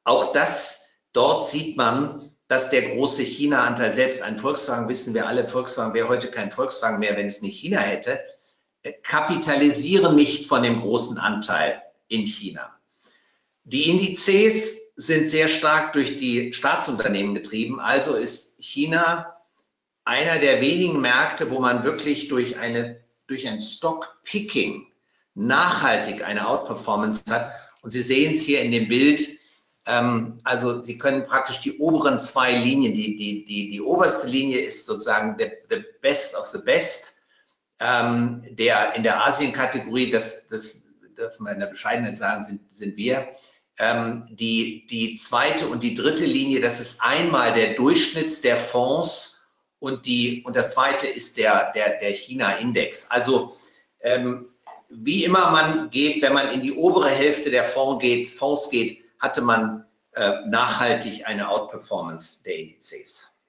Auch 0.03 0.31
das, 0.31 0.89
dort 1.13 1.47
sieht 1.47 1.77
man, 1.77 2.31
dass 2.47 2.69
der 2.69 2.93
große 2.93 3.23
China-Anteil, 3.23 3.91
selbst 3.91 4.21
ein 4.21 4.37
Volkswagen, 4.37 4.89
wissen 4.89 5.13
wir 5.13 5.27
alle, 5.27 5.47
Volkswagen 5.47 5.93
wäre 5.93 6.09
heute 6.09 6.29
kein 6.29 6.51
Volkswagen 6.51 6.99
mehr, 6.99 7.15
wenn 7.15 7.27
es 7.27 7.41
nicht 7.41 7.59
China 7.59 7.79
hätte, 7.79 8.23
äh, 8.81 8.93
kapitalisieren 8.93 10.15
nicht 10.15 10.47
von 10.47 10.63
dem 10.63 10.81
großen 10.81 11.17
Anteil 11.17 11.81
in 12.07 12.25
China. 12.25 12.75
Die 13.63 13.89
Indizes 13.89 14.82
sind 14.95 15.27
sehr 15.27 15.47
stark 15.47 15.93
durch 15.93 16.17
die 16.17 16.53
Staatsunternehmen 16.53 17.33
getrieben, 17.33 17.79
also 17.79 18.15
ist 18.15 18.57
China 18.63 19.35
einer 20.05 20.37
der 20.37 20.61
wenigen 20.61 21.01
Märkte, 21.01 21.49
wo 21.49 21.59
man 21.59 21.83
wirklich 21.83 22.27
durch, 22.27 22.57
eine, 22.57 22.99
durch 23.27 23.47
ein 23.47 23.59
Stock-Picking 23.59 24.87
nachhaltig 25.33 26.23
eine 26.23 26.47
Outperformance 26.47 27.21
hat. 27.29 27.51
Und 27.81 27.89
Sie 27.89 28.03
sehen 28.03 28.31
es 28.31 28.41
hier 28.41 28.61
in 28.61 28.71
dem 28.71 28.87
Bild, 28.87 29.27
ähm, 29.85 30.39
also 30.43 30.83
Sie 30.83 30.97
können 30.97 31.25
praktisch 31.25 31.59
die 31.59 31.77
oberen 31.77 32.17
zwei 32.17 32.55
Linien, 32.55 32.93
die, 32.93 33.15
die, 33.15 33.45
die, 33.45 33.71
die 33.71 33.81
oberste 33.81 34.27
Linie 34.27 34.61
ist 34.61 34.85
sozusagen 34.85 35.35
the, 35.39 35.51
the 35.69 35.83
best 36.01 36.37
of 36.37 36.47
the 36.47 36.59
best. 36.59 37.15
Ähm, 37.79 38.43
der 38.51 38.95
in 38.95 39.03
der 39.03 39.25
Asien-Kategorie, 39.25 40.11
das, 40.11 40.47
das 40.47 40.85
dürfen 41.17 41.45
wir 41.45 41.51
in 41.51 41.59
der 41.59 41.67
Bescheidenheit 41.67 42.17
sagen, 42.17 42.45
sind, 42.45 42.61
sind 42.71 42.95
wir. 42.95 43.27
Ähm, 43.79 44.25
die, 44.29 44.85
die 44.87 45.15
zweite 45.15 45.67
und 45.67 45.81
die 45.83 45.95
dritte 45.95 46.25
Linie, 46.25 46.61
das 46.61 46.79
ist 46.79 47.01
einmal 47.01 47.53
der 47.53 47.73
Durchschnitt 47.73 48.43
der 48.43 48.57
Fonds 48.57 49.47
und, 49.79 50.05
die, 50.05 50.43
und 50.43 50.55
das 50.55 50.73
zweite 50.73 51.07
ist 51.07 51.37
der, 51.37 51.71
der, 51.73 51.99
der 51.99 52.11
China-Index. 52.11 53.09
Also 53.09 53.57
ähm, 54.01 54.49
wie 54.89 55.23
immer 55.23 55.49
man 55.51 55.89
geht, 55.89 56.21
wenn 56.21 56.33
man 56.33 56.51
in 56.51 56.61
die 56.61 56.73
obere 56.73 57.09
Hälfte 57.09 57.49
der 57.49 57.63
Fonds 57.63 58.01
geht, 58.01 58.29
Fonds 58.29 58.69
geht 58.69 59.03
hatte 59.23 59.41
man 59.41 59.85
äh, 60.15 60.45
nachhaltig 60.45 61.25
eine 61.25 61.49
Outperformance 61.49 62.43
der 62.43 62.57
Indizes. 62.57 63.41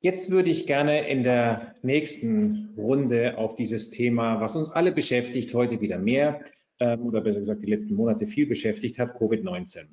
Jetzt 0.00 0.30
würde 0.30 0.50
ich 0.50 0.66
gerne 0.66 1.08
in 1.08 1.22
der 1.22 1.74
nächsten 1.82 2.74
Runde 2.76 3.38
auf 3.38 3.54
dieses 3.54 3.90
Thema, 3.90 4.40
was 4.40 4.56
uns 4.56 4.70
alle 4.70 4.92
beschäftigt, 4.92 5.54
heute 5.54 5.80
wieder 5.80 5.98
mehr 5.98 6.44
ähm, 6.80 7.02
oder 7.06 7.20
besser 7.20 7.40
gesagt 7.40 7.62
die 7.62 7.70
letzten 7.70 7.94
Monate 7.94 8.26
viel 8.26 8.46
beschäftigt 8.46 8.98
hat, 8.98 9.16
Covid-19. 9.16 9.88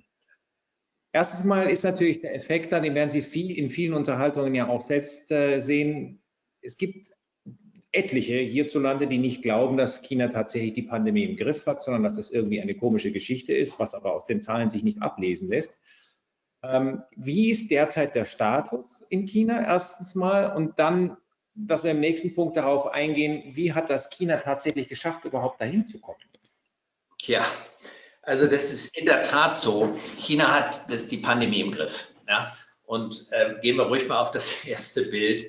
Erstens 1.11 1.45
mal 1.45 1.69
ist 1.69 1.83
natürlich 1.83 2.19
der 2.19 2.35
Effekt 2.35 2.71
da, 2.71 2.79
den 2.79 2.93
werden 2.93 3.09
Sie 3.09 3.21
viel, 3.21 3.57
in 3.57 3.69
vielen 3.69 3.93
Unterhaltungen 3.93 4.53
ja 4.53 4.67
auch 4.67 4.81
selbst 4.81 5.31
äh, 5.31 5.59
sehen. 5.59 6.21
Es 6.61 6.77
gibt 6.77 7.11
etliche 7.95 8.37
hierzulande, 8.37 9.07
die 9.07 9.17
nicht 9.17 9.41
glauben, 9.41 9.77
dass 9.77 10.01
China 10.01 10.27
tatsächlich 10.27 10.73
die 10.73 10.81
Pandemie 10.81 11.23
im 11.23 11.37
Griff 11.37 11.65
hat, 11.65 11.81
sondern 11.81 12.03
dass 12.03 12.17
das 12.17 12.29
irgendwie 12.29 12.59
eine 12.61 12.75
komische 12.75 13.11
Geschichte 13.11 13.53
ist, 13.55 13.79
was 13.79 13.95
aber 13.95 14.13
aus 14.13 14.25
den 14.25 14.41
Zahlen 14.41 14.69
sich 14.69 14.83
nicht 14.83 15.01
ablesen 15.01 15.47
lässt. 15.47 15.79
Ähm, 16.61 17.03
wie 17.15 17.49
ist 17.49 17.71
derzeit 17.71 18.15
der 18.15 18.25
Status 18.25 19.05
in 19.09 19.25
China 19.25 19.63
erstens 19.63 20.15
mal 20.15 20.53
und 20.53 20.79
dann, 20.79 21.15
dass 21.53 21.83
wir 21.83 21.91
im 21.91 22.01
nächsten 22.01 22.35
Punkt 22.35 22.57
darauf 22.57 22.87
eingehen, 22.87 23.55
wie 23.55 23.71
hat 23.71 23.89
das 23.89 24.09
China 24.09 24.37
tatsächlich 24.37 24.89
geschafft, 24.89 25.23
überhaupt 25.23 25.61
dahin 25.61 25.85
zu 25.85 25.99
kommen? 26.01 26.19
Ja, 27.27 27.45
also 28.21 28.47
das 28.47 28.71
ist 28.71 28.95
in 28.97 29.05
der 29.05 29.23
Tat 29.23 29.55
so. 29.55 29.97
China 30.17 30.51
hat 30.53 30.91
das 30.91 31.07
die 31.07 31.17
Pandemie 31.17 31.61
im 31.61 31.71
Griff. 31.71 32.13
Ja? 32.27 32.55
Und 32.85 33.27
äh, 33.31 33.55
gehen 33.61 33.77
wir 33.77 33.85
ruhig 33.85 34.07
mal 34.07 34.19
auf 34.19 34.31
das 34.31 34.51
erste 34.65 35.03
Bild. 35.03 35.45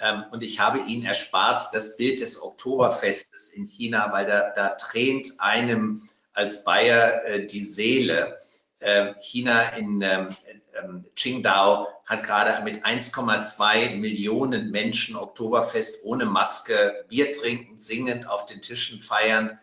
Ähm, 0.00 0.24
und 0.30 0.42
ich 0.42 0.60
habe 0.60 0.78
Ihnen 0.80 1.04
erspart 1.04 1.70
das 1.72 1.96
Bild 1.96 2.20
des 2.20 2.40
Oktoberfestes 2.42 3.50
in 3.50 3.66
China, 3.66 4.12
weil 4.12 4.26
da, 4.26 4.52
da 4.54 4.68
tränt 4.70 5.40
einem 5.40 6.08
als 6.32 6.64
Bayer 6.64 7.24
äh, 7.24 7.46
die 7.46 7.64
Seele. 7.64 8.38
Äh, 8.80 9.14
China 9.20 9.70
in 9.70 10.02
ähm, 10.02 10.36
ähm, 10.80 11.04
Qingdao 11.16 11.88
hat 12.06 12.22
gerade 12.22 12.62
mit 12.64 12.84
1,2 12.84 13.96
Millionen 13.96 14.70
Menschen 14.70 15.16
Oktoberfest 15.16 16.04
ohne 16.04 16.26
Maske, 16.26 17.04
Bier 17.08 17.32
trinken, 17.32 17.76
singend 17.76 18.28
auf 18.28 18.46
den 18.46 18.62
Tischen 18.62 19.02
feiern, 19.02 19.58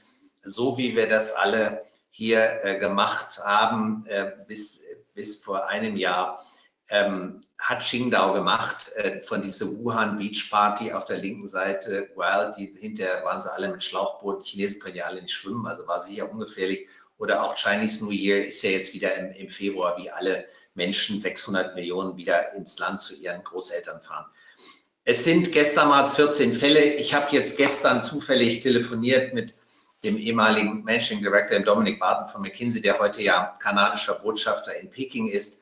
so 0.46 0.78
wie 0.78 0.96
wir 0.96 1.08
das 1.10 1.34
alle 1.34 1.84
hier 2.10 2.64
äh, 2.64 2.80
gemacht 2.80 3.40
haben 3.44 4.06
äh, 4.08 4.32
bis, 4.48 4.86
bis 5.14 5.44
vor 5.44 5.68
einem 5.68 5.98
Jahr 5.98 6.40
ähm, 6.90 7.42
hat 7.58 7.82
Qingdao 7.84 8.34
gemacht 8.34 8.92
äh, 8.96 9.22
von 9.24 9.42
dieser 9.42 9.68
Wuhan 9.78 10.18
Beach 10.18 10.50
Party 10.52 10.92
auf 10.92 11.06
der 11.06 11.18
linken 11.18 11.48
Seite. 11.48 12.10
Well, 12.16 12.54
die, 12.58 12.72
hinterher 12.78 13.24
waren 13.24 13.42
sie 13.42 13.52
alle 13.52 13.70
mit 13.70 13.84
Schlauchboot. 13.84 14.46
Die 14.46 14.50
Chinesen 14.52 14.82
können 14.82 14.96
ja 14.96 15.06
alle 15.06 15.22
nicht 15.22 15.34
schwimmen, 15.34 15.66
also 15.66 15.88
war 15.88 16.00
sicher 16.02 16.32
ungefährlich. 16.32 16.88
Oder 17.18 17.44
auch 17.44 17.56
Chinese 17.56 18.04
New 18.04 18.12
Year 18.12 18.46
ist 18.46 18.62
ja 18.62 18.72
jetzt 18.72 18.94
wieder 18.94 19.16
im, 19.16 19.32
im 19.32 19.50
Februar, 19.50 19.98
wie 19.98 20.12
alle 20.12 20.46
Menschen, 20.74 21.18
600 21.18 21.76
Millionen, 21.76 22.18
wieder 22.18 22.54
ins 22.54 22.78
Land 22.78 23.00
zu 23.00 23.16
ihren 23.16 23.44
Großeltern 23.44 24.02
fahren. 24.02 24.26
Es 25.06 25.24
sind 25.24 25.52
gestern 25.52 25.90
mal 25.90 26.06
14 26.08 26.54
Fälle. 26.54 26.84
Ich 26.96 27.14
habe 27.14 27.34
jetzt 27.36 27.58
gestern 27.58 28.04
zufällig 28.04 28.60
telefoniert 28.60 29.34
mit 29.34 29.54
dem 30.06 30.18
ehemaligen 30.18 30.84
Managing 30.84 31.22
Director 31.22 31.60
Dominic 31.60 32.00
Barton 32.00 32.28
von 32.28 32.42
McKinsey, 32.42 32.82
der 32.82 33.00
heute 33.00 33.22
ja 33.22 33.58
kanadischer 33.60 34.16
Botschafter 34.16 34.76
in 34.76 34.90
Peking 34.90 35.28
ist. 35.28 35.62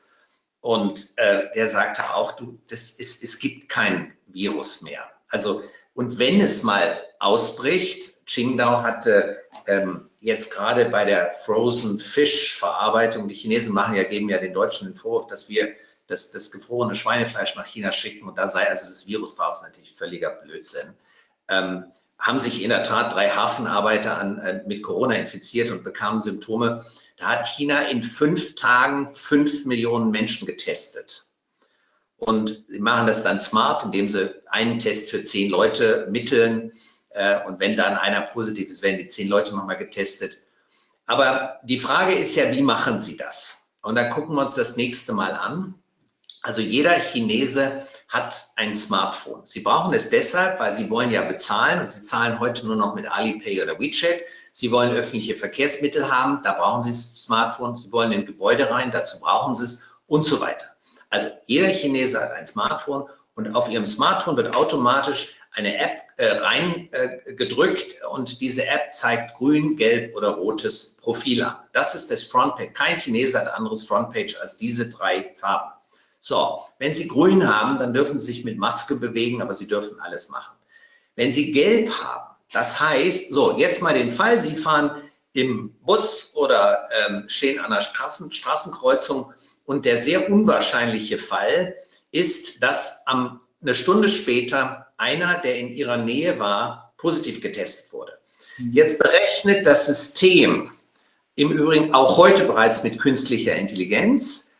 Und 0.60 1.12
äh, 1.16 1.50
der 1.54 1.68
sagte 1.68 2.14
auch, 2.14 2.32
du, 2.32 2.58
das 2.68 2.90
ist, 2.90 3.22
es 3.22 3.38
gibt 3.38 3.68
kein 3.68 4.16
Virus 4.26 4.82
mehr. 4.82 5.04
Also, 5.28 5.62
und 5.94 6.18
wenn 6.18 6.40
es 6.40 6.62
mal 6.62 7.02
ausbricht, 7.18 8.26
Qingdao 8.26 8.82
hatte 8.82 9.38
ähm, 9.66 10.08
jetzt 10.20 10.54
gerade 10.54 10.86
bei 10.86 11.04
der 11.04 11.34
Frozen 11.34 12.00
Fish 12.00 12.54
Verarbeitung, 12.54 13.28
die 13.28 13.34
Chinesen 13.34 13.74
machen 13.74 13.94
ja, 13.94 14.04
geben 14.04 14.28
ja 14.28 14.38
den 14.38 14.54
Deutschen 14.54 14.88
den 14.88 14.96
Vorwurf, 14.96 15.26
dass 15.26 15.48
wir 15.48 15.74
das, 16.06 16.32
das 16.32 16.50
gefrorene 16.50 16.94
Schweinefleisch 16.94 17.54
nach 17.56 17.66
China 17.66 17.92
schicken 17.92 18.28
und 18.28 18.36
da 18.38 18.48
sei 18.48 18.68
also 18.68 18.88
das 18.88 19.06
Virus 19.06 19.36
drauf, 19.36 19.54
ist 19.54 19.62
natürlich 19.62 19.92
völliger 19.92 20.30
Blödsinn. 20.30 20.94
Ähm, 21.48 21.92
haben 22.18 22.40
sich 22.40 22.62
in 22.62 22.70
der 22.70 22.82
Tat 22.82 23.12
drei 23.12 23.28
Hafenarbeiter 23.30 24.18
an, 24.18 24.38
äh, 24.38 24.62
mit 24.66 24.82
Corona 24.82 25.14
infiziert 25.16 25.70
und 25.70 25.84
bekamen 25.84 26.20
Symptome. 26.20 26.86
Da 27.16 27.26
hat 27.26 27.46
China 27.46 27.82
in 27.82 28.02
fünf 28.02 28.54
Tagen 28.54 29.08
fünf 29.14 29.66
Millionen 29.66 30.10
Menschen 30.10 30.46
getestet. 30.46 31.26
Und 32.16 32.64
sie 32.68 32.78
machen 32.78 33.06
das 33.06 33.22
dann 33.22 33.38
smart, 33.38 33.84
indem 33.84 34.08
sie 34.08 34.34
einen 34.46 34.78
Test 34.78 35.10
für 35.10 35.22
zehn 35.22 35.50
Leute 35.50 36.06
mitteln. 36.10 36.72
Äh, 37.10 37.44
und 37.46 37.60
wenn 37.60 37.76
dann 37.76 37.96
einer 37.96 38.22
positiv 38.22 38.68
ist, 38.68 38.82
werden 38.82 38.98
die 38.98 39.08
zehn 39.08 39.28
Leute 39.28 39.54
nochmal 39.54 39.76
getestet. 39.76 40.38
Aber 41.06 41.60
die 41.64 41.78
Frage 41.78 42.14
ist 42.14 42.34
ja, 42.34 42.50
wie 42.50 42.62
machen 42.62 42.98
Sie 42.98 43.16
das? 43.16 43.72
Und 43.82 43.96
da 43.96 44.04
gucken 44.04 44.36
wir 44.36 44.42
uns 44.42 44.54
das 44.54 44.76
nächste 44.76 45.12
Mal 45.12 45.32
an. 45.32 45.74
Also 46.42 46.60
jeder 46.60 46.92
Chinese 46.92 47.86
hat 48.14 48.52
ein 48.56 48.76
Smartphone. 48.76 49.44
Sie 49.44 49.60
brauchen 49.60 49.92
es 49.92 50.08
deshalb, 50.08 50.60
weil 50.60 50.72
sie 50.72 50.88
wollen 50.88 51.10
ja 51.10 51.22
bezahlen 51.22 51.80
und 51.80 51.90
sie 51.90 52.00
zahlen 52.00 52.38
heute 52.38 52.64
nur 52.66 52.76
noch 52.76 52.94
mit 52.94 53.10
Alipay 53.10 53.60
oder 53.62 53.78
WeChat. 53.78 54.20
Sie 54.52 54.70
wollen 54.70 54.94
öffentliche 54.94 55.36
Verkehrsmittel 55.36 56.10
haben, 56.10 56.40
da 56.44 56.52
brauchen 56.52 56.84
Sie 56.84 56.90
das 56.90 57.24
Smartphone. 57.24 57.74
Sie 57.74 57.90
wollen 57.90 58.12
in 58.12 58.24
Gebäude 58.24 58.70
rein, 58.70 58.92
dazu 58.92 59.18
brauchen 59.18 59.56
Sie 59.56 59.64
es 59.64 59.90
und 60.06 60.24
so 60.24 60.40
weiter. 60.40 60.66
Also 61.10 61.28
jeder 61.46 61.68
Chinese 61.68 62.20
hat 62.20 62.32
ein 62.32 62.46
Smartphone 62.46 63.08
und 63.34 63.54
auf 63.56 63.68
Ihrem 63.68 63.84
Smartphone 63.84 64.36
wird 64.36 64.54
automatisch 64.54 65.34
eine 65.50 65.76
App 65.78 66.02
äh, 66.16 66.26
reingedrückt 66.26 67.96
äh, 68.00 68.06
und 68.06 68.40
diese 68.40 68.66
App 68.66 68.92
zeigt 68.92 69.36
grün, 69.36 69.76
gelb 69.76 70.14
oder 70.16 70.30
rotes 70.30 70.98
Profil 71.02 71.42
an. 71.42 71.56
Das 71.72 71.96
ist 71.96 72.12
das 72.12 72.22
Frontpage. 72.22 72.72
Kein 72.74 72.96
Chinese 72.96 73.40
hat 73.40 73.48
anderes 73.48 73.84
Frontpage 73.84 74.36
als 74.40 74.56
diese 74.56 74.88
drei 74.88 75.34
Farben. 75.40 75.72
So, 76.26 76.62
wenn 76.78 76.94
Sie 76.94 77.06
grün 77.06 77.54
haben, 77.54 77.78
dann 77.78 77.92
dürfen 77.92 78.16
Sie 78.16 78.24
sich 78.24 78.46
mit 78.46 78.56
Maske 78.56 78.94
bewegen, 78.94 79.42
aber 79.42 79.54
Sie 79.54 79.66
dürfen 79.66 80.00
alles 80.00 80.30
machen. 80.30 80.56
Wenn 81.16 81.30
Sie 81.30 81.52
gelb 81.52 81.90
haben, 82.00 82.34
das 82.50 82.80
heißt, 82.80 83.30
so, 83.30 83.58
jetzt 83.58 83.82
mal 83.82 83.92
den 83.92 84.10
Fall, 84.10 84.40
Sie 84.40 84.56
fahren 84.56 85.02
im 85.34 85.74
Bus 85.82 86.32
oder 86.34 86.88
ähm, 87.10 87.24
stehen 87.26 87.58
an 87.58 87.66
einer 87.66 87.82
Straßen, 87.82 88.32
Straßenkreuzung 88.32 89.34
und 89.66 89.84
der 89.84 89.98
sehr 89.98 90.30
unwahrscheinliche 90.30 91.18
Fall 91.18 91.76
ist, 92.10 92.62
dass 92.62 93.06
am, 93.06 93.42
eine 93.60 93.74
Stunde 93.74 94.08
später 94.08 94.86
einer, 94.96 95.34
der 95.34 95.58
in 95.58 95.74
Ihrer 95.74 95.98
Nähe 95.98 96.38
war, 96.38 96.94
positiv 96.96 97.42
getestet 97.42 97.92
wurde. 97.92 98.12
Mhm. 98.56 98.72
Jetzt 98.72 98.98
berechnet 98.98 99.66
das 99.66 99.84
System, 99.84 100.70
im 101.34 101.52
Übrigen 101.52 101.92
auch 101.92 102.16
heute 102.16 102.44
bereits 102.44 102.82
mit 102.82 102.98
künstlicher 102.98 103.56
Intelligenz, 103.56 104.53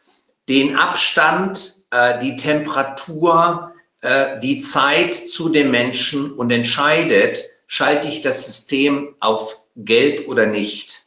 den 0.49 0.77
Abstand, 0.77 1.87
äh, 1.91 2.21
die 2.21 2.37
Temperatur, 2.37 3.73
äh, 4.01 4.39
die 4.41 4.59
Zeit 4.59 5.15
zu 5.15 5.49
dem 5.49 5.71
Menschen 5.71 6.33
und 6.33 6.51
entscheidet, 6.51 7.45
schalte 7.67 8.09
ich 8.09 8.21
das 8.21 8.47
System 8.47 9.15
auf 9.21 9.65
gelb 9.77 10.29
oder 10.29 10.47
nicht. 10.47 11.03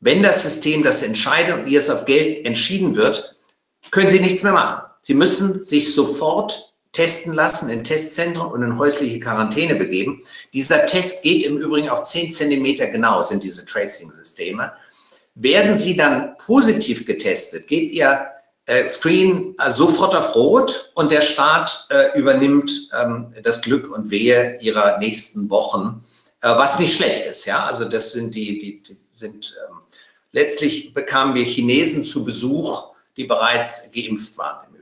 Wenn 0.00 0.22
das 0.22 0.42
System 0.42 0.82
das 0.82 1.02
entscheidet 1.02 1.54
und 1.54 1.66
ihr 1.66 1.80
es 1.80 1.88
auf 1.88 2.04
gelb 2.04 2.44
entschieden 2.44 2.94
wird, 2.94 3.36
können 3.90 4.10
Sie 4.10 4.20
nichts 4.20 4.42
mehr 4.42 4.52
machen. 4.52 4.82
Sie 5.00 5.14
müssen 5.14 5.64
sich 5.64 5.94
sofort 5.94 6.74
testen 6.92 7.34
lassen 7.34 7.68
in 7.70 7.84
Testzentren 7.84 8.46
und 8.46 8.62
in 8.62 8.78
häusliche 8.78 9.20
Quarantäne 9.20 9.74
begeben. 9.74 10.22
Dieser 10.52 10.86
Test 10.86 11.22
geht 11.22 11.42
im 11.44 11.58
Übrigen 11.58 11.88
auf 11.88 12.04
10 12.04 12.30
Zentimeter 12.30 12.86
genau, 12.86 13.22
sind 13.22 13.42
diese 13.42 13.66
Tracing-Systeme. 13.66 14.72
Werden 15.34 15.76
Sie 15.76 15.96
dann 15.96 16.36
positiv 16.38 17.04
getestet, 17.04 17.66
geht 17.66 17.90
Ihr 17.90 18.30
äh, 18.66 18.88
Screen 18.88 19.54
äh, 19.58 19.70
sofort 19.70 20.14
auf 20.14 20.34
Rot 20.34 20.92
und 20.94 21.10
der 21.10 21.22
Staat 21.22 21.86
äh, 21.90 22.18
übernimmt 22.18 22.90
ähm, 22.98 23.34
das 23.42 23.62
Glück 23.62 23.90
und 23.90 24.10
Wehe 24.10 24.58
ihrer 24.60 24.98
nächsten 24.98 25.50
Wochen, 25.50 26.04
äh, 26.40 26.48
was 26.48 26.78
nicht 26.78 26.96
schlecht 26.96 27.26
ist. 27.26 27.44
Ja, 27.44 27.66
also 27.66 27.84
das 27.84 28.12
sind 28.12 28.34
die, 28.34 28.58
die, 28.58 28.82
die 28.82 28.96
sind 29.12 29.56
ähm, 29.68 29.78
letztlich 30.32 30.94
bekamen 30.94 31.34
wir 31.34 31.44
Chinesen 31.44 32.04
zu 32.04 32.24
Besuch, 32.24 32.94
die 33.16 33.24
bereits 33.24 33.92
geimpft 33.92 34.36
waren 34.38 34.74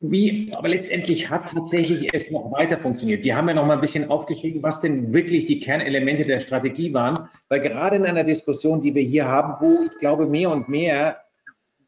Wie 0.00 0.52
aber 0.54 0.68
letztendlich 0.68 1.28
hat 1.28 1.50
tatsächlich 1.50 2.14
es 2.14 2.30
noch 2.30 2.52
weiter 2.52 2.78
funktioniert. 2.78 3.24
Die 3.24 3.34
haben 3.34 3.48
ja 3.48 3.54
noch 3.54 3.66
mal 3.66 3.74
ein 3.74 3.80
bisschen 3.80 4.10
aufgeschrieben, 4.10 4.62
was 4.62 4.80
denn 4.80 5.12
wirklich 5.12 5.46
die 5.46 5.58
Kernelemente 5.58 6.22
der 6.22 6.40
Strategie 6.40 6.94
waren, 6.94 7.28
weil 7.48 7.60
gerade 7.60 7.96
in 7.96 8.06
einer 8.06 8.22
Diskussion, 8.22 8.80
die 8.80 8.94
wir 8.94 9.02
hier 9.02 9.26
haben, 9.26 9.54
wo 9.60 9.82
ich 9.82 9.98
glaube 9.98 10.26
mehr 10.26 10.50
und 10.50 10.68
mehr 10.68 11.24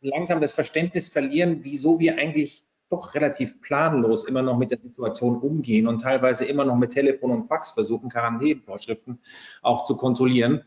langsam 0.01 0.41
das 0.41 0.53
Verständnis 0.53 1.09
verlieren, 1.09 1.61
wieso 1.63 2.01
wir 2.01 2.19
eigentlich 2.19 2.65
doch 2.89 3.15
relativ 3.15 3.61
planlos 3.61 4.25
immer 4.25 4.43
noch 4.43 4.59
mit 4.59 4.73
der 4.73 4.81
Situation 4.81 5.37
umgehen 5.39 5.87
und 5.87 6.01
teilweise 6.01 6.45
immer 6.45 6.65
noch 6.65 6.77
mit 6.77 6.91
Telefon 6.91 7.31
und 7.31 7.47
Fax 7.47 7.71
versuchen, 7.71 8.11
Quarantänevorschriften 8.11 9.21
auch 9.63 9.85
zu 9.85 9.97
kontrollieren, 9.97 10.65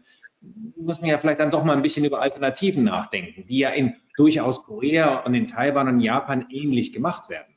muss 0.77 1.01
man 1.01 1.09
ja 1.09 1.17
vielleicht 1.17 1.39
dann 1.39 1.51
doch 1.51 1.65
mal 1.65 1.75
ein 1.75 1.81
bisschen 1.81 2.05
über 2.05 2.21
Alternativen 2.21 2.85
nachdenken, 2.85 3.45
die 3.45 3.59
ja 3.59 3.69
in 3.69 3.95
durchaus 4.15 4.63
Korea 4.63 5.19
und 5.19 5.33
in 5.33 5.47
Taiwan 5.47 5.87
und 5.87 5.99
Japan 5.99 6.47
ähnlich 6.49 6.93
gemacht 6.93 7.29
werden. 7.29 7.53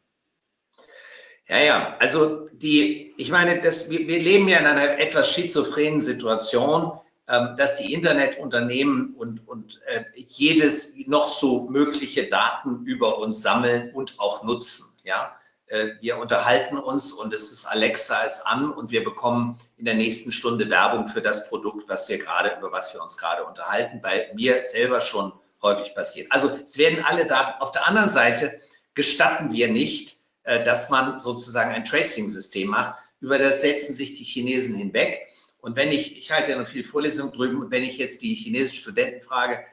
Ja, 1.48 1.58
ja, 1.58 1.96
also 2.00 2.48
die, 2.52 3.14
ich 3.16 3.30
meine, 3.30 3.60
das, 3.60 3.88
wir, 3.88 4.08
wir 4.08 4.18
leben 4.20 4.48
ja 4.48 4.58
in 4.58 4.66
einer 4.66 4.98
etwas 4.98 5.32
schizophrenen 5.32 6.00
Situation, 6.00 6.98
ähm, 7.28 7.54
dass 7.56 7.78
die 7.78 7.92
Internetunternehmen 7.92 9.14
und, 9.14 9.46
und 9.46 9.80
äh, 9.86 10.04
jedes 10.26 10.96
noch 11.06 11.28
so 11.28 11.68
mögliche 11.68 12.28
Daten 12.28 12.84
über 12.84 13.18
uns 13.18 13.42
sammeln 13.42 13.92
und 13.94 14.14
auch 14.18 14.42
nutzen. 14.42 14.98
Ja, 15.04 15.36
äh, 15.66 15.90
wir 16.00 16.18
unterhalten 16.18 16.78
uns 16.78 17.12
und 17.12 17.32
es 17.32 17.52
ist 17.52 17.66
Alexa 17.66 18.22
ist 18.22 18.46
an 18.46 18.72
und 18.72 18.90
wir 18.90 19.04
bekommen 19.04 19.60
in 19.76 19.84
der 19.84 19.94
nächsten 19.94 20.32
Stunde 20.32 20.68
Werbung 20.68 21.06
für 21.06 21.22
das 21.22 21.48
Produkt, 21.48 21.88
was 21.88 22.08
wir 22.08 22.18
gerade, 22.18 22.56
über 22.58 22.72
was 22.72 22.92
wir 22.92 23.02
uns 23.02 23.16
gerade 23.16 23.44
unterhalten. 23.44 24.00
Bei 24.00 24.30
mir 24.34 24.62
selber 24.66 25.00
schon 25.00 25.32
häufig 25.66 25.94
passiert. 25.94 26.30
Also 26.30 26.50
es 26.64 26.78
werden 26.78 27.04
alle 27.04 27.26
Daten. 27.26 27.60
Auf 27.60 27.72
der 27.72 27.86
anderen 27.86 28.10
Seite 28.10 28.60
gestatten 28.94 29.52
wir 29.52 29.68
nicht, 29.68 30.16
äh, 30.44 30.64
dass 30.64 30.90
man 30.90 31.18
sozusagen 31.18 31.72
ein 31.72 31.84
Tracing-System 31.84 32.68
macht. 32.68 32.94
Über 33.20 33.38
das 33.38 33.60
setzen 33.62 33.94
sich 33.94 34.14
die 34.14 34.24
Chinesen 34.24 34.74
hinweg. 34.74 35.26
Und 35.58 35.76
wenn 35.76 35.90
ich, 35.90 36.16
ich 36.16 36.30
halte 36.30 36.50
ja 36.52 36.58
noch 36.58 36.68
viel 36.68 36.84
Vorlesungen 36.84 37.32
drüben, 37.32 37.60
und 37.60 37.70
wenn 37.70 37.82
ich 37.82 37.98
jetzt 37.98 38.22
die 38.22 38.34
chinesischen 38.34 38.78
Studenten 38.78 39.22
frage, 39.22 39.64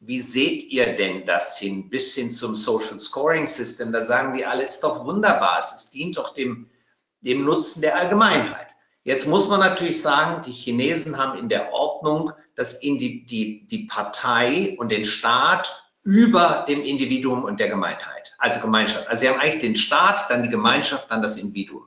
wie 0.00 0.20
seht 0.20 0.64
ihr 0.64 0.96
denn 0.96 1.26
das 1.26 1.58
hin, 1.58 1.90
bis 1.90 2.14
hin 2.14 2.30
zum 2.30 2.54
Social 2.54 2.98
Scoring 2.98 3.46
System? 3.46 3.92
Da 3.92 4.02
sagen 4.02 4.34
die 4.34 4.46
alle, 4.46 4.64
ist 4.64 4.80
doch 4.80 5.04
wunderbar, 5.04 5.58
es 5.60 5.90
dient 5.90 6.16
doch 6.16 6.34
dem, 6.34 6.70
dem 7.20 7.44
Nutzen 7.44 7.82
der 7.82 7.96
Allgemeinheit. 7.96 8.68
Jetzt 9.04 9.26
muss 9.26 9.48
man 9.48 9.60
natürlich 9.60 10.00
sagen, 10.00 10.42
die 10.42 10.52
Chinesen 10.52 11.16
haben 11.16 11.38
in 11.38 11.48
der 11.48 11.72
Ordnung 11.72 12.32
das 12.60 12.78
die, 12.80 13.24
die, 13.24 13.66
die 13.66 13.86
Partei 13.86 14.76
und 14.78 14.92
den 14.92 15.04
Staat 15.04 15.82
über 16.02 16.66
dem 16.68 16.84
Individuum 16.84 17.42
und 17.44 17.58
der 17.58 17.68
Gemeinheit, 17.68 18.34
also 18.38 18.60
Gemeinschaft. 18.60 19.08
Also 19.08 19.22
sie 19.22 19.28
haben 19.28 19.40
eigentlich 19.40 19.62
den 19.62 19.76
Staat, 19.76 20.30
dann 20.30 20.42
die 20.42 20.50
Gemeinschaft, 20.50 21.10
dann 21.10 21.22
das 21.22 21.36
Individuum. 21.36 21.86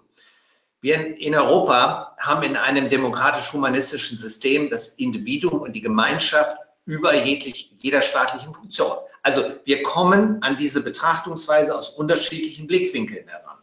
Wir 0.81 1.17
in 1.17 1.35
Europa 1.35 2.15
haben 2.19 2.43
in 2.43 2.57
einem 2.57 2.89
demokratisch-humanistischen 2.89 4.17
System 4.17 4.69
das 4.69 4.95
Individuum 4.95 5.61
und 5.61 5.73
die 5.73 5.81
Gemeinschaft 5.81 6.57
über 6.85 7.13
jeglich, 7.15 7.71
jeder 7.77 8.01
staatlichen 8.01 8.53
Funktion. 8.53 8.97
Also 9.21 9.43
wir 9.63 9.83
kommen 9.83 10.41
an 10.41 10.57
diese 10.57 10.83
Betrachtungsweise 10.83 11.75
aus 11.77 11.89
unterschiedlichen 11.89 12.67
Blickwinkeln 12.67 13.27
heran. 13.27 13.57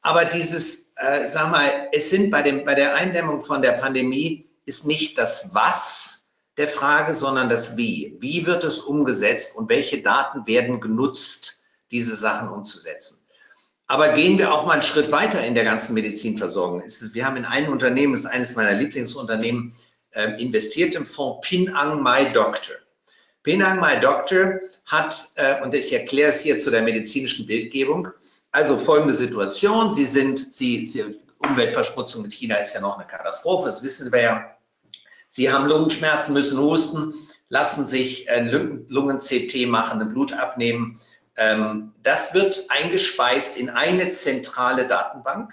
Aber 0.00 0.24
dieses, 0.24 0.94
äh, 0.96 1.28
sag 1.28 1.50
mal, 1.50 1.88
es 1.92 2.08
sind 2.08 2.30
bei, 2.30 2.42
dem, 2.42 2.64
bei 2.64 2.74
der 2.74 2.94
Eindämmung 2.94 3.42
von 3.42 3.60
der 3.60 3.72
Pandemie 3.72 4.48
ist 4.64 4.86
nicht 4.86 5.18
das 5.18 5.54
Was 5.54 6.17
der 6.58 6.68
Frage, 6.68 7.14
sondern 7.14 7.48
das 7.48 7.76
Wie. 7.76 8.16
Wie 8.20 8.46
wird 8.46 8.64
es 8.64 8.80
umgesetzt 8.80 9.56
und 9.56 9.68
welche 9.68 10.02
Daten 10.02 10.46
werden 10.46 10.80
genutzt, 10.80 11.62
diese 11.90 12.16
Sachen 12.16 12.48
umzusetzen? 12.48 13.26
Aber 13.86 14.10
gehen 14.10 14.36
wir 14.36 14.52
auch 14.52 14.66
mal 14.66 14.72
einen 14.72 14.82
Schritt 14.82 15.10
weiter 15.10 15.42
in 15.42 15.54
der 15.54 15.64
ganzen 15.64 15.94
Medizinversorgung. 15.94 16.82
Wir 17.12 17.24
haben 17.24 17.38
in 17.38 17.46
einem 17.46 17.72
Unternehmen, 17.72 18.12
das 18.12 18.22
ist 18.22 18.26
eines 18.26 18.56
meiner 18.56 18.74
Lieblingsunternehmen, 18.74 19.74
ähm, 20.12 20.34
investiert 20.34 20.94
im 20.94 21.06
Fonds 21.06 21.48
Pinang 21.48 22.02
My 22.02 22.26
Doctor. 22.34 22.76
Pinang 23.44 23.80
My 23.80 23.98
Doctor 24.00 24.60
hat, 24.84 25.30
äh, 25.36 25.62
und 25.62 25.74
ich 25.74 25.92
erkläre 25.92 26.30
es 26.30 26.40
hier 26.40 26.58
zu 26.58 26.70
der 26.70 26.82
medizinischen 26.82 27.46
Bildgebung, 27.46 28.08
also 28.50 28.78
folgende 28.78 29.14
Situation, 29.14 29.90
Sie 29.90 30.06
sind, 30.06 30.52
Sie, 30.52 30.86
Sie 30.86 31.18
Umweltverschmutzung 31.38 32.22
mit 32.22 32.32
China 32.32 32.56
ist 32.56 32.74
ja 32.74 32.80
noch 32.80 32.98
eine 32.98 33.06
Katastrophe, 33.06 33.68
das 33.68 33.82
wissen 33.82 34.12
wir 34.12 34.20
ja. 34.20 34.57
Sie 35.28 35.52
haben 35.52 35.68
Lungenschmerzen, 35.68 36.32
müssen 36.32 36.58
husten, 36.58 37.14
lassen 37.48 37.86
sich 37.86 38.30
ein 38.30 38.48
Lungen-CT 38.88 39.68
machen, 39.68 40.00
ein 40.00 40.10
Blut 40.10 40.32
abnehmen. 40.32 41.00
Ähm, 41.36 41.92
das 42.02 42.34
wird 42.34 42.66
eingespeist 42.68 43.56
in 43.56 43.70
eine 43.70 44.08
zentrale 44.10 44.86
Datenbank. 44.86 45.52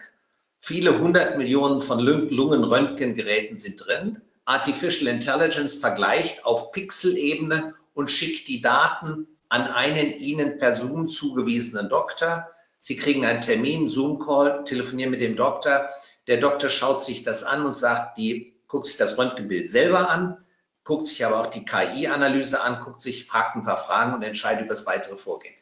Viele 0.60 1.00
hundert 1.00 1.38
Millionen 1.38 1.82
von 1.82 2.00
Lungenröntgengeräten 2.00 3.56
sind 3.56 3.86
drin. 3.86 4.22
Artificial 4.46 5.08
Intelligence 5.08 5.78
vergleicht 5.78 6.46
auf 6.46 6.72
Pixelebene 6.72 7.76
und 7.94 8.10
schickt 8.10 8.48
die 8.48 8.62
Daten 8.62 9.28
an 9.50 9.68
einen 9.68 10.20
Ihnen 10.20 10.58
per 10.58 10.74
Zoom 10.74 11.08
zugewiesenen 11.08 11.90
Doktor. 11.90 12.50
Sie 12.80 12.96
kriegen 12.96 13.26
einen 13.26 13.42
Termin, 13.42 13.90
Zoom-Call, 13.90 14.64
telefonieren 14.66 15.12
mit 15.12 15.22
dem 15.22 15.36
Doktor. 15.36 15.90
Der 16.28 16.38
Doktor 16.38 16.70
schaut 16.70 17.04
sich 17.04 17.24
das 17.24 17.44
an 17.44 17.66
und 17.66 17.74
sagt, 17.74 18.18
die 18.18 18.55
guckt 18.76 18.88
sich 18.88 18.98
das 18.98 19.18
Röntgenbild 19.18 19.70
selber 19.70 20.10
an, 20.10 20.36
guckt 20.84 21.06
sich 21.06 21.26
aber 21.26 21.40
auch 21.40 21.46
die 21.46 21.64
KI-Analyse 21.64 22.62
an, 22.62 22.84
guckt 22.84 23.00
sich, 23.00 23.26
fragt 23.26 23.56
ein 23.56 23.64
paar 23.64 23.78
Fragen 23.78 24.14
und 24.14 24.22
entscheidet 24.22 24.66
über 24.66 24.74
das 24.74 24.86
weitere 24.86 25.16
Vorgehen. 25.16 25.56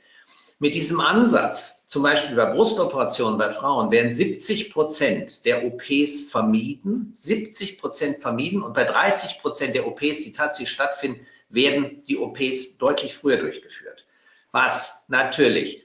Mit 0.57 0.73
diesem 0.73 0.99
Ansatz, 0.99 1.85
zum 1.85 2.01
Beispiel 2.01 2.35
bei 2.35 2.47
Brustoperationen 2.47 3.37
bei 3.37 3.51
Frauen, 3.51 3.91
werden 3.91 4.11
70 4.11 4.71
Prozent 4.71 5.45
der 5.45 5.63
OPs 5.63 6.31
vermieden, 6.31 7.11
70 7.13 7.77
Prozent 7.77 8.19
vermieden 8.19 8.63
und 8.63 8.73
bei 8.73 8.83
30 8.83 9.41
Prozent 9.43 9.75
der 9.75 9.85
OPs, 9.85 10.23
die 10.23 10.31
tatsächlich 10.31 10.71
stattfinden, 10.71 11.23
werden 11.49 12.01
die 12.07 12.17
OPs 12.17 12.79
deutlich 12.79 13.13
früher 13.13 13.37
durchgeführt. 13.37 14.07
Was 14.51 15.05
natürlich 15.07 15.82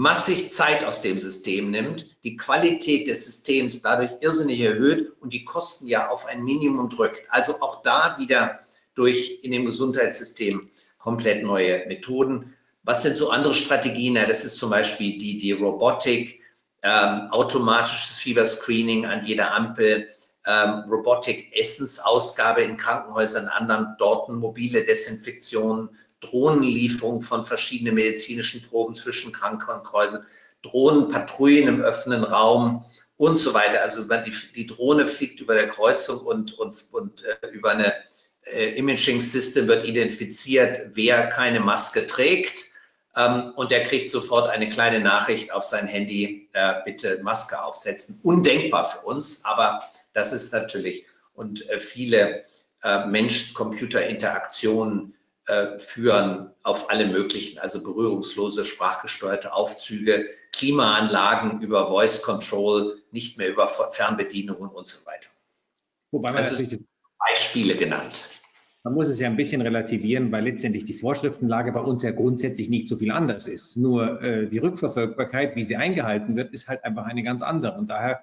massig 0.00 0.48
Zeit 0.48 0.82
aus 0.82 1.02
dem 1.02 1.18
System 1.18 1.70
nimmt, 1.70 2.08
die 2.24 2.38
Qualität 2.38 3.06
des 3.06 3.26
Systems 3.26 3.82
dadurch 3.82 4.12
irrsinnig 4.22 4.58
erhöht 4.60 5.12
und 5.20 5.34
die 5.34 5.44
Kosten 5.44 5.88
ja 5.88 6.08
auf 6.08 6.24
ein 6.24 6.42
Minimum 6.42 6.88
drückt. 6.88 7.30
Also 7.30 7.60
auch 7.60 7.82
da 7.82 8.16
wieder 8.18 8.60
durch 8.94 9.40
in 9.42 9.52
dem 9.52 9.66
Gesundheitssystem 9.66 10.70
komplett 10.96 11.42
neue 11.42 11.86
Methoden. 11.86 12.54
Was 12.82 13.02
sind 13.02 13.18
so 13.18 13.28
andere 13.28 13.52
Strategien? 13.52 14.16
Ja, 14.16 14.24
das 14.24 14.46
ist 14.46 14.56
zum 14.56 14.70
Beispiel 14.70 15.18
die, 15.18 15.36
die 15.36 15.52
Robotik, 15.52 16.40
ähm, 16.82 17.28
automatisches 17.30 18.16
Fieberscreening 18.16 19.04
an 19.04 19.26
jeder 19.26 19.54
Ampel, 19.54 20.08
ähm, 20.46 20.84
Robotik 20.90 21.54
Essensausgabe 21.54 22.62
in 22.62 22.78
Krankenhäusern, 22.78 23.48
anderen 23.48 23.96
Dorten, 23.98 24.36
mobile 24.36 24.82
Desinfektion, 24.82 25.90
Drohnenlieferung 26.20 27.22
von 27.22 27.44
verschiedenen 27.44 27.94
medizinischen 27.94 28.62
Proben 28.62 28.94
zwischen 28.94 29.32
Krankenhäusern, 29.32 30.26
Drohnenpatrouillen 30.62 31.68
im 31.68 31.84
offenen 31.84 32.24
Raum 32.24 32.84
und 33.16 33.38
so 33.38 33.54
weiter. 33.54 33.82
Also 33.82 34.04
die, 34.04 34.34
die 34.54 34.66
Drohne 34.66 35.06
fliegt 35.06 35.40
über 35.40 35.54
der 35.54 35.68
Kreuzung 35.68 36.20
und, 36.20 36.58
und, 36.58 36.86
und 36.92 37.24
äh, 37.24 37.48
über 37.48 37.72
eine 37.72 37.92
äh, 38.44 38.76
Imaging 38.76 39.20
System 39.20 39.68
wird 39.68 39.84
identifiziert, 39.84 40.90
wer 40.94 41.28
keine 41.28 41.60
Maske 41.60 42.06
trägt. 42.06 42.64
Ähm, 43.16 43.52
und 43.56 43.70
der 43.70 43.84
kriegt 43.84 44.10
sofort 44.10 44.50
eine 44.50 44.68
kleine 44.68 45.00
Nachricht 45.00 45.52
auf 45.52 45.64
sein 45.64 45.86
Handy, 45.86 46.50
äh, 46.52 46.74
bitte 46.84 47.20
Maske 47.22 47.62
aufsetzen. 47.62 48.20
Undenkbar 48.22 48.84
für 48.84 49.00
uns, 49.00 49.44
aber 49.44 49.82
das 50.12 50.32
ist 50.32 50.52
natürlich 50.52 51.06
und 51.34 51.68
äh, 51.68 51.80
viele 51.80 52.44
äh, 52.82 53.06
Mensch-Computer-Interaktionen 53.06 55.14
führen 55.78 56.52
auf 56.62 56.90
alle 56.90 57.06
möglichen, 57.06 57.58
also 57.58 57.82
berührungslose, 57.82 58.64
sprachgesteuerte 58.64 59.52
Aufzüge, 59.52 60.28
Klimaanlagen 60.52 61.60
über 61.60 61.88
Voice 61.88 62.22
Control, 62.22 63.02
nicht 63.10 63.36
mehr 63.36 63.48
über 63.48 63.66
Fernbedienungen 63.66 64.70
und 64.70 64.86
so 64.86 65.04
weiter. 65.06 65.28
Wobei 66.12 66.32
man 66.32 66.44
also 66.44 66.64
Beispiele 67.18 67.76
genannt. 67.76 68.28
Man 68.82 68.94
muss 68.94 69.08
es 69.08 69.20
ja 69.20 69.28
ein 69.28 69.36
bisschen 69.36 69.60
relativieren, 69.60 70.32
weil 70.32 70.44
letztendlich 70.44 70.86
die 70.86 70.94
Vorschriftenlage 70.94 71.70
bei 71.72 71.80
uns 71.80 72.02
ja 72.02 72.12
grundsätzlich 72.12 72.70
nicht 72.70 72.88
so 72.88 72.96
viel 72.96 73.10
anders 73.10 73.46
ist. 73.46 73.76
Nur 73.76 74.22
äh, 74.22 74.48
die 74.48 74.58
Rückverfolgbarkeit, 74.58 75.54
wie 75.54 75.64
sie 75.64 75.76
eingehalten 75.76 76.34
wird, 76.34 76.54
ist 76.54 76.66
halt 76.66 76.82
einfach 76.84 77.04
eine 77.04 77.22
ganz 77.22 77.42
andere. 77.42 77.76
Und 77.76 77.90
daher 77.90 78.22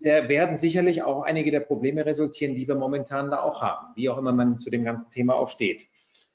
äh, 0.00 0.28
werden 0.28 0.58
sicherlich 0.58 1.04
auch 1.04 1.22
einige 1.22 1.52
der 1.52 1.60
Probleme 1.60 2.04
resultieren, 2.04 2.56
die 2.56 2.66
wir 2.66 2.74
momentan 2.74 3.30
da 3.30 3.40
auch 3.40 3.62
haben, 3.62 3.94
wie 3.94 4.08
auch 4.08 4.18
immer 4.18 4.32
man 4.32 4.58
zu 4.58 4.68
dem 4.68 4.82
ganzen 4.82 5.10
Thema 5.10 5.34
auch 5.36 5.48
steht. 5.48 5.86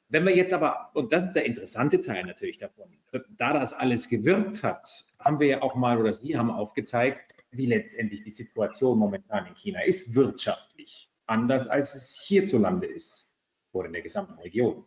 Wenn 0.10 0.26
wir 0.26 0.36
jetzt 0.36 0.54
aber, 0.54 0.92
und 0.94 1.12
das 1.12 1.26
ist 1.26 1.34
der 1.34 1.46
interessante 1.46 2.02
Teil 2.02 2.26
natürlich 2.26 2.60
davon, 2.60 2.98
da 3.38 3.54
das 3.54 3.74
alles 3.74 4.08
gewirkt 4.08 4.64
hat, 4.64 5.06
haben 5.20 5.40
wir 5.40 5.48
ja 5.48 5.62
auch 5.62 5.76
mal 5.76 6.00
oder 6.00 6.14
Sie 6.14 6.38
haben 6.38 6.50
aufgezeigt, 6.50 7.36
wie 7.52 7.66
letztendlich 7.66 8.22
die 8.22 8.32
Situation 8.32 8.98
momentan 8.98 9.48
in 9.48 9.56
China 9.56 9.82
ist, 9.84 10.16
wirtschaftlich 10.16 11.12
anders 11.28 11.68
als 11.68 11.94
es 11.94 12.20
hierzulande 12.26 12.88
ist 12.88 13.30
oder 13.72 13.88
in 13.88 13.94
der 13.94 14.02
gesamten 14.02 14.40
Region. 14.40 14.86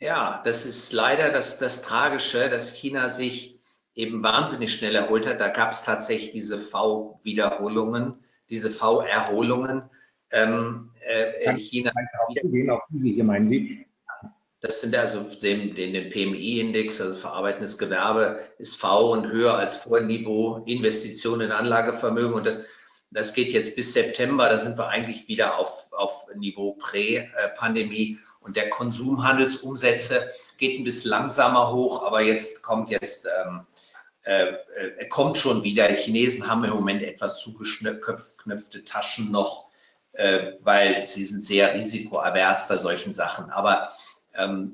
Ja, 0.00 0.40
das 0.44 0.66
ist 0.66 0.92
leider 0.92 1.30
das, 1.30 1.58
das 1.58 1.82
Tragische, 1.82 2.48
dass 2.48 2.74
China 2.74 3.08
sich 3.10 3.60
eben 3.94 4.22
wahnsinnig 4.22 4.74
schnell 4.74 4.94
erholt 4.94 5.26
hat. 5.26 5.40
Da 5.40 5.48
gab 5.48 5.72
es 5.72 5.82
tatsächlich 5.82 6.32
diese 6.32 6.58
V-Wiederholungen, 6.58 8.24
diese 8.50 8.70
V-Erholungen. 8.70 9.88
Ähm, 10.30 10.90
äh, 11.00 11.56
China. 11.56 11.92
Auf 12.70 12.82
diese 12.90 13.08
hier 13.08 13.24
meinen 13.24 13.48
Sie? 13.48 13.86
Das 14.64 14.80
sind 14.80 14.96
also 14.96 15.20
den, 15.20 15.74
den, 15.74 15.92
den 15.92 16.10
PMI-Index, 16.10 17.00
also 17.00 17.16
verarbeitendes 17.16 17.76
Gewerbe, 17.76 18.40
ist 18.58 18.76
V 18.76 19.12
und 19.12 19.26
höher 19.26 19.58
als 19.58 19.76
Vorniveau, 19.76 20.64
Investitionen 20.64 21.42
in 21.42 21.52
Anlagevermögen. 21.52 22.32
Und 22.32 22.46
das 22.46 22.64
das 23.14 23.32
geht 23.32 23.52
jetzt 23.52 23.76
bis 23.76 23.92
September, 23.92 24.48
da 24.48 24.58
sind 24.58 24.76
wir 24.76 24.88
eigentlich 24.88 25.28
wieder 25.28 25.58
auf, 25.58 25.92
auf 25.92 26.26
Niveau 26.34 26.72
Prä-Pandemie. 26.72 28.18
Und 28.40 28.56
der 28.56 28.70
Konsumhandelsumsätze 28.70 30.30
geht 30.58 30.80
ein 30.80 30.84
bisschen 30.84 31.10
langsamer 31.10 31.72
hoch, 31.72 32.02
aber 32.02 32.22
jetzt 32.22 32.62
kommt 32.62 32.90
jetzt 32.90 33.26
ähm, 33.26 33.66
äh, 34.24 34.54
äh, 34.76 35.08
kommt 35.08 35.38
schon 35.38 35.62
wieder. 35.62 35.86
Die 35.88 35.94
Chinesen 35.94 36.48
haben 36.48 36.64
im 36.64 36.72
Moment 36.72 37.02
etwas 37.02 37.38
zugeknöpfte 37.38 38.84
Taschen 38.84 39.30
noch, 39.30 39.68
äh, 40.12 40.52
weil 40.62 41.06
sie 41.06 41.24
sind 41.24 41.44
sehr 41.44 41.72
risikoavers 41.72 42.66
bei 42.66 42.76
solchen 42.76 43.12
Sachen. 43.12 43.50
Aber 43.50 43.92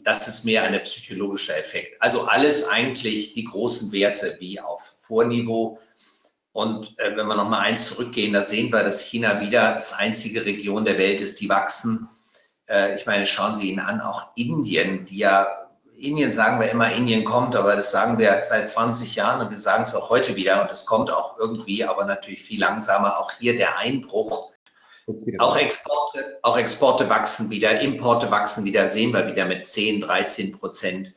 das 0.04 0.26
ist 0.26 0.44
mehr 0.44 0.62
ein 0.62 0.82
psychologischer 0.82 1.56
Effekt. 1.56 2.00
Also 2.00 2.26
alles 2.26 2.68
eigentlich 2.68 3.34
die 3.34 3.44
großen 3.44 3.92
Werte 3.92 4.36
wie 4.40 4.58
auf 4.58 4.96
Vorniveau 5.00 5.78
und 6.52 6.98
äh, 6.98 7.16
wenn 7.16 7.26
wir 7.26 7.36
noch 7.36 7.48
mal 7.48 7.60
eins 7.60 7.86
zurückgehen, 7.86 8.32
da 8.32 8.42
sehen 8.42 8.72
wir, 8.72 8.82
dass 8.82 9.02
China 9.02 9.40
wieder 9.40 9.74
das 9.74 9.92
einzige 9.92 10.44
Region 10.44 10.84
der 10.84 10.98
Welt 10.98 11.20
ist, 11.20 11.40
die 11.40 11.48
wachsen. 11.48 12.08
Äh, 12.68 12.96
ich 12.96 13.06
meine, 13.06 13.26
schauen 13.26 13.54
Sie 13.54 13.70
ihn 13.70 13.78
an, 13.78 14.00
auch 14.00 14.32
Indien, 14.34 15.04
die 15.04 15.18
ja, 15.18 15.68
Indien 15.96 16.32
sagen 16.32 16.60
wir 16.60 16.70
immer, 16.70 16.92
Indien 16.92 17.24
kommt, 17.24 17.54
aber 17.54 17.76
das 17.76 17.90
sagen 17.92 18.18
wir 18.18 18.40
seit 18.42 18.68
20 18.68 19.14
Jahren 19.14 19.42
und 19.42 19.50
wir 19.50 19.58
sagen 19.58 19.84
es 19.84 19.94
auch 19.94 20.10
heute 20.10 20.34
wieder 20.34 20.62
und 20.62 20.70
es 20.70 20.86
kommt 20.86 21.10
auch 21.10 21.38
irgendwie, 21.38 21.84
aber 21.84 22.04
natürlich 22.04 22.42
viel 22.42 22.58
langsamer. 22.58 23.18
Auch 23.18 23.32
hier 23.38 23.56
der 23.56 23.78
Einbruch. 23.78 24.49
Auch 25.38 25.56
Exporte, 25.56 26.38
auch 26.42 26.58
Exporte 26.58 27.08
wachsen 27.08 27.50
wieder, 27.50 27.80
Importe 27.80 28.30
wachsen 28.30 28.64
wieder, 28.64 28.88
sehen 28.88 29.12
wir 29.12 29.26
wieder 29.26 29.44
mit 29.44 29.66
10, 29.66 30.00
13 30.00 30.52
Prozent 30.52 31.14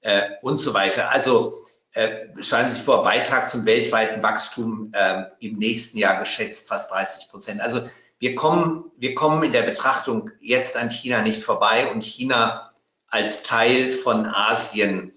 äh, 0.00 0.22
und 0.42 0.58
so 0.60 0.74
weiter. 0.74 1.10
Also 1.10 1.64
äh, 1.92 2.26
Sie 2.40 2.68
sich 2.68 2.82
vor, 2.82 3.02
Beitrag 3.02 3.48
zum 3.48 3.64
weltweiten 3.64 4.22
Wachstum 4.22 4.92
äh, 4.92 5.24
im 5.40 5.58
nächsten 5.58 5.98
Jahr 5.98 6.20
geschätzt 6.20 6.68
fast 6.68 6.92
30 6.92 7.28
Prozent. 7.28 7.60
Also 7.60 7.88
wir 8.18 8.34
kommen, 8.34 8.90
wir 8.96 9.14
kommen 9.14 9.42
in 9.42 9.52
der 9.52 9.62
Betrachtung 9.62 10.30
jetzt 10.40 10.76
an 10.76 10.90
China 10.90 11.22
nicht 11.22 11.42
vorbei 11.42 11.86
und 11.92 12.04
China 12.04 12.72
als 13.08 13.42
Teil 13.42 13.92
von 13.92 14.26
Asien 14.26 15.12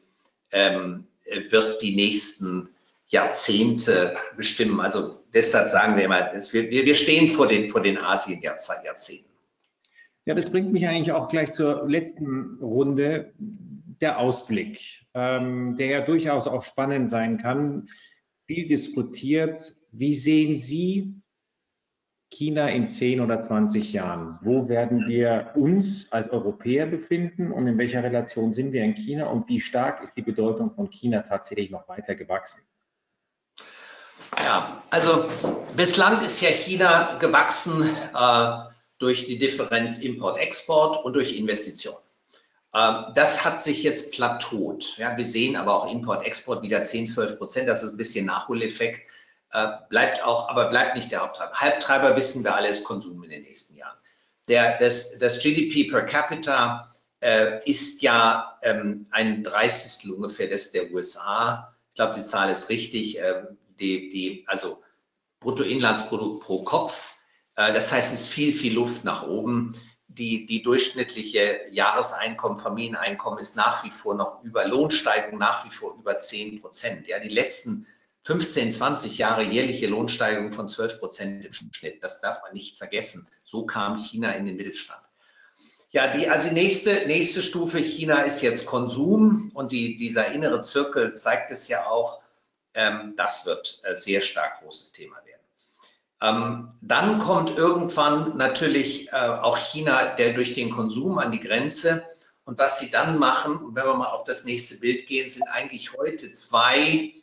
ähm, 0.51 1.07
wird 1.49 1.81
die 1.81 1.95
nächsten 1.95 2.69
Jahrzehnte 3.09 4.15
bestimmen. 4.37 4.79
Also 4.79 5.23
deshalb 5.33 5.69
sagen 5.69 5.97
wir 5.97 6.05
immer, 6.05 6.31
wir, 6.51 6.85
wir 6.85 6.95
stehen 6.95 7.27
vor 7.27 7.47
den, 7.47 7.69
vor 7.69 7.81
den 7.81 7.97
Asien-Jahrzehnten. 7.97 9.29
Ja, 10.25 10.35
das 10.35 10.51
bringt 10.51 10.71
mich 10.71 10.87
eigentlich 10.87 11.11
auch 11.11 11.27
gleich 11.27 11.51
zur 11.51 11.89
letzten 11.89 12.59
Runde 12.61 13.33
der 13.37 14.19
Ausblick, 14.19 15.07
ähm, 15.13 15.75
der 15.75 15.87
ja 15.87 16.01
durchaus 16.01 16.47
auch 16.47 16.61
spannend 16.61 17.09
sein 17.09 17.39
kann, 17.39 17.89
viel 18.45 18.67
diskutiert. 18.67 19.73
Wie 19.91 20.13
sehen 20.13 20.59
Sie 20.59 21.15
China 22.31 22.69
in 22.69 22.87
10 22.87 23.21
oder 23.21 23.41
20 23.41 23.91
Jahren? 23.91 24.37
Wo 24.41 24.69
werden 24.69 25.07
wir 25.07 25.53
uns 25.55 26.11
als 26.11 26.29
Europäer 26.29 26.85
befinden 26.85 27.51
und 27.51 27.65
in 27.65 27.79
welcher 27.79 28.03
Relation 28.03 28.53
sind 28.53 28.71
wir 28.71 28.83
in 28.83 28.93
China 28.93 29.27
und 29.27 29.49
wie 29.49 29.59
stark 29.59 30.03
ist 30.03 30.15
die 30.15 30.21
Bedeutung 30.21 30.71
von 30.75 30.91
China 30.91 31.23
tatsächlich 31.23 31.71
noch 31.71 31.87
weiter 31.87 32.13
gewachsen? 32.13 32.61
Ja, 34.37 34.83
also 34.89 35.29
bislang 35.75 36.23
ist 36.23 36.41
ja 36.41 36.49
China 36.49 37.17
gewachsen 37.19 37.95
äh, 37.95 38.69
durch 38.97 39.25
die 39.25 39.37
Differenz 39.37 39.99
Import-Export 39.99 41.03
und 41.03 41.13
durch 41.13 41.35
Investitionen. 41.35 41.97
Ähm, 42.73 43.05
das 43.15 43.43
hat 43.43 43.61
sich 43.61 43.83
jetzt 43.83 44.11
plateaut. 44.11 44.97
Ja, 44.97 45.17
wir 45.17 45.25
sehen 45.25 45.55
aber 45.55 45.75
auch 45.75 45.91
Import, 45.91 46.25
Export 46.25 46.61
wieder 46.61 46.81
10, 46.83 47.07
12 47.07 47.37
Prozent. 47.37 47.69
Das 47.69 47.83
ist 47.83 47.93
ein 47.93 47.97
bisschen 47.97 48.25
Nachholeffekt. 48.25 49.09
Äh, 49.51 49.67
bleibt 49.89 50.23
auch, 50.23 50.49
aber 50.49 50.69
bleibt 50.69 50.95
nicht 50.95 51.11
der 51.11 51.21
Haupttreiber. 51.21 51.53
Halbtreiber 51.53 52.15
wissen 52.15 52.43
wir 52.43 52.55
alles 52.55 52.83
Konsum 52.83 53.23
in 53.23 53.31
den 53.31 53.41
nächsten 53.41 53.75
Jahren. 53.75 53.97
Der, 54.47 54.77
das, 54.77 55.17
das 55.17 55.39
GDP 55.39 55.89
per 55.89 56.03
capita 56.03 56.93
äh, 57.21 57.63
ist 57.69 58.01
ja 58.01 58.57
ähm, 58.61 59.07
ein 59.11 59.43
Dreißigstel 59.43 60.11
ungefähr 60.11 60.47
des 60.47 60.71
der 60.71 60.91
USA. 60.91 61.75
Ich 61.89 61.95
glaube, 61.95 62.15
die 62.15 62.21
Zahl 62.21 62.51
ist 62.51 62.69
richtig. 62.69 63.17
Die, 63.79 64.09
die, 64.09 64.43
also 64.47 64.77
Bruttoinlandsprodukt 65.39 66.43
pro 66.43 66.63
Kopf. 66.63 67.15
Äh, 67.55 67.73
das 67.73 67.91
heißt, 67.91 68.13
es 68.13 68.21
ist 68.21 68.29
viel, 68.29 68.53
viel 68.53 68.73
Luft 68.73 69.03
nach 69.03 69.27
oben 69.27 69.79
die, 70.09 70.45
die 70.45 70.63
durchschnittliche 70.63 71.61
Jahreseinkommen, 71.71 72.59
Familieneinkommen 72.59 73.39
ist 73.39 73.55
nach 73.55 73.83
wie 73.83 73.91
vor 73.91 74.15
noch 74.15 74.43
über 74.43 74.67
Lohnsteigerung, 74.67 75.37
nach 75.37 75.65
wie 75.65 75.69
vor 75.69 75.95
über 75.97 76.17
10 76.17 76.61
Prozent. 76.61 77.07
Ja, 77.07 77.19
die 77.19 77.29
letzten 77.29 77.85
15, 78.23 78.71
20 78.71 79.17
Jahre 79.17 79.43
jährliche 79.43 79.87
Lohnsteigerung 79.87 80.51
von 80.51 80.67
12 80.67 80.99
Prozent 80.99 81.45
im 81.45 81.53
Schnitt. 81.53 82.03
Das 82.03 82.21
darf 82.21 82.41
man 82.41 82.53
nicht 82.53 82.77
vergessen. 82.77 83.27
So 83.43 83.65
kam 83.65 83.97
China 83.97 84.31
in 84.31 84.45
den 84.45 84.57
Mittelstand. 84.57 85.01
Ja, 85.91 86.07
die, 86.15 86.27
also 86.27 86.49
die 86.49 86.53
nächste, 86.53 87.07
nächste 87.07 87.41
Stufe 87.41 87.79
China 87.79 88.21
ist 88.21 88.41
jetzt 88.41 88.65
Konsum 88.65 89.51
und 89.53 89.71
die, 89.71 89.95
dieser 89.95 90.31
innere 90.31 90.61
Zirkel 90.61 91.15
zeigt 91.15 91.49
es 91.51 91.67
ja 91.67 91.87
auch, 91.87 92.19
ähm, 92.73 93.13
das 93.17 93.45
wird 93.45 93.81
äh, 93.83 93.95
sehr 93.95 94.21
stark 94.21 94.61
großes 94.61 94.91
Thema 94.91 95.15
werden. 95.25 95.39
Ähm, 96.21 96.71
dann 96.81 97.19
kommt 97.19 97.57
irgendwann 97.57 98.35
natürlich 98.37 99.09
äh, 99.09 99.15
auch 99.15 99.57
China, 99.57 100.15
der 100.15 100.33
durch 100.33 100.53
den 100.53 100.69
Konsum 100.69 101.17
an 101.17 101.31
die 101.31 101.39
Grenze. 101.39 102.05
Und 102.43 102.57
was 102.57 102.79
sie 102.79 102.89
dann 102.89 103.19
machen, 103.19 103.75
wenn 103.75 103.85
wir 103.85 103.93
mal 103.93 104.07
auf 104.07 104.23
das 104.23 104.43
nächste 104.43 104.79
Bild 104.79 105.07
gehen, 105.07 105.29
sind 105.29 105.47
eigentlich 105.47 105.93
heute 105.93 106.31
zwei 106.31 107.13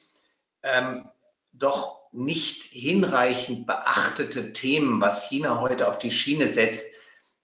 ähm, 0.62 1.08
doch 1.52 2.00
nicht 2.12 2.62
hinreichend 2.62 3.66
beachtete 3.66 4.52
Themen, 4.52 5.00
was 5.00 5.28
China 5.28 5.60
heute 5.60 5.88
auf 5.88 5.98
die 5.98 6.10
Schiene 6.10 6.48
setzt, 6.48 6.94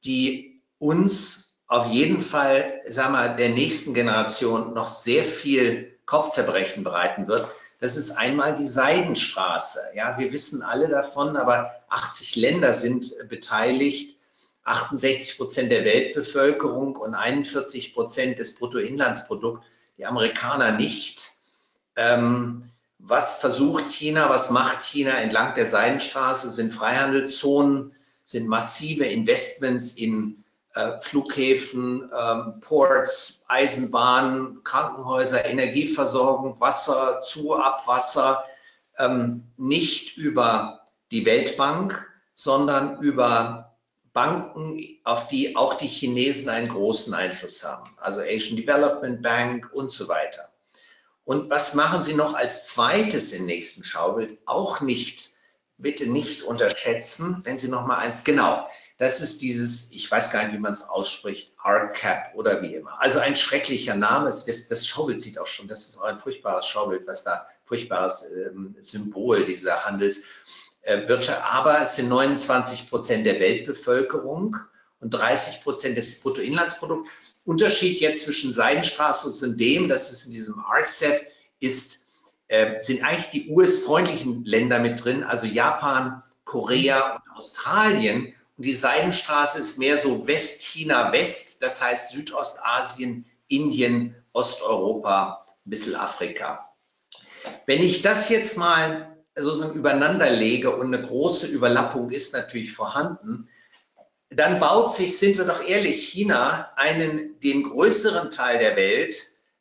die 0.04 0.62
uns 0.78 1.60
auf 1.66 1.86
jeden 1.86 2.22
Fall, 2.22 2.82
sagen 2.86 3.12
wir, 3.14 3.28
der 3.30 3.50
nächsten 3.50 3.94
Generation 3.94 4.74
noch 4.74 4.88
sehr 4.88 5.24
viel 5.24 5.98
Kopfzerbrechen 6.06 6.84
bereiten 6.84 7.28
wird. 7.28 7.48
Das 7.82 7.96
ist 7.96 8.12
einmal 8.12 8.54
die 8.54 8.68
Seidenstraße. 8.68 9.80
Ja, 9.96 10.16
wir 10.16 10.30
wissen 10.30 10.62
alle 10.62 10.86
davon, 10.86 11.36
aber 11.36 11.72
80 11.88 12.36
Länder 12.36 12.74
sind 12.74 13.12
beteiligt, 13.28 14.18
68 14.62 15.36
Prozent 15.36 15.72
der 15.72 15.84
Weltbevölkerung 15.84 16.94
und 16.94 17.16
41 17.16 17.92
Prozent 17.92 18.38
des 18.38 18.54
Bruttoinlandsprodukts. 18.54 19.66
Die 19.98 20.06
Amerikaner 20.06 20.70
nicht. 20.70 21.32
Ähm, 21.96 22.70
was 23.00 23.40
versucht 23.40 23.90
China? 23.90 24.30
Was 24.30 24.50
macht 24.50 24.84
China 24.84 25.14
entlang 25.14 25.56
der 25.56 25.66
Seidenstraße? 25.66 26.50
Sind 26.50 26.72
Freihandelszonen, 26.72 27.96
sind 28.24 28.46
massive 28.46 29.06
Investments 29.06 29.96
in 29.96 30.36
äh, 30.36 30.51
Flughäfen, 31.00 32.10
ähm, 32.16 32.60
Ports, 32.60 33.44
Eisenbahnen, 33.48 34.62
Krankenhäuser, 34.64 35.44
Energieversorgung, 35.44 36.60
Wasser, 36.60 37.20
Zu, 37.22 37.54
Abwasser, 37.54 38.44
ähm, 38.98 39.52
nicht 39.56 40.16
über 40.16 40.80
die 41.10 41.26
Weltbank, 41.26 42.08
sondern 42.34 43.00
über 43.02 43.76
Banken, 44.12 44.98
auf 45.04 45.28
die 45.28 45.56
auch 45.56 45.74
die 45.74 45.86
Chinesen 45.86 46.48
einen 46.48 46.68
großen 46.68 47.14
Einfluss 47.14 47.64
haben, 47.64 47.90
also 48.00 48.20
Asian 48.20 48.56
Development 48.56 49.22
Bank 49.22 49.70
und 49.72 49.90
so 49.90 50.08
weiter. 50.08 50.50
Und 51.24 51.50
was 51.50 51.74
machen 51.74 52.02
sie 52.02 52.14
noch 52.14 52.34
als 52.34 52.66
zweites 52.66 53.32
im 53.32 53.46
nächsten 53.46 53.84
Schaubild? 53.84 54.38
Auch 54.44 54.80
nicht, 54.80 55.30
bitte 55.78 56.10
nicht 56.10 56.42
unterschätzen, 56.42 57.40
wenn 57.44 57.58
Sie 57.58 57.68
noch 57.68 57.86
mal 57.86 57.98
eins, 57.98 58.24
genau, 58.24 58.66
das 59.02 59.20
ist 59.20 59.42
dieses, 59.42 59.90
ich 59.90 60.08
weiß 60.08 60.30
gar 60.30 60.44
nicht, 60.44 60.54
wie 60.54 60.60
man 60.60 60.70
es 60.70 60.88
ausspricht, 60.88 61.52
RCAP 61.64 62.36
oder 62.36 62.62
wie 62.62 62.76
immer. 62.76 63.02
Also 63.02 63.18
ein 63.18 63.36
schrecklicher 63.36 63.96
Name. 63.96 64.26
Das, 64.26 64.46
das 64.46 64.86
Schaubild 64.86 65.18
sieht 65.18 65.40
auch 65.40 65.48
schon, 65.48 65.66
das 65.66 65.88
ist 65.88 65.98
auch 65.98 66.04
ein 66.04 66.20
furchtbares 66.20 66.68
Schaubild, 66.68 67.04
was 67.08 67.24
da, 67.24 67.48
furchtbares 67.64 68.30
ähm, 68.30 68.76
Symbol 68.80 69.44
dieser 69.44 69.84
Handelswirtschaft. 69.84 71.40
Äh, 71.40 71.50
Aber 71.50 71.82
es 71.82 71.96
sind 71.96 72.10
29 72.10 72.88
Prozent 72.88 73.26
der 73.26 73.40
Weltbevölkerung 73.40 74.56
und 75.00 75.10
30 75.10 75.64
Prozent 75.64 75.98
des 75.98 76.20
Bruttoinlandsprodukts. 76.20 77.10
Unterschied 77.44 77.98
jetzt 77.98 78.24
zwischen 78.24 78.52
Seidenstraße 78.52 79.44
und 79.44 79.58
dem, 79.58 79.88
das 79.88 80.12
ist 80.12 80.26
in 80.26 80.32
diesem 80.32 80.62
RCEP, 80.72 81.26
ist, 81.58 82.06
äh, 82.46 82.80
sind 82.80 83.02
eigentlich 83.02 83.30
die 83.30 83.50
US-freundlichen 83.50 84.44
Länder 84.44 84.78
mit 84.78 85.04
drin, 85.04 85.24
also 85.24 85.46
Japan, 85.46 86.22
Korea 86.44 87.16
und 87.16 87.36
Australien. 87.36 88.32
Und 88.62 88.66
die 88.66 88.74
Seidenstraße 88.74 89.58
ist 89.58 89.76
mehr 89.76 89.98
so 89.98 90.28
Westchina-West, 90.28 91.64
das 91.64 91.82
heißt 91.82 92.12
Südostasien, 92.12 93.26
Indien, 93.48 94.14
Osteuropa, 94.32 95.44
ein 95.66 95.70
bisschen 95.70 95.96
Afrika. 95.96 96.72
Wenn 97.66 97.82
ich 97.82 98.02
das 98.02 98.28
jetzt 98.28 98.56
mal 98.56 99.16
sozusagen 99.34 99.74
übereinander 99.74 100.30
lege 100.30 100.76
und 100.76 100.94
eine 100.94 101.04
große 101.04 101.48
Überlappung 101.48 102.12
ist 102.12 102.34
natürlich 102.34 102.72
vorhanden, 102.72 103.48
dann 104.28 104.60
baut 104.60 104.94
sich, 104.94 105.18
sind 105.18 105.38
wir 105.38 105.44
doch 105.44 105.64
ehrlich, 105.64 106.10
China 106.10 106.70
einen, 106.76 107.40
den 107.40 107.64
größeren 107.64 108.30
Teil 108.30 108.60
der 108.60 108.76
Welt, 108.76 109.16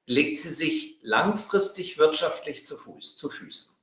legt 0.05 0.37
sie 0.37 0.51
sich 0.51 0.99
langfristig 1.01 1.97
wirtschaftlich 1.97 2.67
zu, 2.67 2.77
Fuß, 2.77 3.15
zu 3.15 3.31
Füßen. 3.31 3.75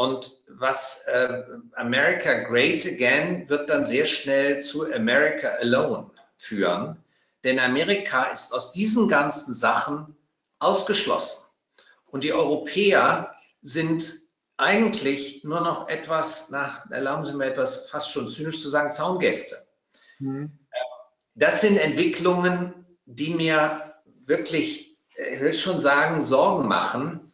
Und 0.00 0.40
was 0.48 1.04
äh, 1.08 1.42
America 1.74 2.44
Great 2.44 2.86
Again 2.86 3.46
wird 3.50 3.68
dann 3.68 3.84
sehr 3.84 4.06
schnell 4.06 4.62
zu 4.62 4.90
America 4.90 5.48
Alone 5.60 6.10
führen. 6.38 7.04
Denn 7.44 7.58
Amerika 7.58 8.24
ist 8.32 8.54
aus 8.54 8.72
diesen 8.72 9.10
ganzen 9.10 9.52
Sachen 9.52 10.16
ausgeschlossen. 10.58 11.50
Und 12.06 12.24
die 12.24 12.32
Europäer 12.32 13.34
sind 13.60 14.22
eigentlich 14.56 15.44
nur 15.44 15.60
noch 15.60 15.86
etwas, 15.90 16.48
na, 16.48 16.82
erlauben 16.88 17.26
Sie 17.26 17.34
mir 17.34 17.44
etwas 17.44 17.90
fast 17.90 18.10
schon 18.10 18.26
zynisch 18.26 18.62
zu 18.62 18.70
sagen, 18.70 18.92
Zaungäste. 18.92 19.56
Mhm. 20.18 20.50
Das 21.34 21.60
sind 21.60 21.76
Entwicklungen, 21.76 22.86
die 23.04 23.34
mir 23.34 23.96
wirklich, 24.24 24.96
ich 25.30 25.40
will 25.40 25.54
schon 25.54 25.78
sagen, 25.78 26.22
Sorgen 26.22 26.66
machen, 26.66 27.29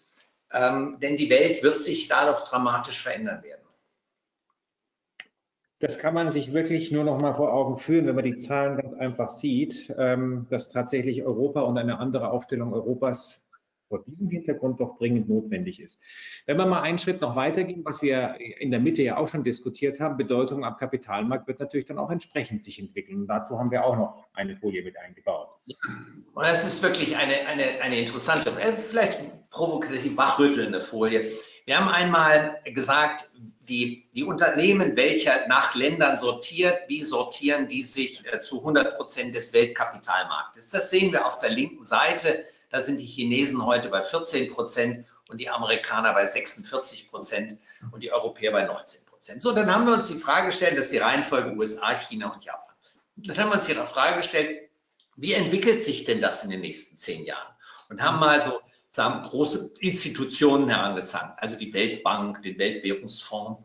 ähm, 0.53 0.99
denn 1.01 1.17
die 1.17 1.31
Welt 1.31 1.63
wird 1.63 1.79
sich 1.79 2.09
dadurch 2.09 2.45
dramatisch 2.45 3.03
verändern 3.03 3.43
werden. 3.43 3.63
Das 5.79 5.99
kann 5.99 6.15
man 6.15 6.33
sich 6.33 6.55
wirklich 6.55 6.91
nur 6.91 7.05
noch 7.05 7.21
mal 7.21 7.35
vor 7.35 7.53
Augen 7.53 7.77
führen, 7.77 8.07
wenn 8.07 8.15
man 8.15 8.25
die 8.25 8.39
Zahlen 8.39 8.79
ganz 8.79 8.95
einfach 8.95 9.31
sieht, 9.31 9.95
ähm, 9.99 10.47
dass 10.49 10.71
tatsächlich 10.71 11.23
Europa 11.23 11.61
und 11.61 11.77
eine 11.77 11.99
andere 11.99 12.31
Aufstellung 12.31 12.73
Europas 12.73 13.46
vor 13.89 14.03
diesem 14.05 14.29
Hintergrund 14.29 14.81
doch 14.81 14.99
dringend 14.99 15.29
notwendig 15.29 15.81
ist. 15.81 16.01
Wenn 16.47 16.57
wir 16.57 16.67
mal 16.67 16.83
einen 16.83 16.99
Schritt 16.99 17.21
noch 17.21 17.37
weitergehen, 17.37 17.85
was 17.85 18.03
wir 18.03 18.37
in 18.59 18.71
der 18.71 18.81
Mitte 18.81 19.03
ja 19.03 19.17
auch 19.17 19.29
schon 19.29 19.45
diskutiert 19.45 20.01
haben, 20.01 20.17
Bedeutung 20.17 20.65
am 20.65 20.77
Kapitalmarkt 20.77 21.47
wird 21.47 21.61
natürlich 21.61 21.87
dann 21.87 21.99
auch 21.99 22.11
entsprechend 22.11 22.65
sich 22.65 22.79
entwickeln. 22.79 23.23
Und 23.23 23.27
dazu 23.29 23.59
haben 23.59 23.71
wir 23.71 23.85
auch 23.85 23.97
noch 23.97 24.25
eine 24.35 24.55
Folie 24.55 24.83
mit 24.83 24.99
eingebaut. 24.99 25.57
Und 26.35 26.45
das 26.45 26.65
ist 26.65 26.83
wirklich 26.83 27.17
eine, 27.17 27.47
eine, 27.47 27.65
eine 27.83 27.99
interessante, 27.99 28.51
äh, 28.61 28.73
vielleicht 28.73 29.51
provokativ 29.51 30.17
wachrüttelnde 30.17 30.81
Folie. 30.81 31.23
Wir 31.67 31.81
haben 31.81 31.89
einmal 31.89 32.61
gesagt, 32.65 33.31
die, 33.69 34.09
die 34.15 34.23
Unternehmen, 34.23 34.97
welche 34.97 35.31
nach 35.49 35.75
Ländern 35.75 36.17
sortiert, 36.17 36.79
wie 36.87 37.03
sortieren 37.03 37.67
die 37.67 37.83
sich 37.83 38.25
äh, 38.33 38.41
zu 38.41 38.61
100 38.61 38.97
Prozent 38.97 39.35
des 39.35 39.53
Weltkapitalmarktes? 39.53 40.71
Das 40.71 40.91
sehen 40.91 41.13
wir 41.13 41.27
auf 41.27 41.41
der 41.41 41.51
linken 41.51 41.83
Seite 41.83 42.45
da 42.71 42.81
sind 42.81 43.01
die 43.01 43.07
Chinesen 43.07 43.65
heute 43.65 43.89
bei 43.89 44.03
14 44.03 44.53
Prozent 44.53 45.07
und 45.29 45.39
die 45.39 45.49
Amerikaner 45.49 46.13
bei 46.13 46.27
46 46.27 47.11
Prozent 47.11 47.59
und 47.93 48.03
die 48.03 48.13
Europäer 48.13 48.53
bei 48.53 48.65
19 48.65 49.07
Prozent. 49.07 49.43
So, 49.43 49.53
dann 49.53 49.73
haben 49.73 49.87
wir 49.87 49.95
uns 49.95 50.09
die 50.09 50.15
Frage 50.15 50.47
gestellt, 50.47 50.77
das 50.77 50.87
ist 50.87 50.93
die 50.93 50.99
Reihenfolge 50.99 51.57
USA, 51.57 51.95
China 51.95 52.33
und 52.33 52.45
Japan. 52.45 52.75
Dann 53.17 53.39
haben 53.39 53.51
wir 53.51 53.55
uns 53.55 53.67
die 53.67 53.75
Frage 53.75 54.19
gestellt, 54.19 54.69
wie 55.17 55.33
entwickelt 55.33 55.81
sich 55.81 56.05
denn 56.05 56.21
das 56.21 56.45
in 56.45 56.51
den 56.51 56.61
nächsten 56.61 56.97
zehn 56.97 57.25
Jahren? 57.25 57.53
Und 57.89 58.03
haben 58.03 58.21
mal 58.21 58.43
so 58.43 58.61
sagen, 58.89 59.27
große 59.27 59.73
Institutionen 59.81 60.69
herangezogen, 60.69 61.33
also 61.39 61.57
die 61.57 61.73
Weltbank, 61.73 62.43
den 62.43 62.59
Weltwährungsfonds, 62.59 63.63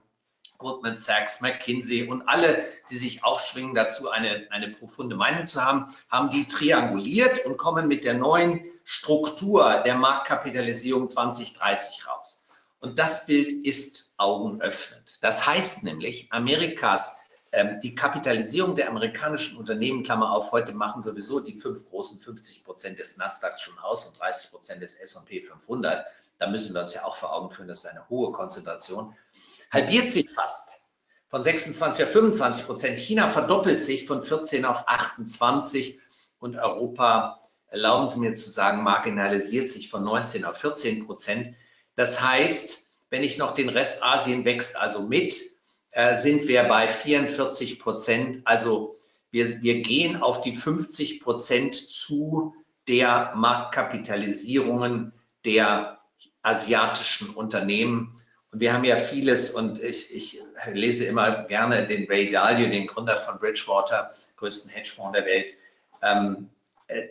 Goldman 0.57 0.95
Sachs, 0.95 1.41
McKinsey 1.41 2.07
und 2.07 2.21
alle, 2.27 2.65
die 2.89 2.95
sich 2.95 3.23
aufschwingen, 3.23 3.73
dazu 3.73 4.09
eine, 4.11 4.47
eine 4.51 4.69
profunde 4.69 5.15
Meinung 5.15 5.47
zu 5.47 5.63
haben, 5.63 5.95
haben 6.09 6.29
die 6.29 6.45
trianguliert 6.45 7.45
und 7.45 7.57
kommen 7.57 7.87
mit 7.87 8.03
der 8.03 8.13
neuen 8.13 8.63
Struktur 8.83 9.81
der 9.85 9.95
Marktkapitalisierung 9.95 11.07
2030 11.07 12.07
raus. 12.07 12.47
Und 12.79 12.97
das 12.97 13.25
Bild 13.25 13.51
ist 13.51 14.13
augenöffnend. 14.17 15.17
Das 15.21 15.45
heißt 15.45 15.83
nämlich, 15.83 16.27
Amerikas, 16.31 17.19
ähm, 17.51 17.79
die 17.81 17.95
Kapitalisierung 17.95 18.75
der 18.75 18.89
amerikanischen 18.89 19.57
Unternehmen, 19.57 20.03
Klammer 20.03 20.31
auf, 20.31 20.51
heute 20.51 20.73
machen 20.73 21.01
sowieso 21.01 21.39
die 21.39 21.59
fünf 21.59 21.87
großen 21.89 22.19
50 22.19 22.63
Prozent 22.63 22.99
des 22.99 23.17
Nasdaq 23.17 23.59
schon 23.59 23.77
aus 23.79 24.07
und 24.07 24.19
30 24.19 24.51
Prozent 24.51 24.81
des 24.81 24.95
S&P 24.95 25.41
500. 25.41 26.05
Da 26.39 26.47
müssen 26.47 26.73
wir 26.73 26.81
uns 26.81 26.93
ja 26.93 27.03
auch 27.03 27.15
vor 27.15 27.33
Augen 27.33 27.51
führen, 27.51 27.67
das 27.67 27.83
ist 27.83 27.91
eine 27.91 28.07
hohe 28.09 28.31
Konzentration 28.31 29.15
halbiert 29.71 30.11
sich 30.11 30.29
fast 30.29 30.81
von 31.29 31.41
26 31.41 32.03
auf 32.03 32.11
25 32.11 32.65
Prozent. 32.65 32.99
China 32.99 33.29
verdoppelt 33.29 33.79
sich 33.79 34.05
von 34.05 34.21
14 34.21 34.65
auf 34.65 34.87
28 34.87 35.99
und 36.39 36.57
Europa, 36.57 37.40
erlauben 37.71 38.05
Sie 38.05 38.19
mir 38.19 38.33
zu 38.35 38.49
sagen, 38.49 38.83
marginalisiert 38.83 39.69
sich 39.69 39.89
von 39.89 40.03
19 40.03 40.45
auf 40.45 40.57
14 40.57 41.05
Prozent. 41.05 41.55
Das 41.95 42.21
heißt, 42.21 42.87
wenn 43.09 43.23
ich 43.23 43.37
noch 43.37 43.53
den 43.53 43.69
Rest 43.69 44.03
Asien 44.03 44.45
wächst 44.45 44.77
also 44.77 45.03
mit, 45.03 45.33
äh, 45.91 46.15
sind 46.17 46.47
wir 46.47 46.63
bei 46.63 46.87
44 46.87 47.79
Prozent. 47.79 48.41
Also 48.45 48.99
wir, 49.31 49.61
wir 49.61 49.81
gehen 49.81 50.21
auf 50.21 50.41
die 50.41 50.55
50 50.55 51.21
Prozent 51.21 51.75
zu 51.75 52.53
der 52.87 53.33
Marktkapitalisierungen 53.35 55.13
der 55.45 55.99
asiatischen 56.41 57.29
Unternehmen. 57.29 58.21
Und 58.51 58.59
wir 58.59 58.73
haben 58.73 58.83
ja 58.83 58.97
vieles 58.97 59.51
und 59.51 59.81
ich, 59.81 60.13
ich 60.13 60.43
lese 60.73 61.05
immer 61.05 61.43
gerne 61.43 61.87
den 61.87 62.05
Ray 62.07 62.31
Dalio, 62.31 62.69
den 62.69 62.87
Gründer 62.87 63.17
von 63.17 63.39
Bridgewater, 63.39 64.11
größten 64.35 64.71
Hedgefonds 64.71 65.17
der 65.17 65.25
Welt. 65.25 65.53
ähm, 66.01 66.49
äh, 66.91 67.09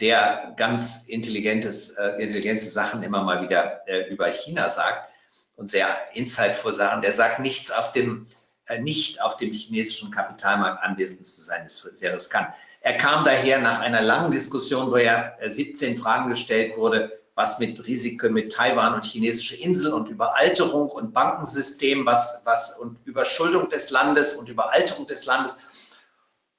der 0.00 0.54
ganz 0.56 1.04
intelligentes, 1.08 1.90
äh, 1.90 2.22
intelligente 2.22 2.66
Sachen 2.66 3.02
immer 3.02 3.22
mal 3.22 3.42
wieder 3.42 3.86
äh, 3.88 4.08
über 4.10 4.26
China 4.26 4.68
sagt 4.68 5.10
und 5.56 5.68
sehr 5.68 5.96
insightful 6.14 6.74
Sachen. 6.74 7.02
Der 7.02 7.12
sagt 7.12 7.40
nichts 7.40 7.70
auf 7.70 7.92
dem, 7.92 8.26
äh, 8.66 8.80
nicht 8.80 9.22
auf 9.22 9.36
dem 9.36 9.52
chinesischen 9.52 10.10
Kapitalmarkt 10.10 10.82
anwesend 10.82 11.24
zu 11.24 11.40
sein, 11.40 11.66
ist 11.66 11.80
sehr 11.80 12.14
riskant. 12.14 12.48
Er 12.80 12.98
kam 12.98 13.24
daher 13.24 13.58
nach 13.60 13.80
einer 13.80 14.02
langen 14.02 14.30
Diskussion, 14.30 14.90
wo 14.90 14.96
er 14.96 15.36
17 15.42 15.98
Fragen 15.98 16.30
gestellt 16.30 16.76
wurde, 16.76 17.18
was 17.34 17.58
mit 17.58 17.86
Risiken 17.86 18.32
mit 18.32 18.52
Taiwan 18.52 18.94
und 18.94 19.04
chinesische 19.04 19.56
Inseln 19.56 19.92
und 19.92 20.08
Überalterung 20.08 20.88
und 20.88 21.12
Bankensystem, 21.12 22.06
was, 22.06 22.42
was 22.44 22.78
und 22.78 22.98
Überschuldung 23.04 23.68
des 23.70 23.90
Landes 23.90 24.36
und 24.36 24.48
Überalterung 24.48 25.06
des 25.06 25.26
Landes. 25.26 25.56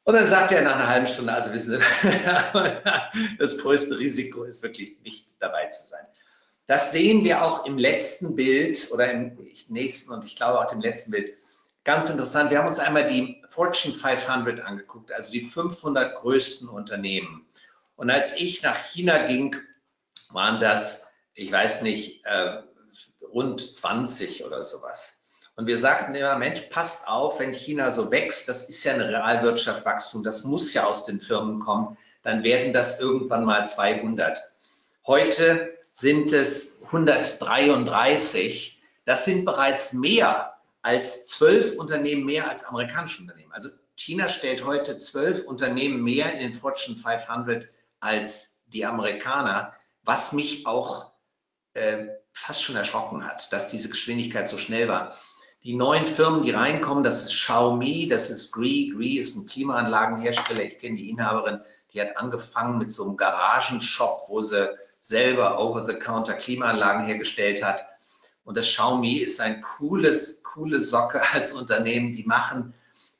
Und 0.08 0.14
dann 0.14 0.26
sagt 0.26 0.54
er 0.54 0.62
nach 0.62 0.76
einer 0.76 0.88
halben 0.88 1.06
Stunde, 1.06 1.34
also 1.34 1.52
wissen 1.52 1.82
Sie, 1.82 3.38
das 3.40 3.58
größte 3.58 4.00
Risiko 4.00 4.46
ist 4.46 4.64
wirklich 4.64 4.96
nicht 5.04 5.28
dabei 5.40 5.66
zu 5.66 5.86
sein. 5.86 6.06
Das 6.66 6.94
sehen 6.94 7.26
wir 7.26 7.44
auch 7.44 7.66
im 7.66 7.78
letzten 7.78 8.34
Bild 8.38 8.90
oder 8.92 9.12
im 9.12 9.38
nächsten 9.68 10.14
und 10.14 10.24
ich 10.24 10.38
glaube 10.38 10.62
auch 10.62 10.72
im 10.72 10.80
letzten 10.80 11.12
Bild. 11.12 11.34
Ganz 11.84 12.10
interessant. 12.10 12.52
Wir 12.52 12.60
haben 12.60 12.70
uns 12.70 12.80
einmal 12.80 13.10
die 13.10 13.44
Fortune 13.50 13.94
500 13.94 14.62
angeguckt, 14.62 15.12
also 15.12 15.30
die 15.30 15.42
500 15.42 16.16
größten 16.16 16.70
Unternehmen. 16.70 17.46
Und 17.98 18.10
als 18.10 18.34
ich 18.38 18.62
nach 18.62 18.78
China 18.78 19.28
ging, 19.28 19.58
waren 20.30 20.62
das, 20.62 21.12
ich 21.34 21.52
weiß 21.52 21.82
nicht, 21.82 22.24
äh, 22.24 22.62
rund 23.34 23.60
20 23.60 24.46
oder 24.46 24.64
sowas. 24.64 25.17
Und 25.58 25.66
wir 25.66 25.80
sagten 25.80 26.14
immer, 26.14 26.38
Mensch, 26.38 26.62
passt 26.70 27.08
auf, 27.08 27.40
wenn 27.40 27.52
China 27.52 27.92
so 27.92 28.12
wächst, 28.12 28.48
das 28.48 28.70
ist 28.70 28.84
ja 28.84 28.94
ein 28.94 29.02
Realwirtschaftswachstum, 29.02 30.24
das 30.24 30.44
muss 30.44 30.72
ja 30.74 30.86
aus 30.86 31.06
den 31.06 31.20
Firmen 31.20 31.60
kommen, 31.60 31.98
dann 32.22 32.44
werden 32.44 32.74
das 32.74 33.00
irgendwann 33.00 33.44
mal 33.44 33.66
200. 33.66 34.38
Heute 35.08 35.74
sind 35.94 36.32
es 36.32 36.84
133. 36.86 38.80
Das 39.06 39.26
sind 39.26 39.46
bereits 39.46 39.94
mehr 39.94 40.54
als 40.84 41.26
zwölf 41.26 41.76
Unternehmen 41.80 42.24
mehr 42.24 42.48
als 42.48 42.64
amerikanische 42.64 43.24
Unternehmen. 43.24 43.52
Also 43.52 43.70
China 43.96 44.30
stellt 44.30 44.64
heute 44.64 45.00
zwölf 45.00 45.44
Unternehmen 45.46 46.04
mehr 46.04 46.34
in 46.34 46.40
den 46.40 46.54
Fortune 46.54 46.96
500 46.96 47.68
als 48.00 48.64
die 48.68 48.86
Amerikaner, 48.86 49.74
was 50.04 50.34
mich 50.34 50.68
auch 50.68 51.14
äh, 51.74 52.10
fast 52.32 52.62
schon 52.62 52.76
erschrocken 52.76 53.26
hat, 53.26 53.52
dass 53.52 53.72
diese 53.72 53.90
Geschwindigkeit 53.90 54.48
so 54.48 54.60
schnell 54.60 54.88
war. 54.88 55.18
Die 55.68 55.76
neuen 55.76 56.08
Firmen, 56.08 56.44
die 56.44 56.52
reinkommen, 56.52 57.04
das 57.04 57.24
ist 57.24 57.34
Xiaomi, 57.34 58.08
das 58.08 58.30
ist 58.30 58.54
Gree. 58.54 58.88
Gree 58.88 59.18
ist 59.18 59.36
ein 59.36 59.48
Klimaanlagenhersteller. 59.48 60.64
Ich 60.64 60.80
kenne 60.80 60.96
die 60.96 61.10
Inhaberin, 61.10 61.60
die 61.92 62.00
hat 62.00 62.16
angefangen 62.16 62.78
mit 62.78 62.90
so 62.90 63.04
einem 63.04 63.18
Garagenshop, 63.18 64.22
wo 64.30 64.42
sie 64.42 64.70
selber 65.02 65.60
Over-the-Counter 65.60 66.36
Klimaanlagen 66.36 67.06
hergestellt 67.06 67.62
hat. 67.62 67.86
Und 68.46 68.56
das 68.56 68.68
Xiaomi 68.68 69.18
ist 69.18 69.42
ein 69.42 69.62
cooles, 69.62 70.42
coole 70.42 70.80
Socke 70.80 71.22
als 71.34 71.52
Unternehmen. 71.52 72.14
Die 72.14 72.24
machen 72.24 72.74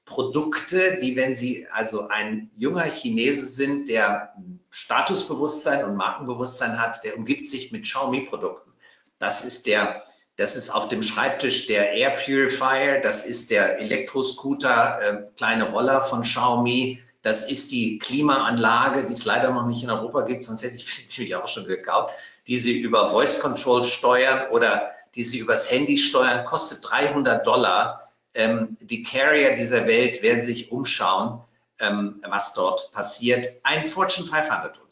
Produkte, 0.06 1.00
die, 1.02 1.18
wenn 1.18 1.34
Sie 1.34 1.68
also 1.70 2.08
ein 2.08 2.50
junger 2.56 2.86
Chinese 2.86 3.46
sind, 3.46 3.90
der 3.90 4.34
Statusbewusstsein 4.70 5.84
und 5.84 5.98
Markenbewusstsein 5.98 6.80
hat, 6.80 7.04
der 7.04 7.18
umgibt 7.18 7.46
sich 7.46 7.74
mit 7.74 7.84
Xiaomi-Produkten. 7.84 8.72
Das 9.20 9.44
ist 9.44 9.68
der, 9.68 10.07
das 10.38 10.56
ist 10.56 10.70
auf 10.70 10.88
dem 10.88 11.04
Schreibtisch 11.04 11.66
der 11.66 11.94
Air 11.94 12.12
Purifier, 12.12 13.02
das 13.02 13.26
ist 13.26 13.52
der 13.52 13.80
Elektroscooter, 13.80 15.00
äh, 15.02 15.24
kleine 15.36 15.72
Roller 15.72 16.02
von 16.02 16.22
Xiaomi, 16.22 17.02
das 17.24 17.50
ist 17.50 17.72
die 17.72 17.98
Klimaanlage, 17.98 19.04
die 19.06 19.14
es 19.14 19.26
leider 19.26 19.52
noch 19.52 19.66
nicht 19.66 19.84
in 19.84 19.90
Europa 19.90 20.22
gibt, 20.22 20.44
sonst 20.44 20.64
hätte 20.64 20.76
ich 20.76 21.08
die 21.18 21.36
auch 21.36 21.48
schon 21.48 21.66
gekauft, 21.66 22.14
die 22.46 22.60
Sie 22.60 22.80
über 22.80 23.10
Voice 23.10 23.40
Control 23.42 23.84
steuern 23.84 24.50
oder 24.52 24.92
die 25.16 25.24
Sie 25.24 25.40
übers 25.40 25.70
Handy 25.72 25.98
steuern, 25.98 26.46
kostet 26.46 26.88
300 26.90 27.46
Dollar. 27.46 28.12
Ähm, 28.36 28.78
die 28.80 29.04
Carrier 29.04 29.56
dieser 29.56 29.88
Welt 29.88 30.22
werden 30.22 30.44
sich 30.44 30.72
umschauen, 30.72 31.42
ähm, 31.80 32.22
was 32.30 32.54
dort 32.54 32.92
passiert. 32.92 33.48
Ein 33.64 33.88
Fortune 33.88 34.28
500 34.28 34.80
Unternehmen. 34.80 34.87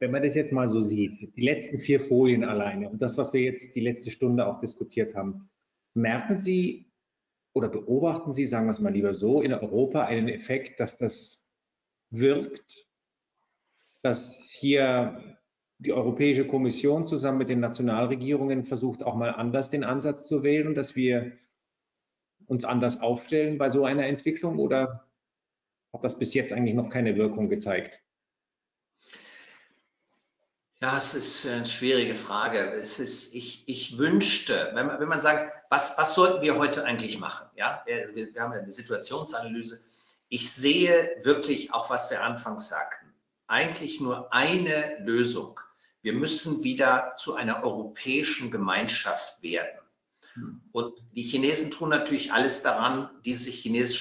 Wenn 0.00 0.10
man 0.10 0.22
das 0.22 0.34
jetzt 0.34 0.52
mal 0.52 0.68
so 0.68 0.80
sieht, 0.80 1.36
die 1.36 1.42
letzten 1.42 1.76
vier 1.76 2.00
Folien 2.00 2.42
alleine 2.42 2.88
und 2.88 3.02
das, 3.02 3.18
was 3.18 3.34
wir 3.34 3.42
jetzt 3.42 3.76
die 3.76 3.80
letzte 3.80 4.10
Stunde 4.10 4.46
auch 4.46 4.58
diskutiert 4.58 5.14
haben, 5.14 5.50
merken 5.94 6.38
Sie 6.38 6.90
oder 7.52 7.68
beobachten 7.68 8.32
Sie, 8.32 8.46
sagen 8.46 8.66
wir 8.66 8.70
es 8.70 8.80
mal 8.80 8.92
lieber 8.92 9.12
so, 9.12 9.42
in 9.42 9.52
Europa 9.52 10.04
einen 10.04 10.28
Effekt, 10.28 10.80
dass 10.80 10.96
das 10.96 11.50
wirkt, 12.10 12.86
dass 14.02 14.50
hier 14.50 15.36
die 15.78 15.92
Europäische 15.92 16.46
Kommission 16.46 17.06
zusammen 17.06 17.38
mit 17.38 17.50
den 17.50 17.60
Nationalregierungen 17.60 18.64
versucht 18.64 19.02
auch 19.02 19.16
mal 19.16 19.30
anders 19.30 19.68
den 19.68 19.84
Ansatz 19.84 20.26
zu 20.26 20.42
wählen 20.42 20.68
und 20.68 20.74
dass 20.76 20.96
wir 20.96 21.32
uns 22.46 22.64
anders 22.64 23.00
aufstellen 23.00 23.58
bei 23.58 23.68
so 23.68 23.84
einer 23.84 24.06
Entwicklung 24.06 24.58
oder 24.58 25.10
hat 25.92 26.04
das 26.04 26.18
bis 26.18 26.32
jetzt 26.32 26.52
eigentlich 26.52 26.74
noch 26.74 26.88
keine 26.88 27.16
Wirkung 27.16 27.50
gezeigt? 27.50 28.02
Ja, 30.82 30.96
es 30.96 31.14
ist 31.14 31.46
eine 31.46 31.66
schwierige 31.66 32.14
Frage. 32.14 32.72
Es 32.72 32.98
ist, 32.98 33.34
ich, 33.34 33.64
ich 33.66 33.98
wünschte, 33.98 34.70
wenn 34.74 34.86
man, 34.86 35.00
wenn 35.00 35.08
man 35.08 35.20
sagt, 35.20 35.52
was, 35.68 35.98
was 35.98 36.14
sollten 36.14 36.42
wir 36.42 36.56
heute 36.56 36.84
eigentlich 36.84 37.18
machen? 37.18 37.46
Ja, 37.54 37.82
wir, 37.86 38.14
wir 38.14 38.42
haben 38.42 38.52
ja 38.52 38.60
eine 38.60 38.72
Situationsanalyse. 38.72 39.82
Ich 40.28 40.52
sehe 40.52 41.20
wirklich 41.22 41.74
auch, 41.74 41.90
was 41.90 42.10
wir 42.10 42.22
anfangs 42.22 42.68
sagten, 42.68 43.12
eigentlich 43.46 44.00
nur 44.00 44.32
eine 44.32 44.98
Lösung 45.00 45.60
wir 46.02 46.14
müssen 46.14 46.64
wieder 46.64 47.14
zu 47.16 47.34
einer 47.34 47.62
europäischen 47.62 48.50
Gemeinschaft 48.50 49.42
werden. 49.42 49.78
Hm. 50.34 50.60
Und 50.72 50.94
die 51.14 51.22
Chinesen 51.22 51.70
tun 51.70 51.90
natürlich 51.90 52.32
alles 52.32 52.62
daran, 52.62 53.10
diese 53.24 53.50
chinesische 53.50 53.98